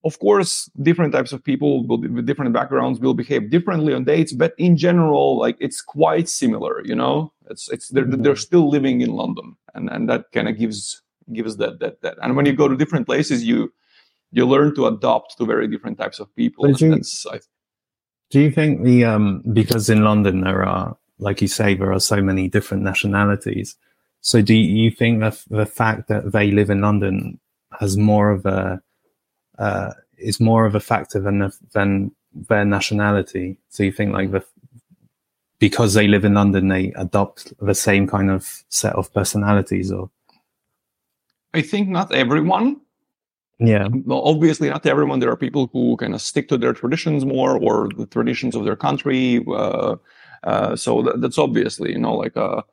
of 0.06 0.18
course, 0.20 0.70
different 0.82 1.12
types 1.14 1.34
of 1.34 1.44
people 1.44 1.86
with 1.86 2.26
different 2.26 2.54
backgrounds 2.54 3.00
will 3.00 3.14
behave 3.14 3.50
differently 3.50 3.94
on 3.94 4.06
dates, 4.06 4.32
but 4.32 4.54
in 4.58 4.78
general, 4.78 5.38
like 5.38 5.58
it's 5.60 5.82
quite 5.82 6.30
similar. 6.30 6.86
You 6.86 6.96
know, 6.96 7.34
it's 7.50 7.70
it's 7.70 7.90
they're, 7.90 8.06
mm-hmm. 8.06 8.22
they're 8.22 8.38
still 8.38 8.70
living 8.70 9.02
in 9.02 9.12
London, 9.12 9.58
and 9.76 9.90
and 9.90 10.08
that 10.10 10.32
kind 10.32 10.48
of 10.48 10.58
gives 10.58 11.02
gives 11.34 11.58
that 11.58 11.80
that 11.80 12.02
that. 12.02 12.18
And 12.22 12.36
when 12.38 12.46
you 12.46 12.54
go 12.54 12.68
to 12.70 12.78
different 12.78 13.08
places, 13.08 13.44
you 13.44 13.74
you 14.32 14.46
learn 14.46 14.76
to 14.76 14.88
adapt 14.88 15.38
to 15.38 15.46
very 15.46 15.68
different 15.68 15.98
types 15.98 16.20
of 16.20 16.34
people. 16.36 16.72
Do 16.72 16.86
you, 16.86 17.02
I, 17.32 17.40
do 18.30 18.40
you 18.40 18.52
think 18.52 18.84
the 18.84 19.06
um 19.06 19.44
because 19.54 19.90
in 19.90 20.04
London 20.04 20.42
there 20.42 20.64
are 20.64 20.98
like 21.18 21.42
you 21.42 21.48
say 21.48 21.76
there 21.76 21.92
are 21.92 22.00
so 22.00 22.22
many 22.22 22.48
different 22.48 22.84
nationalities. 22.84 23.76
So 24.22 24.42
do 24.42 24.54
you 24.54 24.92
think 24.92 25.22
that 25.22 25.42
the 25.50 25.66
fact 25.66 26.08
that 26.10 26.32
they 26.32 26.52
live 26.52 26.70
in 26.70 26.82
London 26.82 27.40
has 27.80 27.98
more 27.98 28.32
of 28.32 28.46
a 28.46 28.82
uh, 29.58 29.92
is 30.18 30.40
more 30.40 30.66
of 30.66 30.76
a 30.76 30.80
factor 30.80 31.20
than 31.20 31.52
than 31.74 32.12
their 32.34 32.66
nationality. 32.66 33.58
So 33.70 33.84
you 33.84 33.92
think 33.92 34.14
like 34.14 34.32
the 34.32 34.44
because 35.60 35.94
they 35.94 36.08
live 36.08 36.24
in 36.24 36.36
London, 36.36 36.70
they 36.70 36.94
adopt 36.96 37.54
the 37.60 37.76
same 37.76 38.08
kind 38.08 38.32
of 38.32 38.64
set 38.70 38.96
of 38.96 39.14
personalities, 39.14 39.92
or 39.92 40.10
I 41.54 41.62
think 41.62 41.90
not 41.90 42.14
everyone. 42.14 42.82
Yeah. 43.60 43.90
Obviously, 44.10 44.70
not 44.70 44.86
everyone. 44.86 45.20
There 45.20 45.32
are 45.32 45.36
people 45.36 45.70
who 45.74 45.98
kind 45.98 46.16
of 46.16 46.22
stick 46.22 46.48
to 46.50 46.58
their 46.58 46.74
traditions 46.74 47.26
more 47.26 47.58
or 47.58 47.90
the 47.96 48.06
traditions 48.06 48.56
of 48.56 48.64
their 48.64 48.78
country. 48.78 49.44
Uh, 49.48 49.98
uh, 50.44 50.76
so 50.78 51.02
that, 51.02 51.22
that's 51.22 51.38
obviously, 51.38 51.92
you 51.92 52.00
know, 52.00 52.16
like 52.16 52.38
a 52.38 52.64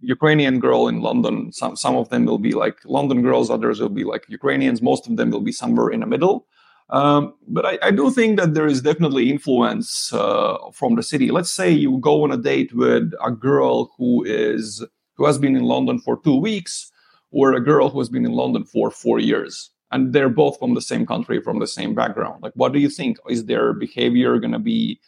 Ukrainian 0.00 0.58
girl 0.58 0.88
in 0.88 1.00
London. 1.00 1.52
Some 1.52 1.76
some 1.76 1.96
of 1.96 2.08
them 2.08 2.24
will 2.24 2.38
be 2.38 2.52
like 2.52 2.78
London 2.84 3.22
girls, 3.22 3.50
others 3.50 3.80
will 3.80 3.90
be 3.90 4.04
like 4.04 4.24
Ukrainians. 4.28 4.80
Most 4.80 5.06
of 5.06 5.16
them 5.16 5.30
will 5.30 5.42
be 5.42 5.52
somewhere 5.52 5.90
in 5.90 6.00
the 6.00 6.06
middle. 6.06 6.46
Um, 6.90 7.34
but 7.46 7.64
I, 7.64 7.78
I, 7.82 7.90
do 7.92 8.10
think 8.10 8.36
that 8.40 8.54
there 8.54 8.66
is 8.66 8.82
definitely 8.82 9.30
influence 9.30 10.12
uh, 10.12 10.56
from 10.72 10.96
the 10.96 11.04
city. 11.04 11.30
Let's 11.30 11.52
say 11.52 11.70
you 11.70 11.98
go 11.98 12.24
on 12.24 12.32
a 12.32 12.36
date 12.36 12.74
with 12.74 13.12
a 13.24 13.30
girl 13.30 13.92
who 13.96 14.24
is 14.24 14.84
who 15.14 15.24
has 15.24 15.38
been 15.38 15.54
in 15.54 15.62
London 15.62 16.00
for 16.00 16.18
two 16.24 16.34
weeks, 16.34 16.90
or 17.30 17.52
a 17.52 17.60
girl 17.60 17.90
who 17.90 18.00
has 18.00 18.08
been 18.08 18.26
in 18.26 18.32
London 18.32 18.64
for 18.64 18.90
four 18.90 19.20
years, 19.20 19.70
and 19.90 20.12
they're 20.12 20.28
both 20.28 20.58
from 20.58 20.74
the 20.74 20.80
same 20.80 21.06
country, 21.06 21.40
from 21.40 21.58
the 21.58 21.66
same 21.66 21.94
background. 21.94 22.42
Like, 22.42 22.52
what 22.54 22.72
do 22.72 22.78
you 22.78 22.88
think? 22.88 23.18
Is 23.28 23.46
their 23.46 23.72
behavior 23.72 24.38
going 24.38 24.52
to 24.52 24.58
be 24.58 25.00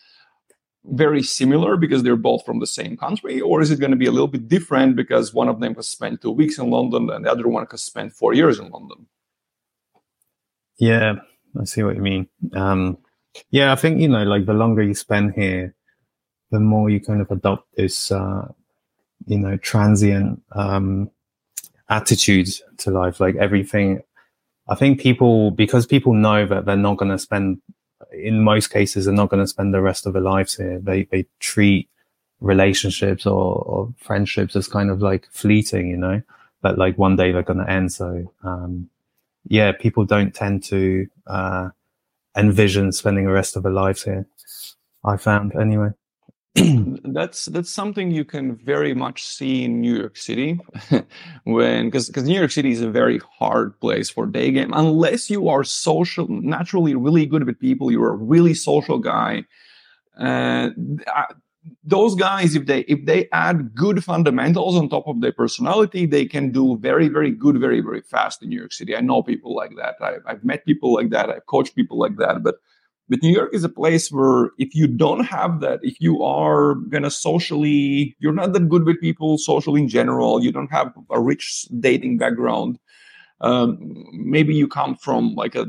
very 0.84 1.22
similar 1.22 1.76
because 1.76 2.02
they're 2.02 2.16
both 2.16 2.44
from 2.44 2.58
the 2.58 2.66
same 2.66 2.96
country, 2.96 3.40
or 3.40 3.60
is 3.60 3.70
it 3.70 3.78
going 3.78 3.92
to 3.92 3.96
be 3.96 4.06
a 4.06 4.12
little 4.12 4.28
bit 4.28 4.48
different 4.48 4.96
because 4.96 5.32
one 5.32 5.48
of 5.48 5.60
them 5.60 5.74
has 5.76 5.88
spent 5.88 6.20
two 6.20 6.32
weeks 6.32 6.58
in 6.58 6.70
London 6.70 7.08
and 7.10 7.24
the 7.24 7.30
other 7.30 7.48
one 7.48 7.66
has 7.70 7.82
spent 7.82 8.12
four 8.12 8.34
years 8.34 8.58
in 8.58 8.68
London? 8.70 9.06
Yeah, 10.78 11.14
I 11.60 11.64
see 11.64 11.82
what 11.82 11.94
you 11.94 12.02
mean. 12.02 12.28
Um, 12.54 12.98
yeah, 13.50 13.72
I 13.72 13.76
think 13.76 14.00
you 14.00 14.08
know, 14.08 14.24
like 14.24 14.46
the 14.46 14.54
longer 14.54 14.82
you 14.82 14.94
spend 14.94 15.34
here, 15.34 15.74
the 16.50 16.60
more 16.60 16.90
you 16.90 17.00
kind 17.00 17.20
of 17.20 17.30
adopt 17.30 17.74
this, 17.76 18.10
uh, 18.10 18.48
you 19.26 19.38
know, 19.38 19.56
transient 19.58 20.42
um, 20.52 21.10
attitude 21.88 22.48
to 22.78 22.90
life. 22.90 23.20
Like 23.20 23.36
everything, 23.36 24.02
I 24.68 24.74
think 24.74 25.00
people 25.00 25.50
because 25.50 25.86
people 25.86 26.14
know 26.14 26.46
that 26.46 26.64
they're 26.64 26.76
not 26.76 26.96
going 26.96 27.10
to 27.10 27.18
spend. 27.18 27.60
In 28.12 28.44
most 28.44 28.68
cases, 28.68 29.04
they're 29.04 29.14
not 29.14 29.30
going 29.30 29.42
to 29.42 29.46
spend 29.46 29.72
the 29.72 29.80
rest 29.80 30.06
of 30.06 30.12
their 30.12 30.22
lives 30.22 30.56
here. 30.56 30.78
They 30.78 31.04
they 31.04 31.26
treat 31.40 31.88
relationships 32.40 33.24
or, 33.24 33.54
or 33.54 33.94
friendships 33.98 34.56
as 34.56 34.68
kind 34.68 34.90
of 34.90 35.00
like 35.00 35.28
fleeting, 35.30 35.88
you 35.88 35.96
know, 35.96 36.20
but 36.60 36.76
like 36.76 36.98
one 36.98 37.16
day 37.16 37.32
they're 37.32 37.42
going 37.42 37.64
to 37.64 37.70
end. 37.70 37.92
So 37.92 38.32
um, 38.42 38.90
yeah, 39.48 39.72
people 39.72 40.04
don't 40.04 40.34
tend 40.34 40.64
to 40.64 41.08
uh, 41.26 41.70
envision 42.36 42.92
spending 42.92 43.26
the 43.26 43.32
rest 43.32 43.56
of 43.56 43.62
their 43.62 43.72
lives 43.72 44.02
here. 44.02 44.26
I 45.04 45.16
found 45.16 45.54
anyway. 45.56 45.90
that's 47.04 47.46
that's 47.46 47.70
something 47.70 48.10
you 48.10 48.24
can 48.24 48.56
very 48.56 48.94
much 48.94 49.24
see 49.24 49.64
in 49.64 49.80
New 49.80 49.94
York 49.94 50.18
City, 50.18 50.60
when 51.44 51.86
because 51.86 52.08
because 52.08 52.24
New 52.24 52.38
York 52.38 52.50
City 52.50 52.72
is 52.72 52.82
a 52.82 52.90
very 52.90 53.20
hard 53.38 53.78
place 53.80 54.10
for 54.10 54.26
day 54.26 54.50
game 54.50 54.70
unless 54.74 55.30
you 55.30 55.48
are 55.48 55.64
social, 55.64 56.28
naturally 56.28 56.94
really 56.94 57.24
good 57.24 57.44
with 57.44 57.58
people. 57.58 57.90
You're 57.90 58.12
a 58.12 58.16
really 58.16 58.52
social 58.52 58.98
guy. 58.98 59.44
Uh, 60.18 60.70
those 61.84 62.14
guys 62.14 62.54
if 62.54 62.66
they 62.66 62.80
if 62.80 63.04
they 63.06 63.28
add 63.32 63.74
good 63.74 64.02
fundamentals 64.02 64.76
on 64.76 64.88
top 64.88 65.06
of 65.06 65.20
their 65.20 65.32
personality 65.32 66.06
they 66.06 66.26
can 66.26 66.50
do 66.50 66.76
very 66.78 67.08
very 67.08 67.30
good 67.30 67.58
very 67.60 67.80
very 67.80 68.00
fast 68.00 68.42
in 68.42 68.48
new 68.48 68.58
york 68.58 68.72
city 68.72 68.96
i 68.96 69.00
know 69.00 69.22
people 69.22 69.54
like 69.54 69.70
that 69.76 69.94
I, 70.00 70.14
have 70.26 70.42
met 70.42 70.64
people 70.64 70.92
like 70.92 71.10
that 71.10 71.30
i've 71.30 71.46
coached 71.46 71.76
people 71.76 71.98
like 71.98 72.16
that 72.16 72.42
but 72.42 72.56
but 73.08 73.22
new 73.22 73.32
york 73.32 73.50
is 73.52 73.64
a 73.64 73.68
place 73.68 74.10
where 74.10 74.50
if 74.58 74.74
you 74.74 74.86
don't 74.86 75.24
have 75.24 75.60
that 75.60 75.80
if 75.82 76.00
you 76.00 76.22
are 76.22 76.74
gonna 76.88 77.10
socially 77.10 78.16
you're 78.20 78.32
not 78.32 78.52
that 78.52 78.68
good 78.68 78.84
with 78.84 79.00
people 79.00 79.38
socially 79.38 79.80
in 79.80 79.88
general 79.88 80.42
you 80.42 80.52
don't 80.52 80.72
have 80.72 80.92
a 81.10 81.20
rich 81.20 81.66
dating 81.80 82.18
background 82.18 82.78
um, 83.40 84.06
maybe 84.12 84.54
you 84.54 84.68
come 84.68 84.94
from 84.96 85.34
like 85.34 85.54
a 85.54 85.66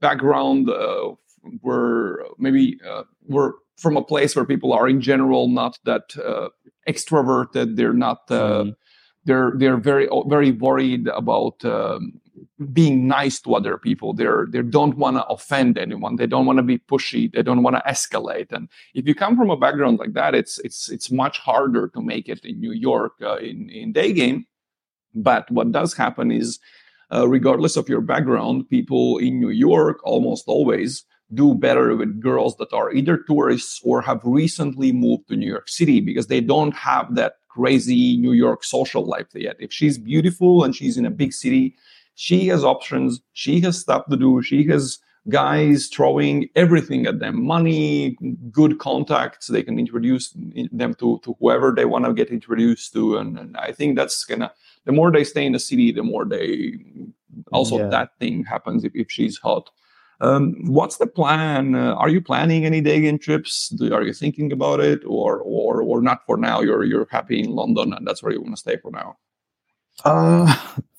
background 0.00 0.68
uh, 0.68 1.12
where 1.60 2.18
maybe 2.38 2.78
uh, 2.88 3.02
where 3.22 3.52
from 3.76 3.96
a 3.96 4.04
place 4.04 4.36
where 4.36 4.44
people 4.44 4.72
are 4.72 4.88
in 4.88 5.00
general 5.00 5.48
not 5.48 5.78
that 5.84 6.16
uh, 6.24 6.48
extroverted. 6.88 7.76
They're 7.76 7.92
not. 7.92 8.30
Uh, 8.30 8.64
mm. 8.64 8.74
They're 9.24 9.52
they're 9.56 9.78
very 9.78 10.06
very 10.26 10.50
worried 10.50 11.08
about 11.08 11.64
um, 11.64 12.20
being 12.72 13.08
nice 13.08 13.40
to 13.40 13.54
other 13.54 13.78
people. 13.78 14.12
They're 14.12 14.46
they 14.48 14.62
don't 14.62 14.96
want 14.96 15.16
to 15.16 15.26
offend 15.26 15.76
anyone. 15.76 16.16
They 16.16 16.26
don't 16.26 16.46
want 16.46 16.58
to 16.58 16.62
be 16.62 16.78
pushy. 16.78 17.32
They 17.32 17.42
don't 17.42 17.62
want 17.62 17.76
to 17.76 17.82
escalate. 17.86 18.52
And 18.52 18.68
if 18.94 19.06
you 19.08 19.14
come 19.14 19.36
from 19.36 19.50
a 19.50 19.56
background 19.56 19.98
like 19.98 20.12
that, 20.12 20.34
it's 20.34 20.58
it's 20.60 20.88
it's 20.88 21.10
much 21.10 21.38
harder 21.38 21.88
to 21.88 22.00
make 22.00 22.28
it 22.28 22.44
in 22.44 22.60
New 22.60 22.72
York 22.72 23.14
uh, 23.22 23.36
in 23.36 23.70
in 23.70 23.92
day 23.92 24.12
game. 24.12 24.46
But 25.14 25.50
what 25.50 25.72
does 25.72 25.94
happen 25.94 26.30
is, 26.30 26.58
uh, 27.12 27.28
regardless 27.28 27.76
of 27.76 27.88
your 27.88 28.00
background, 28.00 28.68
people 28.68 29.18
in 29.18 29.40
New 29.40 29.50
York 29.50 29.98
almost 30.04 30.44
always 30.46 31.04
do 31.32 31.54
better 31.54 31.96
with 31.96 32.20
girls 32.20 32.56
that 32.56 32.72
are 32.72 32.92
either 32.92 33.18
tourists 33.26 33.80
or 33.82 34.00
have 34.02 34.20
recently 34.24 34.92
moved 34.92 35.26
to 35.28 35.36
New 35.36 35.48
York 35.48 35.68
City 35.68 36.00
because 36.00 36.26
they 36.28 36.40
don't 36.40 36.74
have 36.74 37.14
that 37.14 37.34
crazy 37.48 38.16
New 38.16 38.32
York 38.32 38.62
social 38.64 39.04
life 39.04 39.26
yet. 39.34 39.56
If 39.58 39.72
she's 39.72 39.98
beautiful 39.98 40.64
and 40.64 40.74
she's 40.74 40.96
in 40.96 41.06
a 41.06 41.10
big 41.10 41.32
city, 41.32 41.76
she 42.14 42.46
has 42.48 42.64
options, 42.64 43.20
she 43.32 43.60
has 43.60 43.80
stuff 43.80 44.04
to 44.10 44.16
do, 44.16 44.42
she 44.42 44.66
has 44.68 44.98
guys 45.28 45.88
throwing 45.88 46.48
everything 46.54 47.06
at 47.06 47.18
them 47.18 47.42
money 47.42 48.16
good 48.50 48.78
contacts 48.78 49.46
they 49.46 49.62
can 49.62 49.78
introduce 49.78 50.36
them 50.70 50.94
to, 50.94 51.18
to 51.24 51.34
whoever 51.40 51.72
they 51.72 51.86
want 51.86 52.04
to 52.04 52.12
get 52.12 52.28
introduced 52.28 52.92
to 52.92 53.16
and, 53.16 53.38
and, 53.38 53.56
i 53.56 53.72
think 53.72 53.96
that's 53.96 54.22
gonna 54.24 54.52
the 54.84 54.92
more 54.92 55.10
they 55.10 55.24
stay 55.24 55.46
in 55.46 55.52
the 55.52 55.58
city 55.58 55.90
the 55.90 56.02
more 56.02 56.26
they 56.26 56.74
also 57.52 57.78
yeah. 57.78 57.86
that 57.86 58.10
thing 58.18 58.44
happens 58.44 58.84
if, 58.84 58.92
if 58.94 59.10
she's 59.10 59.38
hot 59.38 59.70
um, 60.20 60.54
what's 60.66 60.98
the 60.98 61.08
plan? 61.08 61.74
Uh, 61.74 61.94
are 61.94 62.08
you 62.08 62.20
planning 62.20 62.64
any 62.64 62.80
day 62.80 63.00
game 63.00 63.18
trips? 63.18 63.68
Do, 63.70 63.92
are 63.92 64.04
you 64.04 64.12
thinking 64.12 64.52
about 64.52 64.78
it, 64.78 65.02
or 65.04 65.40
or 65.40 65.82
or 65.82 66.00
not 66.00 66.24
for 66.24 66.36
now? 66.36 66.60
You're 66.60 66.84
you're 66.84 67.08
happy 67.10 67.40
in 67.40 67.50
London, 67.50 67.92
and 67.92 68.06
that's 68.06 68.22
where 68.22 68.32
you 68.32 68.40
want 68.40 68.54
to 68.54 68.60
stay 68.60 68.76
for 68.76 68.92
now. 68.92 69.18
Uh, 70.04 70.54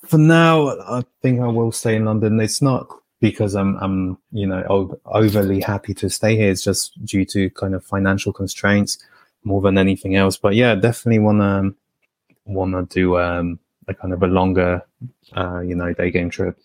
for 0.06 0.18
now, 0.18 0.70
I 0.70 1.04
think 1.22 1.42
I 1.42 1.48
will 1.48 1.72
stay 1.72 1.96
in 1.96 2.06
London. 2.06 2.40
It's 2.40 2.62
not 2.62 2.88
because 3.20 3.56
I'm 3.56 3.76
I'm 3.78 4.18
you 4.32 4.48
know 4.48 4.98
overly 5.06 5.62
happy 5.62 5.94
to 5.96 6.10
stay 6.10 6.36
here. 6.36 6.52
It's 6.52 6.64
just 6.64 7.04
due 7.06 7.26
to 7.26 7.50
kind 7.52 7.74
of 7.76 7.84
financial 7.84 8.32
constraints 8.34 8.98
more 9.44 9.62
than 9.62 9.78
anything 9.78 10.16
else. 10.16 10.38
But 10.38 10.56
yeah, 10.56 10.76
definitely 10.76 11.20
wanna 11.20 11.72
wanna 12.46 12.84
do 12.84 13.18
um, 13.20 13.60
a 13.88 13.94
kind 13.94 14.14
of 14.14 14.24
a 14.24 14.28
longer 14.28 14.82
uh, 15.36 15.60
you 15.60 15.76
know 15.76 15.94
day 15.94 16.12
game 16.12 16.30
trip 16.30 16.58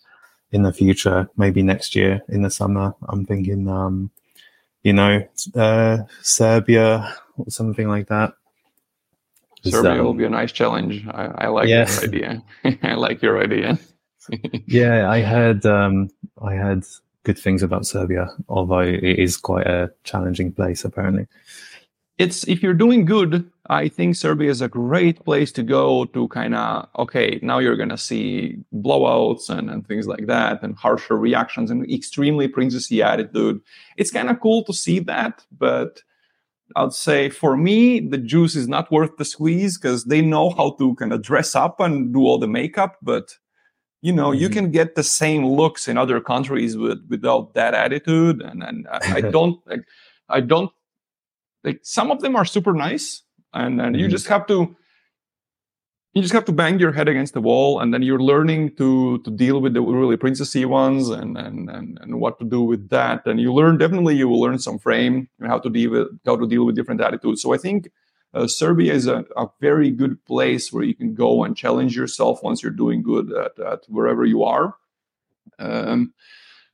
in 0.51 0.63
the 0.63 0.73
future, 0.73 1.29
maybe 1.37 1.63
next 1.63 1.95
year 1.95 2.21
in 2.29 2.41
the 2.41 2.49
summer. 2.49 2.93
I'm 3.07 3.25
thinking, 3.25 3.69
um, 3.69 4.11
you 4.83 4.93
know, 4.93 5.25
uh, 5.55 5.99
Serbia 6.21 7.15
or 7.37 7.45
something 7.49 7.87
like 7.87 8.07
that. 8.07 8.33
Serbia 9.63 9.99
um, 9.99 10.05
will 10.05 10.13
be 10.13 10.25
a 10.25 10.29
nice 10.29 10.51
challenge. 10.51 11.05
I, 11.07 11.45
I 11.45 11.47
like 11.47 11.67
yeah. 11.67 11.89
your 11.91 12.03
idea. 12.03 12.43
I 12.83 12.93
like 12.93 13.21
your 13.21 13.41
idea. 13.41 13.79
yeah, 14.65 15.09
I 15.09 15.21
heard 15.21 15.65
um, 15.65 16.09
I 16.41 16.55
heard 16.55 16.83
good 17.23 17.37
things 17.37 17.63
about 17.63 17.85
Serbia, 17.85 18.29
although 18.49 18.79
it 18.79 19.03
is 19.03 19.37
quite 19.37 19.67
a 19.67 19.91
challenging 20.03 20.51
place 20.51 20.83
apparently 20.83 21.27
it's 22.21 22.47
if 22.47 22.61
you're 22.61 22.73
doing 22.75 23.05
good, 23.05 23.49
I 23.67 23.87
think 23.87 24.15
Serbia 24.15 24.51
is 24.51 24.61
a 24.61 24.67
great 24.67 25.23
place 25.25 25.51
to 25.53 25.63
go 25.63 26.05
to 26.05 26.27
kind 26.27 26.53
of 26.53 26.87
okay, 26.97 27.39
now 27.41 27.57
you're 27.59 27.75
gonna 27.75 27.97
see 27.97 28.57
blowouts 28.73 29.49
and, 29.49 29.69
and 29.69 29.87
things 29.87 30.07
like 30.07 30.27
that 30.27 30.61
and 30.61 30.75
harsher 30.75 31.17
reactions 31.17 31.71
and 31.71 31.89
extremely 31.91 32.47
princessy 32.47 33.03
attitude. 33.03 33.61
It's 33.97 34.11
kind 34.11 34.29
of 34.29 34.39
cool 34.39 34.63
to 34.65 34.73
see 34.73 34.99
that, 34.99 35.43
but 35.57 36.03
I'd 36.75 36.93
say 36.93 37.29
for 37.29 37.57
me, 37.57 37.99
the 37.99 38.17
juice 38.17 38.55
is 38.55 38.67
not 38.67 38.91
worth 38.91 39.17
the 39.17 39.25
squeeze 39.25 39.77
because 39.77 40.05
they 40.05 40.21
know 40.21 40.49
how 40.51 40.71
to 40.71 40.95
kind 40.95 41.13
of 41.13 41.21
dress 41.21 41.55
up 41.55 41.79
and 41.79 42.13
do 42.13 42.21
all 42.21 42.37
the 42.37 42.47
makeup, 42.47 42.97
but 43.01 43.37
you 44.01 44.11
know, 44.11 44.31
mm-hmm. 44.31 44.41
you 44.41 44.49
can 44.49 44.71
get 44.71 44.95
the 44.95 45.03
same 45.03 45.45
looks 45.45 45.87
in 45.87 45.97
other 45.97 46.19
countries 46.19 46.75
with 46.75 47.05
without 47.09 47.53
that 47.53 47.73
attitude. 47.73 48.41
And 48.41 48.63
and 48.63 48.87
I, 48.91 49.15
I 49.15 49.21
don't 49.35 49.59
like 49.67 49.83
I 50.29 50.41
don't 50.41 50.71
like 51.63 51.79
some 51.83 52.11
of 52.11 52.21
them 52.21 52.35
are 52.35 52.45
super 52.45 52.73
nice 52.73 53.23
and, 53.53 53.79
and 53.79 53.95
mm-hmm. 53.95 54.03
you 54.03 54.07
just 54.07 54.27
have 54.27 54.47
to 54.47 54.75
you 56.13 56.21
just 56.21 56.33
have 56.33 56.45
to 56.45 56.51
bang 56.51 56.77
your 56.77 56.91
head 56.91 57.07
against 57.07 57.33
the 57.33 57.41
wall 57.41 57.79
and 57.79 57.93
then 57.93 58.01
you're 58.01 58.19
learning 58.21 58.75
to 58.75 59.19
to 59.19 59.31
deal 59.31 59.61
with 59.61 59.73
the 59.73 59.81
really 59.81 60.17
princessy 60.17 60.65
ones 60.65 61.09
and 61.09 61.37
and 61.37 61.69
and, 61.69 61.99
and 62.01 62.19
what 62.19 62.37
to 62.39 62.45
do 62.45 62.61
with 62.61 62.89
that. 62.89 63.25
And 63.25 63.39
you 63.39 63.53
learn 63.53 63.77
definitely 63.77 64.15
you 64.15 64.27
will 64.27 64.41
learn 64.41 64.59
some 64.59 64.77
frame 64.79 65.29
and 65.39 65.47
how 65.47 65.59
to 65.59 65.69
deal 65.69 65.91
with 65.91 66.07
how 66.25 66.35
to 66.35 66.47
deal 66.47 66.65
with 66.65 66.75
different 66.75 67.01
attitudes. 67.01 67.41
So 67.41 67.53
i 67.53 67.57
think 67.57 67.89
uh, 68.33 68.47
serbia 68.47 68.93
is 68.93 69.07
a, 69.07 69.25
a 69.37 69.47
very 69.59 69.91
good 69.91 70.23
place 70.25 70.71
where 70.71 70.83
you 70.83 70.95
can 70.95 71.13
go 71.13 71.43
and 71.43 71.55
challenge 71.55 71.95
yourself 71.95 72.41
once 72.43 72.63
you're 72.63 72.71
doing 72.71 73.03
good 73.03 73.31
at, 73.33 73.59
at 73.59 73.79
wherever 73.87 74.25
you 74.25 74.43
are. 74.43 74.75
Um, 75.59 76.13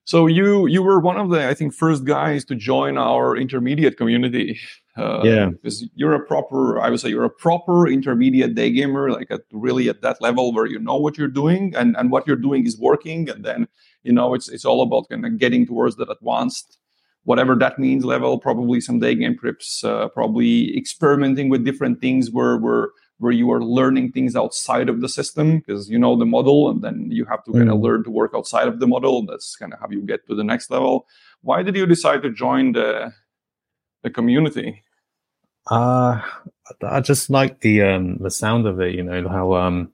So 0.06 0.28
you 0.28 0.68
you 0.68 0.82
were 0.84 1.00
one 1.02 1.18
of 1.18 1.30
the 1.32 1.50
I 1.52 1.54
think 1.54 1.74
first 1.74 2.06
guys 2.06 2.46
to 2.46 2.56
join 2.56 2.98
our 2.98 3.36
intermediate 3.36 3.98
community. 3.98 4.58
Uh, 4.98 5.22
yeah, 5.24 5.50
because 5.50 5.86
you're 5.96 6.14
a 6.14 6.26
proper 6.26 6.80
I 6.80 6.90
would 6.90 7.00
say 7.00 7.10
you're 7.10 7.24
a 7.24 7.30
proper 7.30 7.88
intermediate 7.88 8.56
day 8.56 8.72
gamer, 8.72 9.12
like 9.12 9.30
at 9.30 9.42
really 9.52 9.90
at 9.90 10.02
that 10.02 10.22
level 10.22 10.54
where 10.54 10.66
you 10.66 10.80
know 10.80 10.98
what 10.98 11.18
you're 11.18 11.28
doing 11.28 11.76
and 11.76 11.96
and 11.98 12.12
what 12.12 12.26
you're 12.26 12.36
doing 12.36 12.66
is 12.66 12.78
working, 12.78 13.30
and 13.30 13.46
then 13.46 13.68
you 14.04 14.12
know 14.12 14.34
it's 14.34 14.50
it's 14.50 14.66
all 14.66 14.82
about 14.82 15.10
kind 15.10 15.26
of 15.26 15.38
getting 15.38 15.66
towards 15.66 15.96
that 15.98 16.10
advanced 16.10 16.80
whatever 17.24 17.56
that 17.56 17.78
means 17.78 18.06
level 18.06 18.40
probably 18.40 18.80
some 18.80 19.00
day 19.00 19.14
game 19.14 19.38
trips 19.38 19.84
uh, 19.84 20.08
probably 20.08 20.76
experimenting 20.78 21.50
with 21.50 21.66
different 21.66 22.00
things 22.00 22.32
where 22.32 22.56
where 22.58 22.90
where 23.20 23.32
you 23.34 23.52
are 23.52 23.64
learning 23.64 24.12
things 24.12 24.36
outside 24.36 24.90
of 24.90 25.02
the 25.02 25.10
system 25.10 25.58
because 25.58 25.90
you 25.90 26.00
know 26.00 26.16
the 26.16 26.26
model 26.26 26.70
and 26.70 26.82
then 26.82 27.08
you 27.12 27.26
have 27.26 27.44
to 27.44 27.52
kind 27.52 27.70
of 27.70 27.78
mm. 27.78 27.84
learn 27.84 28.04
to 28.04 28.12
work 28.12 28.32
outside 28.36 28.68
of 28.68 28.80
the 28.80 28.88
model. 28.88 29.26
That's 29.26 29.56
kind 29.56 29.74
of 29.74 29.80
how 29.80 29.88
you 29.90 30.02
get 30.02 30.26
to 30.28 30.36
the 30.36 30.44
next 30.44 30.70
level. 30.70 31.08
Why 31.42 31.64
did 31.64 31.76
you 31.76 31.86
decide 31.86 32.22
to 32.24 32.32
join 32.32 32.74
the 32.74 33.12
the 34.04 34.10
community 34.10 34.84
uh 35.70 36.22
i 36.84 37.00
just 37.00 37.30
like 37.30 37.60
the 37.62 37.82
um 37.82 38.18
the 38.18 38.32
sound 38.32 38.66
of 38.66 38.80
it 38.80 38.96
you 38.96 39.04
know 39.04 39.28
how 39.28 39.54
um 39.54 39.92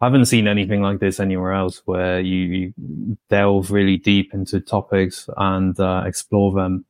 I 0.00 0.06
haven't 0.06 0.26
seen 0.26 0.46
anything 0.46 0.82
like 0.82 1.00
this 1.00 1.20
anywhere 1.20 1.52
else 1.52 1.80
where 1.86 2.20
you, 2.20 2.72
you 2.76 3.18
delve 3.30 3.70
really 3.70 3.96
deep 3.96 4.34
into 4.34 4.60
topics 4.60 5.30
and 5.38 5.78
uh, 5.80 6.02
explore 6.04 6.52
them 6.52 6.84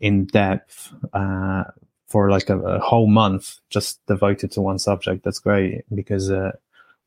in 0.00 0.26
depth 0.26 0.92
uh, 1.12 1.64
for 2.06 2.30
like 2.30 2.48
a, 2.48 2.58
a, 2.58 2.78
whole 2.78 3.08
month 3.08 3.58
just 3.68 4.04
devoted 4.06 4.52
to 4.52 4.60
one 4.60 4.78
subject. 4.78 5.24
That's 5.24 5.40
great 5.40 5.84
because, 5.92 6.30
uh, 6.30 6.52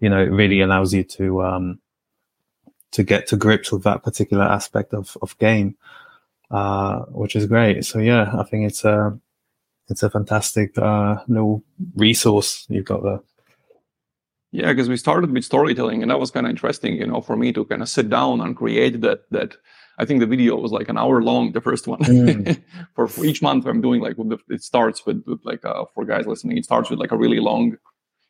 you 0.02 0.10
know, 0.10 0.22
it 0.22 0.30
really 0.30 0.60
allows 0.60 0.94
you 0.94 1.06
to, 1.06 1.44
um, 1.44 1.80
to 2.92 3.04
get 3.04 3.28
to 3.28 3.38
grips 3.38 3.72
with 3.72 3.84
that 3.84 4.04
particular 4.04 4.44
aspect 4.44 4.94
of, 4.94 5.16
of 5.22 5.38
game, 5.38 5.78
uh, 6.52 7.00
which 7.12 7.38
is 7.38 7.46
great. 7.46 7.86
So 7.86 8.00
yeah, 8.00 8.30
I 8.38 8.44
think 8.44 8.68
it's 8.68 8.84
a, 8.84 9.18
it's 9.90 10.04
a 10.04 10.10
fantastic, 10.10 10.78
uh, 10.78 11.18
little 11.28 11.64
resource 11.96 12.66
you've 12.70 12.86
got 12.86 13.04
there. 13.04 13.20
Yeah, 14.52 14.70
because 14.70 14.90
we 14.90 14.98
started 14.98 15.32
with 15.32 15.44
storytelling, 15.44 16.02
and 16.02 16.10
that 16.10 16.20
was 16.20 16.32
kind 16.32 16.46
of 16.46 16.50
interesting, 16.50 16.96
you 16.96 17.06
know, 17.06 17.22
for 17.22 17.36
me 17.36 17.54
to 17.54 17.66
kind 17.66 17.82
of 17.82 17.90
sit 17.90 18.10
down 18.10 18.42
and 18.42 18.56
create 18.56 19.02
that 19.02 19.30
that 19.30 19.58
I 20.00 20.06
think 20.06 20.22
the 20.22 20.26
video 20.26 20.56
was 20.56 20.72
like 20.72 20.90
an 20.90 20.98
hour 20.98 21.22
long, 21.22 21.52
the 21.52 21.62
first 21.62 21.86
one. 21.86 22.00
Mm. 22.00 22.64
for, 22.96 23.08
for, 23.14 23.26
each 23.26 23.42
month, 23.42 23.66
I'm 23.66 23.82
doing 23.82 24.02
like 24.02 24.16
the, 24.16 24.38
it 24.48 24.64
starts 24.64 25.06
with, 25.06 25.24
with 25.28 25.42
like 25.44 25.64
uh, 25.66 25.86
for 25.94 26.06
guys 26.06 26.26
listening, 26.26 26.58
it 26.58 26.66
starts 26.66 26.90
with 26.90 27.00
like 27.00 27.12
a 27.12 27.18
really 27.18 27.40
long 27.40 27.76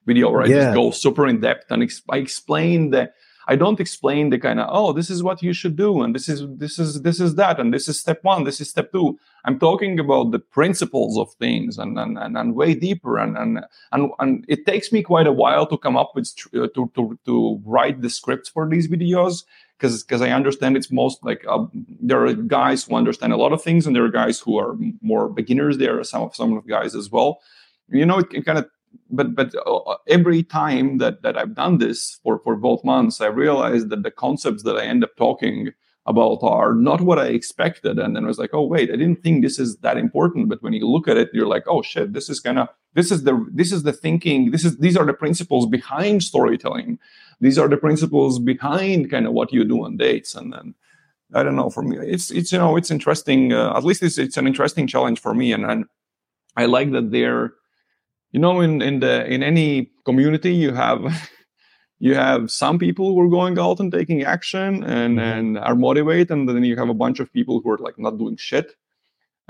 video 0.06 0.32
where 0.32 0.42
I 0.42 0.48
yeah. 0.48 0.56
just 0.56 0.76
go 0.76 0.92
super 0.92 1.28
in 1.28 1.40
depth 1.40 1.70
and 1.70 1.84
ex- 1.84 2.02
I 2.10 2.18
explain 2.18 2.90
the 2.90 3.12
I 3.50 3.56
don't 3.56 3.80
explain 3.80 4.30
the 4.30 4.38
kind 4.38 4.60
of 4.60 4.68
oh 4.70 4.94
this 4.94 5.10
is 5.10 5.24
what 5.24 5.42
you 5.42 5.54
should 5.54 5.76
do 5.76 6.04
and 6.04 6.14
this 6.14 6.30
is 6.30 6.44
this 6.64 6.78
is 6.78 7.02
this 7.02 7.20
is 7.20 7.34
that 7.36 7.60
and 7.60 7.74
this 7.74 7.88
is 7.88 8.00
step 8.00 8.24
one 8.24 8.44
this 8.44 8.62
is 8.62 8.70
step 8.70 8.92
two. 8.92 9.18
I'm 9.44 9.58
talking 9.58 10.00
about 10.00 10.30
the 10.32 10.38
principles 10.38 11.18
of 11.18 11.34
things 11.34 11.80
and 11.80 11.98
and, 11.98 12.20
and, 12.20 12.38
and 12.38 12.54
way 12.54 12.76
deeper 12.76 13.18
and, 13.18 13.36
and 13.36 13.60
and 13.92 14.12
and 14.20 14.46
it 14.48 14.68
takes 14.68 14.92
me 14.92 15.02
quite 15.02 15.26
a 15.26 15.32
while 15.32 15.66
to 15.66 15.80
come 15.80 15.98
up 15.98 16.12
with 16.14 16.30
uh, 16.54 16.68
to 16.76 16.92
to 16.96 17.18
to 17.26 17.62
write 17.66 18.02
the 18.02 18.12
scripts 18.12 18.50
for 18.50 18.70
these 18.70 18.88
videos 18.88 19.46
because 19.80 20.04
because 20.04 20.22
I 20.22 20.30
understand 20.30 20.78
it's 20.78 20.92
most 20.92 21.18
like 21.24 21.44
uh, 21.50 21.66
there 21.74 22.24
are 22.26 22.34
guys 22.34 22.84
who 22.84 22.96
understand 22.96 23.34
a 23.34 23.38
lot 23.38 23.52
of 23.52 23.64
things 23.64 23.88
and 23.88 23.96
there 23.96 24.06
are 24.06 24.12
guys 24.24 24.40
who 24.40 24.60
are 24.60 24.76
more 25.02 25.28
beginners. 25.28 25.80
There 25.80 26.00
are 26.00 26.04
some 26.04 26.22
of 26.22 26.36
some 26.36 26.56
of 26.56 26.64
the 26.64 26.70
guys 26.70 26.94
as 26.94 27.10
well. 27.10 27.40
You 27.88 28.06
know, 28.06 28.20
it, 28.20 28.28
it 28.32 28.46
kind 28.46 28.60
of 28.60 28.70
but 29.10 29.36
but 29.36 29.54
uh, 29.66 29.96
every 30.08 30.44
time 30.44 30.98
that 31.00 31.22
that 31.24 31.38
I've 31.38 31.56
done 31.56 31.78
this 31.78 32.20
for 32.24 32.40
for 32.40 32.56
both 32.56 32.84
months, 32.84 33.22
I 33.22 33.28
realized 33.28 33.90
that 33.90 34.04
the 34.04 34.12
concepts 34.12 34.64
that 34.64 34.78
I 34.78 34.86
end 34.86 35.04
up 35.04 35.16
talking 35.16 35.72
about 36.06 36.40
are 36.42 36.74
not 36.74 37.02
what 37.02 37.20
I 37.20 37.28
expected. 37.28 38.00
And 38.00 38.16
then 38.16 38.24
I 38.24 38.28
was 38.28 38.40
like, 38.40 38.50
oh 38.54 38.64
wait, 38.64 38.90
I 38.90 38.96
didn't 38.96 39.22
think 39.22 39.44
this 39.44 39.60
is 39.60 39.78
that 39.78 39.98
important. 39.98 40.50
But 40.50 40.62
when 40.64 40.74
you 40.74 40.88
look 40.88 41.08
at 41.08 41.18
it, 41.18 41.30
you're 41.34 41.48
like, 41.48 41.66
oh 41.68 41.82
shit, 41.82 42.14
this 42.14 42.30
is 42.30 42.40
kind 42.40 42.60
of 42.60 42.68
this 42.94 43.12
is 43.12 43.24
the 43.24 43.46
this 43.54 43.72
is 43.72 43.84
the 43.84 43.94
thinking. 43.94 44.52
This 44.52 44.66
is 44.66 44.78
these 44.78 44.98
are 44.98 45.06
the 45.06 45.14
principles 45.14 45.68
behind 45.68 46.24
storytelling. 46.24 47.00
These 47.40 47.58
are 47.58 47.68
the 47.68 47.78
principles 47.78 48.40
behind 48.40 49.12
kind 49.12 49.26
of 49.28 49.34
what 49.34 49.54
you 49.54 49.64
do 49.64 49.86
on 49.86 49.98
dates. 49.98 50.36
And 50.36 50.52
then 50.52 50.76
I 51.34 51.44
don't 51.44 51.56
know. 51.56 51.70
For 51.70 51.84
me, 51.84 51.98
it's 51.98 52.32
it's 52.32 52.52
you 52.52 52.58
know 52.58 52.76
it's 52.76 52.92
interesting. 52.92 53.54
Uh, 53.54 53.74
at 53.76 53.84
least 53.84 54.02
it's 54.02 54.18
it's 54.18 54.38
an 54.38 54.48
interesting 54.48 54.88
challenge 54.88 55.20
for 55.20 55.34
me. 55.36 55.52
And 55.52 55.64
and 55.64 55.86
I 56.58 56.66
like 56.66 56.92
that 56.92 57.12
they're 57.12 57.54
you 58.32 58.40
know 58.40 58.62
in 58.62 58.82
in 58.82 59.00
the 59.00 59.26
in 59.26 59.44
any 59.44 59.92
community 60.06 60.54
you 60.54 60.74
have 60.74 61.30
you 62.00 62.16
have 62.16 62.50
some 62.50 62.80
people 62.80 63.14
who 63.14 63.22
are 63.22 63.30
going 63.30 63.60
out 63.60 63.80
and 63.80 63.92
taking 63.92 64.24
action 64.24 64.84
and 64.84 65.18
mm-hmm. 65.18 65.40
and 65.40 65.58
are 65.58 65.76
motivated 65.76 66.32
and 66.32 66.48
then 66.48 66.64
you 66.64 66.76
have 66.76 66.90
a 66.90 66.94
bunch 66.94 67.20
of 67.20 67.32
people 67.34 67.62
who 67.62 67.70
are 67.72 67.78
like 67.78 67.98
not 68.00 68.18
doing 68.18 68.38
shit. 68.38 68.74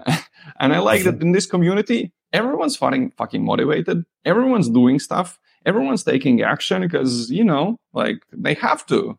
And 0.62 0.72
i 0.74 0.80
like 0.80 1.04
that 1.04 1.22
in 1.22 1.34
this 1.34 1.46
community 1.46 2.14
everyone's 2.34 2.76
fucking 2.76 3.12
fucking 3.12 3.44
motivated. 3.44 4.06
Everyone's 4.26 4.70
doing 4.70 5.00
stuff. 5.00 5.40
Everyone's 5.66 6.04
taking 6.04 6.42
action 6.42 6.82
because 6.82 7.30
you 7.30 7.44
know 7.44 7.80
like 7.94 8.24
they 8.32 8.54
have 8.56 8.86
to 8.88 9.18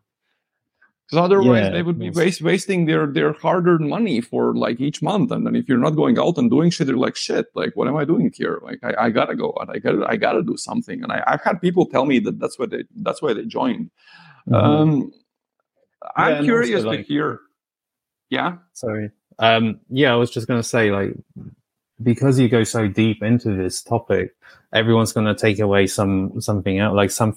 because 1.11 1.25
otherwise 1.25 1.65
yeah, 1.65 1.69
they 1.71 1.81
would 1.81 1.99
be 1.99 2.09
waste, 2.09 2.41
wasting 2.41 2.85
their 2.85 3.05
their 3.05 3.33
hard-earned 3.33 3.89
money 3.89 4.21
for 4.21 4.55
like 4.55 4.79
each 4.79 5.01
month. 5.01 5.29
And 5.31 5.45
then 5.45 5.57
if 5.57 5.67
you're 5.67 5.77
not 5.77 5.91
going 5.91 6.17
out 6.17 6.37
and 6.37 6.49
doing 6.49 6.69
shit 6.69 6.87
they're 6.87 6.95
like 6.95 7.17
shit 7.17 7.47
like 7.53 7.75
what 7.75 7.89
am 7.89 7.97
i 7.97 8.05
doing 8.05 8.31
here? 8.33 8.61
Like 8.63 8.79
i, 8.81 8.93
I 8.97 9.09
gotta 9.09 9.35
go 9.35 9.53
out. 9.59 9.69
I 9.69 9.79
gotta 9.79 10.05
i 10.07 10.15
gotta 10.15 10.41
do 10.41 10.55
something. 10.55 11.03
And 11.03 11.11
I, 11.11 11.21
have 11.27 11.41
had 11.43 11.61
people 11.61 11.85
tell 11.85 12.05
me 12.05 12.19
that 12.19 12.39
that's 12.39 12.57
why 12.57 12.67
they 12.67 12.85
that's 12.95 13.21
why 13.21 13.33
they 13.33 13.43
joined. 13.43 13.91
Mm-hmm. 14.47 14.53
um 14.53 15.11
i'm 16.15 16.37
yeah, 16.37 16.41
curious 16.43 16.85
like, 16.85 16.99
to 16.99 17.03
hear. 17.03 17.41
Yeah? 18.29 18.57
Sorry. 18.71 19.11
Um 19.37 19.81
yeah 19.89 20.13
i 20.13 20.15
was 20.15 20.31
just 20.31 20.47
gonna 20.47 20.63
say 20.63 20.91
like 20.91 21.13
because 22.01 22.39
you 22.39 22.47
go 22.47 22.63
so 22.63 22.87
deep 22.87 23.21
into 23.21 23.53
this 23.55 23.83
topic 23.83 24.33
everyone's 24.71 25.11
gonna 25.11 25.35
take 25.35 25.59
away 25.59 25.87
some 25.87 26.39
something 26.39 26.79
out 26.79 26.95
like 26.95 27.11
some 27.11 27.35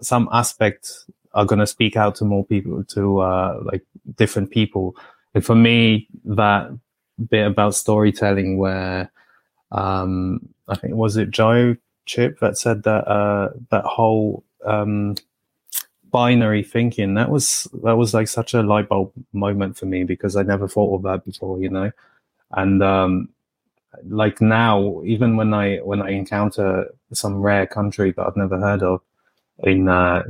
some 0.00 0.28
aspect 0.32 1.06
are 1.34 1.44
going 1.44 1.58
to 1.58 1.66
speak 1.66 1.96
out 1.96 2.14
to 2.16 2.24
more 2.24 2.44
people, 2.44 2.84
to 2.84 3.20
uh, 3.20 3.60
like 3.64 3.84
different 4.16 4.50
people. 4.50 4.96
And 5.34 5.44
for 5.44 5.54
me, 5.54 6.08
that 6.24 6.70
bit 7.30 7.46
about 7.46 7.74
storytelling 7.74 8.58
where 8.58 9.10
um, 9.72 10.48
I 10.68 10.76
think 10.76 10.94
was 10.94 11.16
it 11.16 11.30
Joe 11.30 11.76
Chip 12.06 12.38
that 12.40 12.56
said 12.56 12.84
that 12.84 13.08
uh, 13.08 13.50
that 13.70 13.84
whole 13.84 14.44
um, 14.64 15.16
binary 16.10 16.62
thinking 16.62 17.14
that 17.14 17.30
was 17.30 17.66
that 17.82 17.96
was 17.96 18.14
like 18.14 18.28
such 18.28 18.54
a 18.54 18.62
light 18.62 18.88
bulb 18.88 19.12
moment 19.32 19.76
for 19.76 19.86
me 19.86 20.04
because 20.04 20.36
I 20.36 20.42
never 20.42 20.68
thought 20.68 20.94
of 20.94 21.02
that 21.02 21.24
before, 21.24 21.58
you 21.60 21.68
know. 21.68 21.90
And 22.52 22.82
um, 22.82 23.28
like 24.04 24.40
now, 24.40 25.02
even 25.04 25.36
when 25.36 25.52
I 25.54 25.78
when 25.78 26.02
I 26.02 26.10
encounter 26.10 26.94
some 27.12 27.40
rare 27.40 27.66
country 27.66 28.12
that 28.12 28.26
I've 28.26 28.36
never 28.36 28.58
heard 28.60 28.82
of, 28.82 29.00
in 29.62 29.88
uh, 29.88 30.22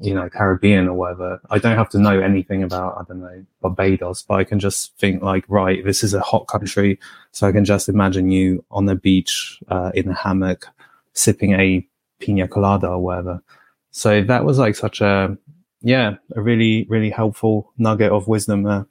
you 0.00 0.14
know 0.14 0.28
Caribbean 0.28 0.88
or 0.88 0.94
whatever. 0.94 1.40
I 1.50 1.58
don't 1.58 1.76
have 1.76 1.88
to 1.90 1.98
know 1.98 2.20
anything 2.20 2.62
about 2.62 2.98
I 2.98 3.04
don't 3.08 3.20
know 3.20 3.44
Barbados, 3.62 4.22
but 4.22 4.34
I 4.34 4.44
can 4.44 4.58
just 4.58 4.96
think 4.98 5.22
like, 5.22 5.44
right, 5.48 5.84
this 5.84 6.04
is 6.04 6.14
a 6.14 6.20
hot 6.20 6.46
country, 6.48 6.98
so 7.32 7.48
I 7.48 7.52
can 7.52 7.64
just 7.64 7.88
imagine 7.88 8.30
you 8.30 8.64
on 8.70 8.86
the 8.86 8.94
beach 8.94 9.60
uh, 9.68 9.90
in 9.94 10.08
a 10.08 10.14
hammock, 10.14 10.66
sipping 11.14 11.52
a 11.52 11.86
pina 12.20 12.48
colada 12.48 12.88
or 12.88 12.98
whatever. 12.98 13.42
So 13.90 14.22
that 14.22 14.44
was 14.44 14.58
like 14.58 14.76
such 14.76 15.00
a 15.00 15.36
yeah, 15.80 16.16
a 16.36 16.42
really 16.42 16.86
really 16.90 17.10
helpful 17.10 17.72
nugget 17.78 18.12
of 18.12 18.28
wisdom 18.28 18.64
there. 18.64 18.86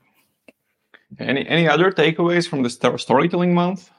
Any 1.19 1.47
any 1.47 1.67
other 1.67 1.91
takeaways 1.91 2.49
from 2.49 2.63
the 2.63 2.69
storytelling 2.69 3.53
month? 3.53 3.91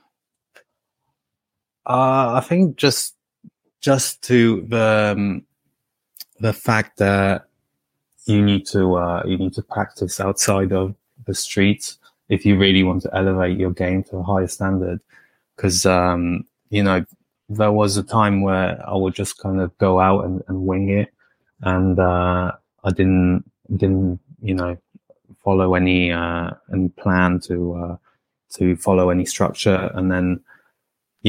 Uh, 1.87 2.35
I 2.35 2.41
think 2.41 2.77
just 2.77 3.15
just 3.81 4.23
to 4.25 4.67
the 4.69 5.15
um, 5.17 5.45
the 6.41 6.53
fact 6.53 6.99
that 6.99 7.47
you 8.27 8.43
need 8.43 8.67
to 8.67 8.97
uh, 8.97 9.23
you 9.27 9.37
need 9.39 9.55
to 9.55 9.63
practice 9.63 10.21
outside 10.21 10.73
of 10.73 10.95
the 11.27 11.35
streets 11.35 11.99
if 12.29 12.45
you 12.45 12.59
really 12.59 12.83
want 12.83 13.03
to 13.03 13.15
elevate 13.15 13.59
your 13.59 13.71
game 13.71 14.05
to 14.05 14.17
a 14.19 14.23
higher 14.23 14.47
standard. 14.47 15.01
Because 15.57 15.87
um, 15.87 16.45
you 16.71 16.83
know 16.83 17.05
there 17.49 17.73
was 17.73 17.97
a 17.97 18.03
time 18.03 18.43
where 18.43 18.83
I 18.87 18.95
would 18.95 19.15
just 19.15 19.39
kind 19.39 19.61
of 19.61 19.77
go 19.79 19.99
out 20.01 20.25
and, 20.25 20.43
and 20.49 20.67
wing 20.67 20.91
it, 20.91 21.13
and 21.63 21.99
uh, 21.99 22.53
I 22.85 22.91
didn't 22.91 23.45
didn't 23.77 24.21
you 24.43 24.55
know 24.55 24.77
follow 25.43 25.75
any 25.75 26.13
uh, 26.13 26.51
any 26.73 26.91
plan 26.91 27.41
to 27.41 27.75
uh, 27.75 27.97
to 28.55 28.77
follow 28.77 29.11
any 29.11 29.25
structure, 29.25 29.91
and 29.95 30.13
then 30.13 30.41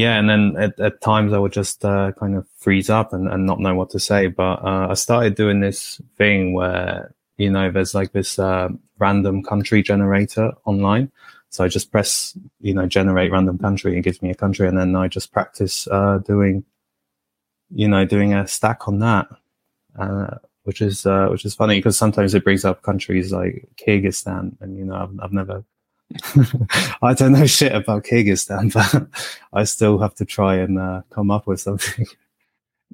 yeah, 0.00 0.18
and 0.18 0.30
then 0.30 0.56
at, 0.56 0.80
at 0.80 1.00
times 1.02 1.32
I 1.32 1.38
would 1.38 1.52
just 1.52 1.84
uh, 1.84 2.12
kind 2.18 2.34
of 2.34 2.46
freeze 2.56 2.88
up 2.88 3.12
and, 3.12 3.28
and 3.28 3.44
not 3.44 3.60
know 3.60 3.74
what 3.74 3.90
to 3.90 4.00
say. 4.00 4.28
But 4.28 4.64
uh, 4.64 4.88
I 4.90 4.94
started 4.94 5.34
doing 5.34 5.60
this 5.60 6.00
thing 6.16 6.54
where 6.54 7.14
you 7.36 7.50
know 7.50 7.70
there's 7.70 7.94
like 7.94 8.12
this 8.12 8.38
uh, 8.38 8.68
random 8.98 9.42
country 9.42 9.82
generator 9.82 10.52
online. 10.64 11.12
So 11.50 11.64
I 11.64 11.68
just 11.68 11.90
press 11.92 12.36
you 12.60 12.72
know 12.72 12.86
generate 12.86 13.30
random 13.30 13.58
country 13.58 13.94
and 13.94 14.02
gives 14.02 14.22
me 14.22 14.30
a 14.30 14.34
country, 14.34 14.66
and 14.68 14.78
then 14.78 14.96
I 14.96 15.06
just 15.08 15.32
practice 15.32 15.86
uh, 15.88 16.18
doing 16.18 16.64
you 17.70 17.88
know 17.88 18.06
doing 18.06 18.32
a 18.32 18.46
stack 18.48 18.88
on 18.88 19.00
that, 19.00 19.28
uh, 19.98 20.38
which 20.64 20.80
is 20.80 21.04
uh, 21.04 21.28
which 21.28 21.44
is 21.44 21.54
funny 21.54 21.78
because 21.78 21.98
sometimes 21.98 22.34
it 22.34 22.44
brings 22.44 22.64
up 22.64 22.82
countries 22.82 23.32
like 23.32 23.68
Kyrgyzstan, 23.76 24.56
and 24.60 24.78
you 24.78 24.84
know 24.86 24.94
I've, 24.94 25.20
I've 25.22 25.32
never. 25.32 25.62
I 27.02 27.14
don't 27.14 27.32
know 27.32 27.46
shit 27.46 27.72
about 27.72 28.04
Kyrgyzstan, 28.04 28.72
but 28.72 29.08
I 29.52 29.64
still 29.64 29.98
have 29.98 30.14
to 30.16 30.24
try 30.24 30.56
and 30.56 30.78
uh, 30.78 31.02
come 31.10 31.30
up 31.30 31.46
with 31.46 31.60
something. 31.60 32.06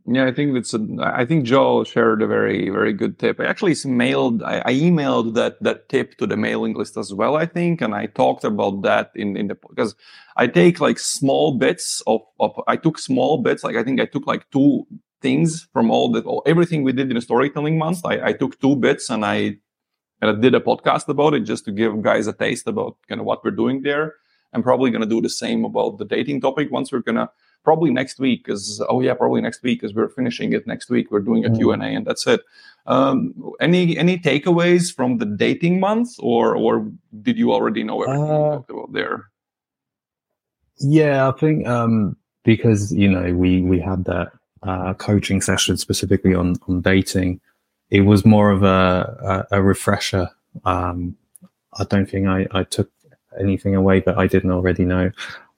Yeah, 0.08 0.26
I 0.26 0.32
think 0.32 0.54
that's. 0.54 0.72
A, 0.74 0.86
I 1.00 1.24
think 1.24 1.44
Joe 1.44 1.82
shared 1.82 2.22
a 2.22 2.28
very, 2.28 2.68
very 2.68 2.92
good 2.92 3.18
tip. 3.18 3.40
I 3.40 3.46
actually 3.46 3.74
mailed, 3.86 4.42
I, 4.42 4.62
I, 4.64 4.72
emailed 4.74 5.34
that 5.34 5.60
that 5.62 5.88
tip 5.88 6.16
to 6.18 6.26
the 6.26 6.36
mailing 6.36 6.74
list 6.74 6.96
as 6.96 7.12
well. 7.12 7.34
I 7.34 7.46
think, 7.46 7.80
and 7.80 7.92
I 7.94 8.06
talked 8.06 8.44
about 8.44 8.82
that 8.82 9.10
in 9.16 9.36
in 9.36 9.48
the 9.48 9.54
because 9.54 9.96
I 10.36 10.46
take 10.46 10.80
like 10.80 10.98
small 11.00 11.58
bits 11.58 12.02
of 12.06 12.20
of. 12.38 12.60
I 12.68 12.76
took 12.76 12.98
small 12.98 13.38
bits, 13.38 13.64
like 13.64 13.74
I 13.74 13.82
think 13.82 14.00
I 14.00 14.04
took 14.04 14.26
like 14.26 14.48
two 14.50 14.86
things 15.22 15.66
from 15.72 15.90
all 15.90 16.12
that, 16.12 16.24
all, 16.26 16.42
everything 16.46 16.84
we 16.84 16.92
did 16.92 17.08
in 17.10 17.16
the 17.16 17.22
storytelling 17.22 17.78
month. 17.78 18.04
I, 18.04 18.28
I 18.28 18.32
took 18.32 18.60
two 18.60 18.76
bits 18.76 19.10
and 19.10 19.24
I 19.24 19.56
and 20.20 20.30
I 20.30 20.40
did 20.40 20.54
a 20.54 20.60
podcast 20.60 21.08
about 21.08 21.34
it 21.34 21.40
just 21.40 21.64
to 21.66 21.72
give 21.72 22.02
guys 22.02 22.26
a 22.26 22.32
taste 22.32 22.66
about 22.66 22.96
kind 23.08 23.20
of 23.20 23.26
what 23.26 23.44
we're 23.44 23.50
doing 23.50 23.82
there. 23.82 24.14
I'm 24.52 24.62
probably 24.62 24.90
going 24.90 25.02
to 25.02 25.08
do 25.08 25.20
the 25.20 25.28
same 25.28 25.64
about 25.64 25.98
the 25.98 26.04
dating 26.04 26.40
topic 26.40 26.70
once 26.70 26.90
we're 26.90 27.00
going 27.00 27.16
to 27.16 27.28
probably 27.66 27.90
next 27.90 28.20
week 28.20 28.44
because 28.44 28.80
oh 28.88 29.00
yeah 29.00 29.12
probably 29.12 29.40
next 29.40 29.60
week 29.64 29.80
because 29.80 29.92
we're 29.92 30.08
finishing 30.08 30.52
it 30.52 30.68
next 30.68 30.88
week 30.88 31.10
we're 31.10 31.26
doing 31.30 31.44
a 31.44 31.50
mm. 31.50 31.56
q&a 31.58 31.76
and 31.76 32.06
that's 32.06 32.24
it 32.28 32.40
um, 32.86 33.34
any 33.60 33.98
any 33.98 34.16
takeaways 34.16 34.94
from 34.94 35.18
the 35.18 35.26
dating 35.26 35.80
month 35.80 36.10
or 36.20 36.54
or 36.56 36.88
did 37.22 37.36
you 37.36 37.52
already 37.52 37.82
know 37.82 38.02
everything 38.02 38.30
uh, 38.30 38.50
talked 38.54 38.70
about 38.70 38.92
there 38.92 39.28
yeah 40.78 41.28
i 41.28 41.32
think 41.32 41.66
um, 41.66 42.16
because 42.44 42.94
you 42.94 43.10
know 43.10 43.34
we 43.34 43.62
we 43.62 43.80
had 43.80 44.04
that 44.04 44.28
uh, 44.62 44.94
coaching 44.94 45.40
session 45.40 45.76
specifically 45.76 46.34
on 46.34 46.54
on 46.68 46.80
dating 46.80 47.40
it 47.91 48.03
was 48.03 48.24
more 48.24 48.51
of 48.51 48.62
a 48.62 49.47
a, 49.51 49.59
a 49.59 49.62
refresher 49.62 50.30
um, 50.64 51.16
i 51.78 51.84
don't 51.84 52.09
think 52.09 52.26
i 52.26 52.47
i 52.53 52.62
took 52.62 52.91
anything 53.41 53.74
away 53.74 54.01
but 54.01 54.16
i 54.16 54.26
didn't 54.26 54.51
already 54.51 54.84
know 54.84 55.11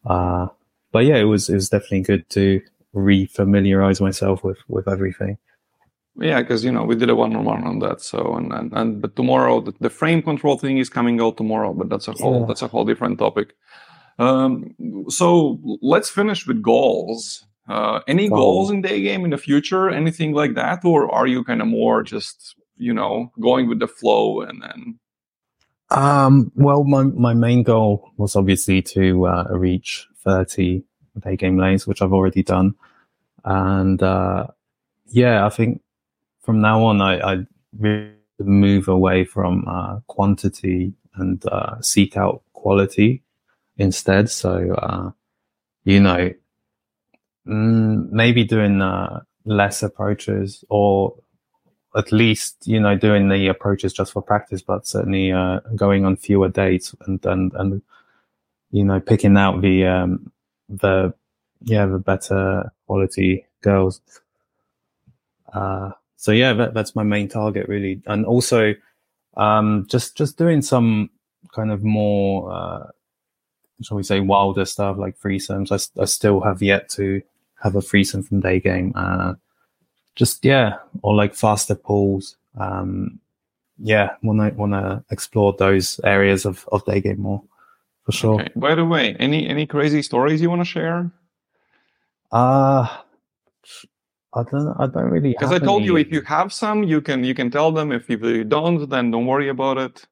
uh, 0.07 0.49
but 0.93 1.05
yeah, 1.05 1.17
it 1.17 1.25
was 1.25 1.49
it 1.49 1.55
was 1.55 1.69
definitely 1.69 2.03
good 2.03 2.29
to 2.31 2.61
refamiliarize 2.95 4.01
myself 4.01 4.43
with 4.43 4.59
with 4.69 4.89
everything. 4.89 5.39
Yeah, 6.17 6.41
because 6.41 6.65
you 6.65 6.73
know 6.73 6.85
we 6.85 6.97
did 6.97 7.11
a 7.11 7.15
one 7.15 7.37
on 7.37 7.45
one 7.45 7.65
on 7.65 7.79
that. 7.81 8.01
So 8.01 8.35
and, 8.35 8.53
and 8.53 8.73
and 8.73 9.03
but 9.03 9.15
tomorrow 9.15 9.61
the, 9.61 9.75
the, 9.81 9.91
frame 9.91 10.23
control 10.23 10.59
thing 10.59 10.79
is 10.79 10.89
coming 10.89 11.21
out 11.21 11.37
tomorrow, 11.37 11.73
but 11.73 11.89
that's 11.89 12.09
a 12.09 12.13
whole 12.13 12.41
yeah. 12.41 12.47
that's 12.47 12.63
a 12.63 12.69
whole 12.69 12.85
different 12.85 13.19
topic. 13.19 13.55
Um, 14.19 14.75
so 15.09 15.61
let's 15.81 16.11
finish 16.11 16.47
with 16.47 16.63
goals. 16.63 17.47
Uh, 17.69 18.01
any 18.09 18.29
goals 18.29 18.71
in 18.71 18.81
day 18.81 19.03
game 19.03 19.25
in 19.25 19.31
the 19.31 19.39
future? 19.39 19.91
Anything 19.91 20.33
like 20.33 20.55
that, 20.55 20.85
or 20.85 21.13
are 21.15 21.27
you 21.27 21.45
kind 21.45 21.61
of 21.61 21.69
more 21.69 22.03
just 22.03 22.55
you 22.77 22.95
know 22.95 23.31
going 23.41 23.69
with 23.69 23.79
the 23.79 23.89
flow 23.89 24.41
and 24.41 24.63
then? 24.63 24.99
Um, 25.91 26.53
well, 26.55 26.85
my 26.85 27.05
my 27.05 27.35
main 27.35 27.63
goal 27.63 28.11
was 28.17 28.37
obviously 28.37 28.83
to 28.83 29.27
uh, 29.27 29.45
reach 29.51 30.07
30 30.25 30.83
day 31.21 31.37
game 31.37 31.59
lays, 31.59 31.87
which 31.87 32.03
I've 32.03 32.13
already 32.13 32.43
done. 32.43 32.75
And 33.45 34.03
uh, 34.03 34.47
yeah, 35.09 35.47
I 35.47 35.49
think 35.49 35.83
from 36.43 36.61
now 36.61 36.85
on, 36.85 37.01
I, 37.01 37.19
I 37.21 37.47
really 37.79 38.13
move 38.39 38.89
away 38.89 39.25
from 39.25 39.67
uh, 39.67 40.01
quantity 40.07 40.93
and 41.15 41.45
uh, 41.47 41.81
seek 41.81 42.17
out 42.17 42.43
quality 42.53 43.23
instead. 43.77 44.31
So, 44.31 44.75
uh, 44.75 45.11
you 45.85 46.01
know, 46.01 46.33
mm, 47.49 48.11
maybe 48.11 48.45
doing 48.45 48.83
uh, 48.83 49.21
less 49.45 49.83
approaches 49.83 50.65
or 50.69 51.15
at 51.97 52.13
least, 52.13 52.67
you 52.67 52.79
know, 52.79 52.97
doing 52.97 53.29
the 53.29 53.49
approaches 53.49 53.93
just 53.93 54.13
for 54.13 54.23
practice, 54.23 54.63
but 54.63 54.87
certainly 54.87 55.33
uh, 55.33 55.61
going 55.75 56.05
on 56.05 56.17
fewer 56.17 56.49
dates 56.49 56.95
and, 57.07 57.25
and, 57.25 57.53
and 57.55 57.83
you 58.71 58.85
know, 58.85 59.01
picking 59.01 59.37
out 59.37 59.63
the 59.63 59.87
um, 59.87 60.31
the 60.69 61.15
yeah 61.63 61.87
the 61.87 61.99
better 61.99 62.73
quality 62.87 63.47
girls. 63.63 64.01
Uh, 65.53 65.93
so 66.17 66.33
yeah, 66.33 66.53
that, 66.53 66.75
that's 66.75 66.95
my 66.95 67.03
main 67.03 67.29
target 67.29 67.69
really, 67.69 68.03
and 68.07 68.27
also 68.27 68.75
um, 69.37 69.87
just 69.89 70.17
just 70.17 70.37
doing 70.37 70.63
some 70.63 71.11
kind 71.55 71.71
of 71.71 71.83
more, 71.83 72.53
uh, 72.53 72.87
shall 73.83 73.97
we 73.97 74.03
say, 74.03 74.21
wilder 74.21 74.65
stuff 74.65 74.99
like 74.99 75.19
threesomes. 75.19 75.73
I, 75.73 76.03
I 76.03 76.05
still 76.05 76.41
have 76.41 76.61
yet 76.61 76.89
to 76.91 77.23
have 77.61 77.77
a 77.77 77.83
threesome 77.83 78.23
from 78.23 78.41
day 78.41 78.61
game. 78.61 78.93
Uh, 78.95 79.35
just 80.15 80.45
yeah, 80.45 80.77
or 81.03 81.15
like 81.15 81.35
faster 81.35 81.75
pulls. 81.75 82.37
Um, 82.59 83.21
yeah, 83.79 84.11
want 84.23 84.41
to 84.41 84.57
want 84.57 84.73
to 84.73 85.05
explore 85.11 85.55
those 85.59 86.01
areas 86.05 86.45
of 86.45 86.69
of 86.73 86.85
day 86.85 87.01
game 87.01 87.21
more 87.21 87.43
for 88.05 88.13
sure. 88.13 88.41
Okay. 88.41 88.51
By 88.57 88.75
the 88.75 88.85
way, 88.85 89.15
any 89.19 89.47
any 89.47 89.67
crazy 89.67 90.03
stories 90.03 90.41
you 90.41 90.51
want 90.51 90.63
to 90.63 90.65
share? 90.65 91.11
Uh 92.33 92.89
I 94.35 94.43
don't 94.51 94.75
I 94.79 94.87
don't 94.87 95.11
really 95.11 95.31
because 95.31 95.53
I 95.53 95.59
told 95.59 95.83
any... 95.83 95.87
you 95.87 95.97
if 95.97 96.13
you 96.13 96.23
have 96.23 96.53
some 96.53 96.85
you 96.85 97.01
can 97.01 97.25
you 97.25 97.35
can 97.35 97.51
tell 97.51 97.71
them 97.73 97.93
if 97.93 98.09
you 98.09 98.45
don't 98.45 98.89
then 98.89 99.11
don't 99.11 99.27
worry 99.27 99.49
about 99.49 99.79
it. 99.79 100.07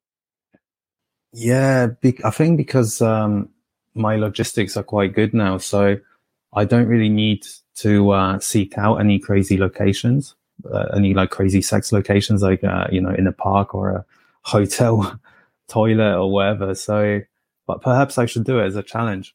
Yeah, 1.32 1.88
be- 2.00 2.24
I 2.24 2.30
think 2.30 2.56
because 2.56 3.02
um, 3.02 3.50
my 3.94 4.16
logistics 4.16 4.76
are 4.76 4.82
quite 4.82 5.12
good 5.12 5.34
now, 5.34 5.58
so 5.58 5.98
I 6.54 6.64
don't 6.64 6.86
really 6.86 7.08
need 7.08 7.44
to 7.76 8.10
uh, 8.10 8.38
seek 8.38 8.78
out 8.78 8.96
any 8.96 9.18
crazy 9.18 9.58
locations, 9.58 10.34
uh, 10.72 10.86
any 10.94 11.14
like 11.14 11.30
crazy 11.30 11.62
sex 11.62 11.92
locations, 11.92 12.42
like 12.42 12.64
uh, 12.64 12.86
you 12.90 13.00
know 13.00 13.10
in 13.10 13.26
a 13.26 13.32
park 13.32 13.74
or 13.74 13.90
a 13.90 14.04
hotel 14.42 15.18
toilet 15.68 16.16
or 16.16 16.30
whatever. 16.30 16.74
So 16.74 17.20
but 17.66 17.82
perhaps 17.82 18.18
I 18.18 18.26
should 18.26 18.44
do 18.44 18.58
it 18.60 18.66
as 18.66 18.76
a 18.76 18.82
challenge. 18.82 19.34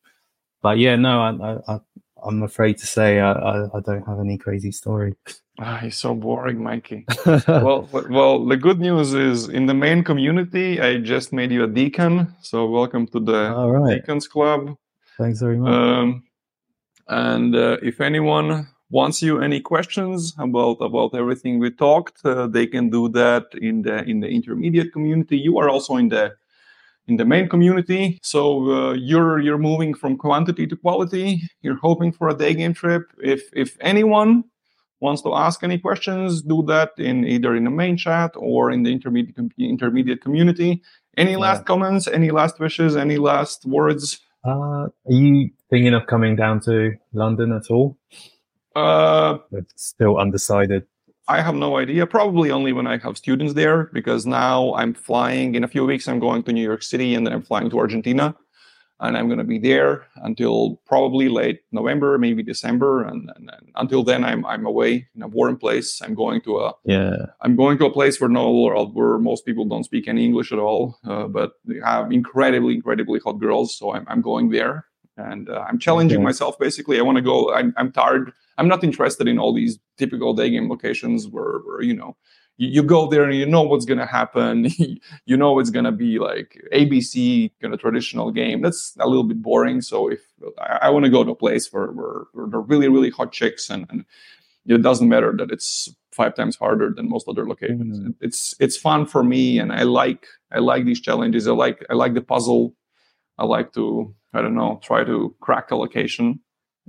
But 0.62 0.78
yeah, 0.78 0.96
no, 0.96 1.22
I, 1.22 1.74
I, 1.74 1.80
I'm 2.24 2.44
afraid 2.44 2.78
to 2.78 2.88
say 2.88 3.20
I, 3.20 3.32
I, 3.32 3.78
I 3.78 3.80
don't 3.82 4.06
have 4.08 4.20
any 4.20 4.38
crazy 4.38 4.72
story. 4.72 5.16
Ah, 5.60 5.78
he's 5.78 5.98
so 5.98 6.16
boring, 6.16 6.64
Mikey. 6.64 7.06
well, 7.48 7.88
well, 8.10 8.46
the 8.46 8.58
good 8.58 8.80
news 8.80 9.14
is 9.14 9.50
in 9.50 9.66
the 9.66 9.74
main 9.74 10.04
community, 10.04 10.80
I 10.80 10.98
just 10.98 11.34
made 11.34 11.52
you 11.52 11.64
a 11.64 11.68
deacon. 11.68 12.34
So 12.42 12.68
welcome 12.68 13.06
to 13.08 13.20
the 13.20 13.54
All 13.54 13.72
right. 13.72 13.96
Deacons 13.96 14.28
Club. 14.28 14.76
Thanks 15.18 15.40
very 15.40 15.58
much. 15.58 15.72
Um, 15.72 16.24
and 17.12 17.56
uh, 17.56 17.78
if 17.84 18.02
anyone 18.02 18.68
wants 18.90 19.22
you 19.22 19.42
any 19.42 19.60
questions 19.60 20.34
about 20.38 20.78
about 20.82 21.14
everything 21.14 21.60
we 21.60 21.70
talked, 21.72 22.26
uh, 22.26 22.48
they 22.48 22.66
can 22.66 22.90
do 22.90 23.10
that 23.10 23.46
in 23.62 23.82
the 23.84 24.04
in 24.04 24.22
the 24.22 24.28
intermediate 24.28 24.92
community. 24.94 25.38
You 25.38 25.60
are 25.60 25.70
also 25.70 25.98
in 25.98 26.10
the 26.10 26.36
in 27.08 27.18
the 27.18 27.26
main 27.26 27.50
community. 27.50 28.18
So 28.22 28.42
uh, 28.72 28.94
you're 28.94 29.40
you're 29.40 29.58
moving 29.58 29.94
from 29.94 30.18
quantity 30.18 30.66
to 30.68 30.76
quality. 30.76 31.42
You're 31.62 31.80
hoping 31.80 32.12
for 32.12 32.30
a 32.30 32.34
day 32.34 32.54
game 32.54 32.74
trip. 32.74 33.04
If 33.22 33.50
if 33.54 33.78
anyone 33.82 34.44
wants 35.02 35.22
to 35.24 35.34
ask 35.34 35.64
any 35.64 35.80
questions, 35.80 36.42
do 36.42 36.64
that 36.68 36.92
in 36.98 37.26
either 37.26 37.56
in 37.56 37.64
the 37.66 37.72
main 37.72 37.98
chat 37.98 38.32
or 38.36 38.72
in 38.72 38.84
the 38.84 38.92
intermediate 38.92 39.38
intermediate 39.58 40.22
community. 40.22 40.82
Any 41.18 41.36
last 41.36 41.66
comments? 41.66 42.08
Any 42.08 42.32
last 42.32 42.60
wishes? 42.60 42.96
Any 42.96 43.18
last 43.18 43.66
words? 43.66 44.22
Uh, 44.44 44.88
you 45.08 45.50
thinking 45.72 45.96
of 45.96 46.06
coming 46.06 46.36
down 46.36 46.60
to 46.62 46.94
London 47.14 47.52
at 47.54 47.72
all? 47.72 47.98
Uh, 48.76 49.40
it's 49.52 49.84
still 49.84 50.20
undecided. 50.20 50.86
I 51.28 51.42
have 51.42 51.56
no 51.56 51.78
idea. 51.78 52.06
Probably 52.06 52.52
only 52.52 52.74
when 52.74 52.88
I 52.88 52.98
have 52.98 53.18
students 53.18 53.54
there, 53.54 53.90
because 53.94 54.26
now 54.26 54.74
I'm 54.76 54.94
flying 54.94 55.56
in 55.56 55.64
a 55.64 55.68
few 55.68 55.86
weeks. 55.86 56.08
I'm 56.08 56.20
going 56.20 56.44
to 56.44 56.52
New 56.52 56.64
York 56.64 56.84
City 56.84 57.16
and 57.16 57.26
then 57.26 57.34
I'm 57.34 57.42
flying 57.42 57.70
to 57.70 57.80
Argentina. 57.80 58.36
And 59.00 59.18
I'm 59.18 59.26
going 59.28 59.40
to 59.40 59.44
be 59.44 59.58
there 59.58 60.06
until 60.18 60.80
probably 60.86 61.28
late 61.28 61.62
November, 61.72 62.20
maybe 62.20 62.44
December, 62.44 63.02
and, 63.02 63.32
and, 63.36 63.50
and, 63.52 63.72
until 63.74 64.04
then, 64.04 64.24
I'm 64.24 64.46
I'm 64.46 64.64
away 64.68 65.08
in 65.16 65.24
a 65.24 65.28
warm 65.28 65.58
place. 65.58 66.00
I'm 66.04 66.14
going 66.14 66.40
to 66.42 66.60
a 66.60 66.74
yeah. 66.86 67.16
I'm 67.42 67.56
going 67.56 67.80
to 67.80 67.88
a 67.88 67.92
place 67.92 68.22
where 68.22 68.30
no 68.30 68.70
where 68.94 69.18
most 69.18 69.44
people 69.44 69.66
don't 69.66 69.86
speak 69.86 70.08
any 70.08 70.24
English 70.24 70.52
at 70.52 70.60
all, 70.60 71.00
uh, 71.04 71.26
but 71.26 71.54
they 71.66 71.80
have 71.84 72.12
incredibly 72.12 72.76
incredibly 72.76 73.20
hot 73.26 73.40
girls. 73.40 73.76
So 73.76 73.92
I'm 73.92 74.06
I'm 74.08 74.22
going 74.22 74.52
there, 74.52 74.86
and 75.18 75.50
uh, 75.50 75.66
I'm 75.68 75.80
challenging 75.80 76.20
okay. 76.20 76.24
myself. 76.24 76.58
Basically, 76.60 77.00
I 77.00 77.02
want 77.02 77.18
to 77.18 77.22
go. 77.22 77.54
I'm 77.54 77.74
I'm 77.78 77.92
tired 77.92 78.34
I'm 78.62 78.68
not 78.68 78.84
interested 78.84 79.28
in 79.28 79.40
all 79.40 79.54
these 79.54 79.80
typical 79.98 80.34
day 80.34 80.52
game 80.52 80.70
locations 80.70 81.28
where, 81.28 81.60
where 81.66 81.82
you 81.82 81.96
know 81.96 82.16
you, 82.58 82.68
you 82.68 82.84
go 82.84 83.08
there 83.08 83.24
and 83.24 83.36
you 83.36 83.46
know 83.46 83.64
what's 83.64 83.86
gonna 83.86 84.06
happen. 84.06 84.68
you 85.26 85.36
know 85.36 85.58
it's 85.60 85.72
gonna 85.72 85.92
be 85.92 86.20
like 86.20 86.62
ABC 86.72 87.52
kind 87.60 87.74
of 87.74 87.80
traditional 87.80 88.32
game. 88.32 88.62
That's 88.62 88.96
a 89.00 89.08
little 89.08 89.24
bit 89.24 89.42
boring. 89.42 89.82
So 89.82 90.10
if 90.10 90.20
I, 90.60 90.80
I 90.84 90.90
want 90.90 91.06
to 91.06 91.12
go 91.12 91.24
to 91.24 91.32
a 91.32 91.36
place 91.36 91.74
where, 91.74 91.88
where, 91.88 92.26
where 92.34 92.48
they're 92.48 92.60
really 92.60 92.88
really 92.88 93.10
hot 93.10 93.32
chicks 93.32 93.70
and, 93.70 93.88
and 93.90 94.06
it 94.68 94.84
doesn't 94.84 95.10
matter 95.10 95.34
that 95.38 95.50
it's 95.50 95.90
five 96.12 96.36
times 96.36 96.56
harder 96.56 96.94
than 96.96 97.10
most 97.10 97.28
other 97.28 97.48
locations. 97.48 98.00
Mm-hmm. 98.00 98.12
It's 98.22 98.54
it's 98.60 98.78
fun 98.78 99.08
for 99.08 99.24
me, 99.24 99.58
and 99.58 99.72
I 99.72 99.84
like 99.84 100.28
I 100.52 100.60
like 100.60 100.86
these 100.86 101.02
challenges. 101.02 101.48
I 101.48 101.54
like 101.54 101.84
I 101.90 101.96
like 101.96 102.14
the 102.14 102.22
puzzle. 102.22 102.76
I 103.40 103.46
like 103.46 103.74
to 103.74 104.14
I 104.34 104.42
don't 104.42 104.56
know 104.56 104.80
try 104.84 105.04
to 105.04 105.36
crack 105.42 105.72
a 105.72 105.76
location. 105.76 106.40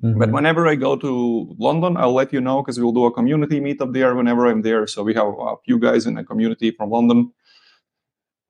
Mm-hmm. 0.03 0.19
But 0.19 0.33
whenever 0.33 0.67
I 0.67 0.75
go 0.75 0.97
to 0.97 1.55
London, 1.59 1.97
I'll 1.97 2.15
let 2.15 2.33
you 2.33 2.41
know 2.41 2.63
because 2.63 2.81
we'll 2.81 2.93
do 2.93 3.05
a 3.05 3.13
community 3.13 3.61
meetup 3.61 3.93
there 3.93 4.15
whenever 4.15 4.47
I'm 4.47 4.63
there. 4.63 4.87
So 4.87 5.03
we 5.03 5.15
have 5.15 5.27
a 5.27 5.57
few 5.65 5.79
guys 5.79 6.07
in 6.07 6.15
the 6.15 6.25
community 6.25 6.71
from 6.71 6.91
London, 6.91 7.33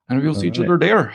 and 0.08 0.20
we'll 0.20 0.28
All 0.28 0.34
see 0.34 0.48
right. 0.48 0.56
each 0.56 0.60
other 0.60 0.78
there. 0.78 1.14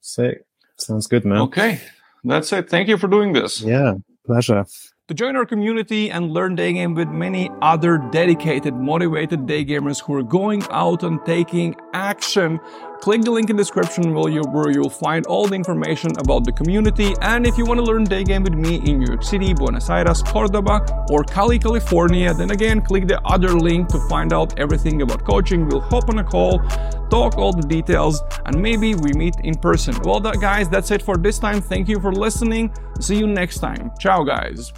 Sick. 0.00 0.44
Sounds 0.78 1.06
good, 1.06 1.24
man. 1.24 1.38
Okay. 1.42 1.80
That's 2.24 2.52
it. 2.52 2.70
Thank 2.70 2.88
you 2.88 2.96
for 2.96 3.08
doing 3.08 3.32
this. 3.32 3.60
Yeah, 3.60 3.94
pleasure. 4.24 4.64
To 5.08 5.14
join 5.14 5.34
our 5.36 5.44
community 5.44 6.10
and 6.10 6.30
learn 6.30 6.54
day 6.54 6.72
game 6.72 6.94
with 6.94 7.08
many 7.08 7.50
other 7.60 7.98
dedicated, 8.12 8.74
motivated 8.74 9.46
day 9.46 9.64
gamers 9.64 10.00
who 10.00 10.14
are 10.14 10.22
going 10.22 10.62
out 10.70 11.02
and 11.02 11.24
taking 11.26 11.74
action, 11.92 12.60
click 13.02 13.20
the 13.22 13.30
link 13.32 13.50
in 13.50 13.56
the 13.56 13.60
description 13.60 14.14
where, 14.14 14.30
you, 14.32 14.42
where 14.52 14.70
you'll 14.70 14.88
find 14.88 15.26
all 15.26 15.48
the 15.48 15.56
information 15.56 16.12
about 16.18 16.44
the 16.44 16.52
community. 16.52 17.12
And 17.20 17.44
if 17.44 17.58
you 17.58 17.64
want 17.66 17.78
to 17.78 17.84
learn 17.84 18.04
day 18.04 18.22
game 18.22 18.44
with 18.44 18.54
me 18.54 18.76
in 18.76 19.00
New 19.00 19.06
York 19.06 19.24
City, 19.24 19.52
Buenos 19.52 19.90
Aires, 19.90 20.22
Cordoba, 20.22 20.86
or 21.10 21.24
Cali, 21.24 21.58
California, 21.58 22.32
then 22.32 22.52
again, 22.52 22.80
click 22.80 23.08
the 23.08 23.20
other 23.22 23.58
link 23.58 23.88
to 23.88 23.98
find 24.08 24.32
out 24.32 24.56
everything 24.56 25.02
about 25.02 25.24
coaching. 25.24 25.66
We'll 25.66 25.80
hop 25.80 26.10
on 26.10 26.20
a 26.20 26.24
call, 26.24 26.60
talk 27.10 27.38
all 27.38 27.52
the 27.52 27.66
details, 27.66 28.22
and 28.46 28.62
maybe 28.62 28.94
we 28.94 29.12
meet 29.14 29.34
in 29.42 29.56
person. 29.56 29.96
Well, 30.04 30.20
that, 30.20 30.40
guys, 30.40 30.68
that's 30.68 30.92
it 30.92 31.02
for 31.02 31.16
this 31.16 31.40
time. 31.40 31.60
Thank 31.60 31.88
you 31.88 31.98
for 31.98 32.12
listening. 32.12 32.72
See 33.00 33.16
you 33.16 33.26
next 33.26 33.58
time. 33.58 33.90
Ciao, 33.98 34.22
guys. 34.22 34.72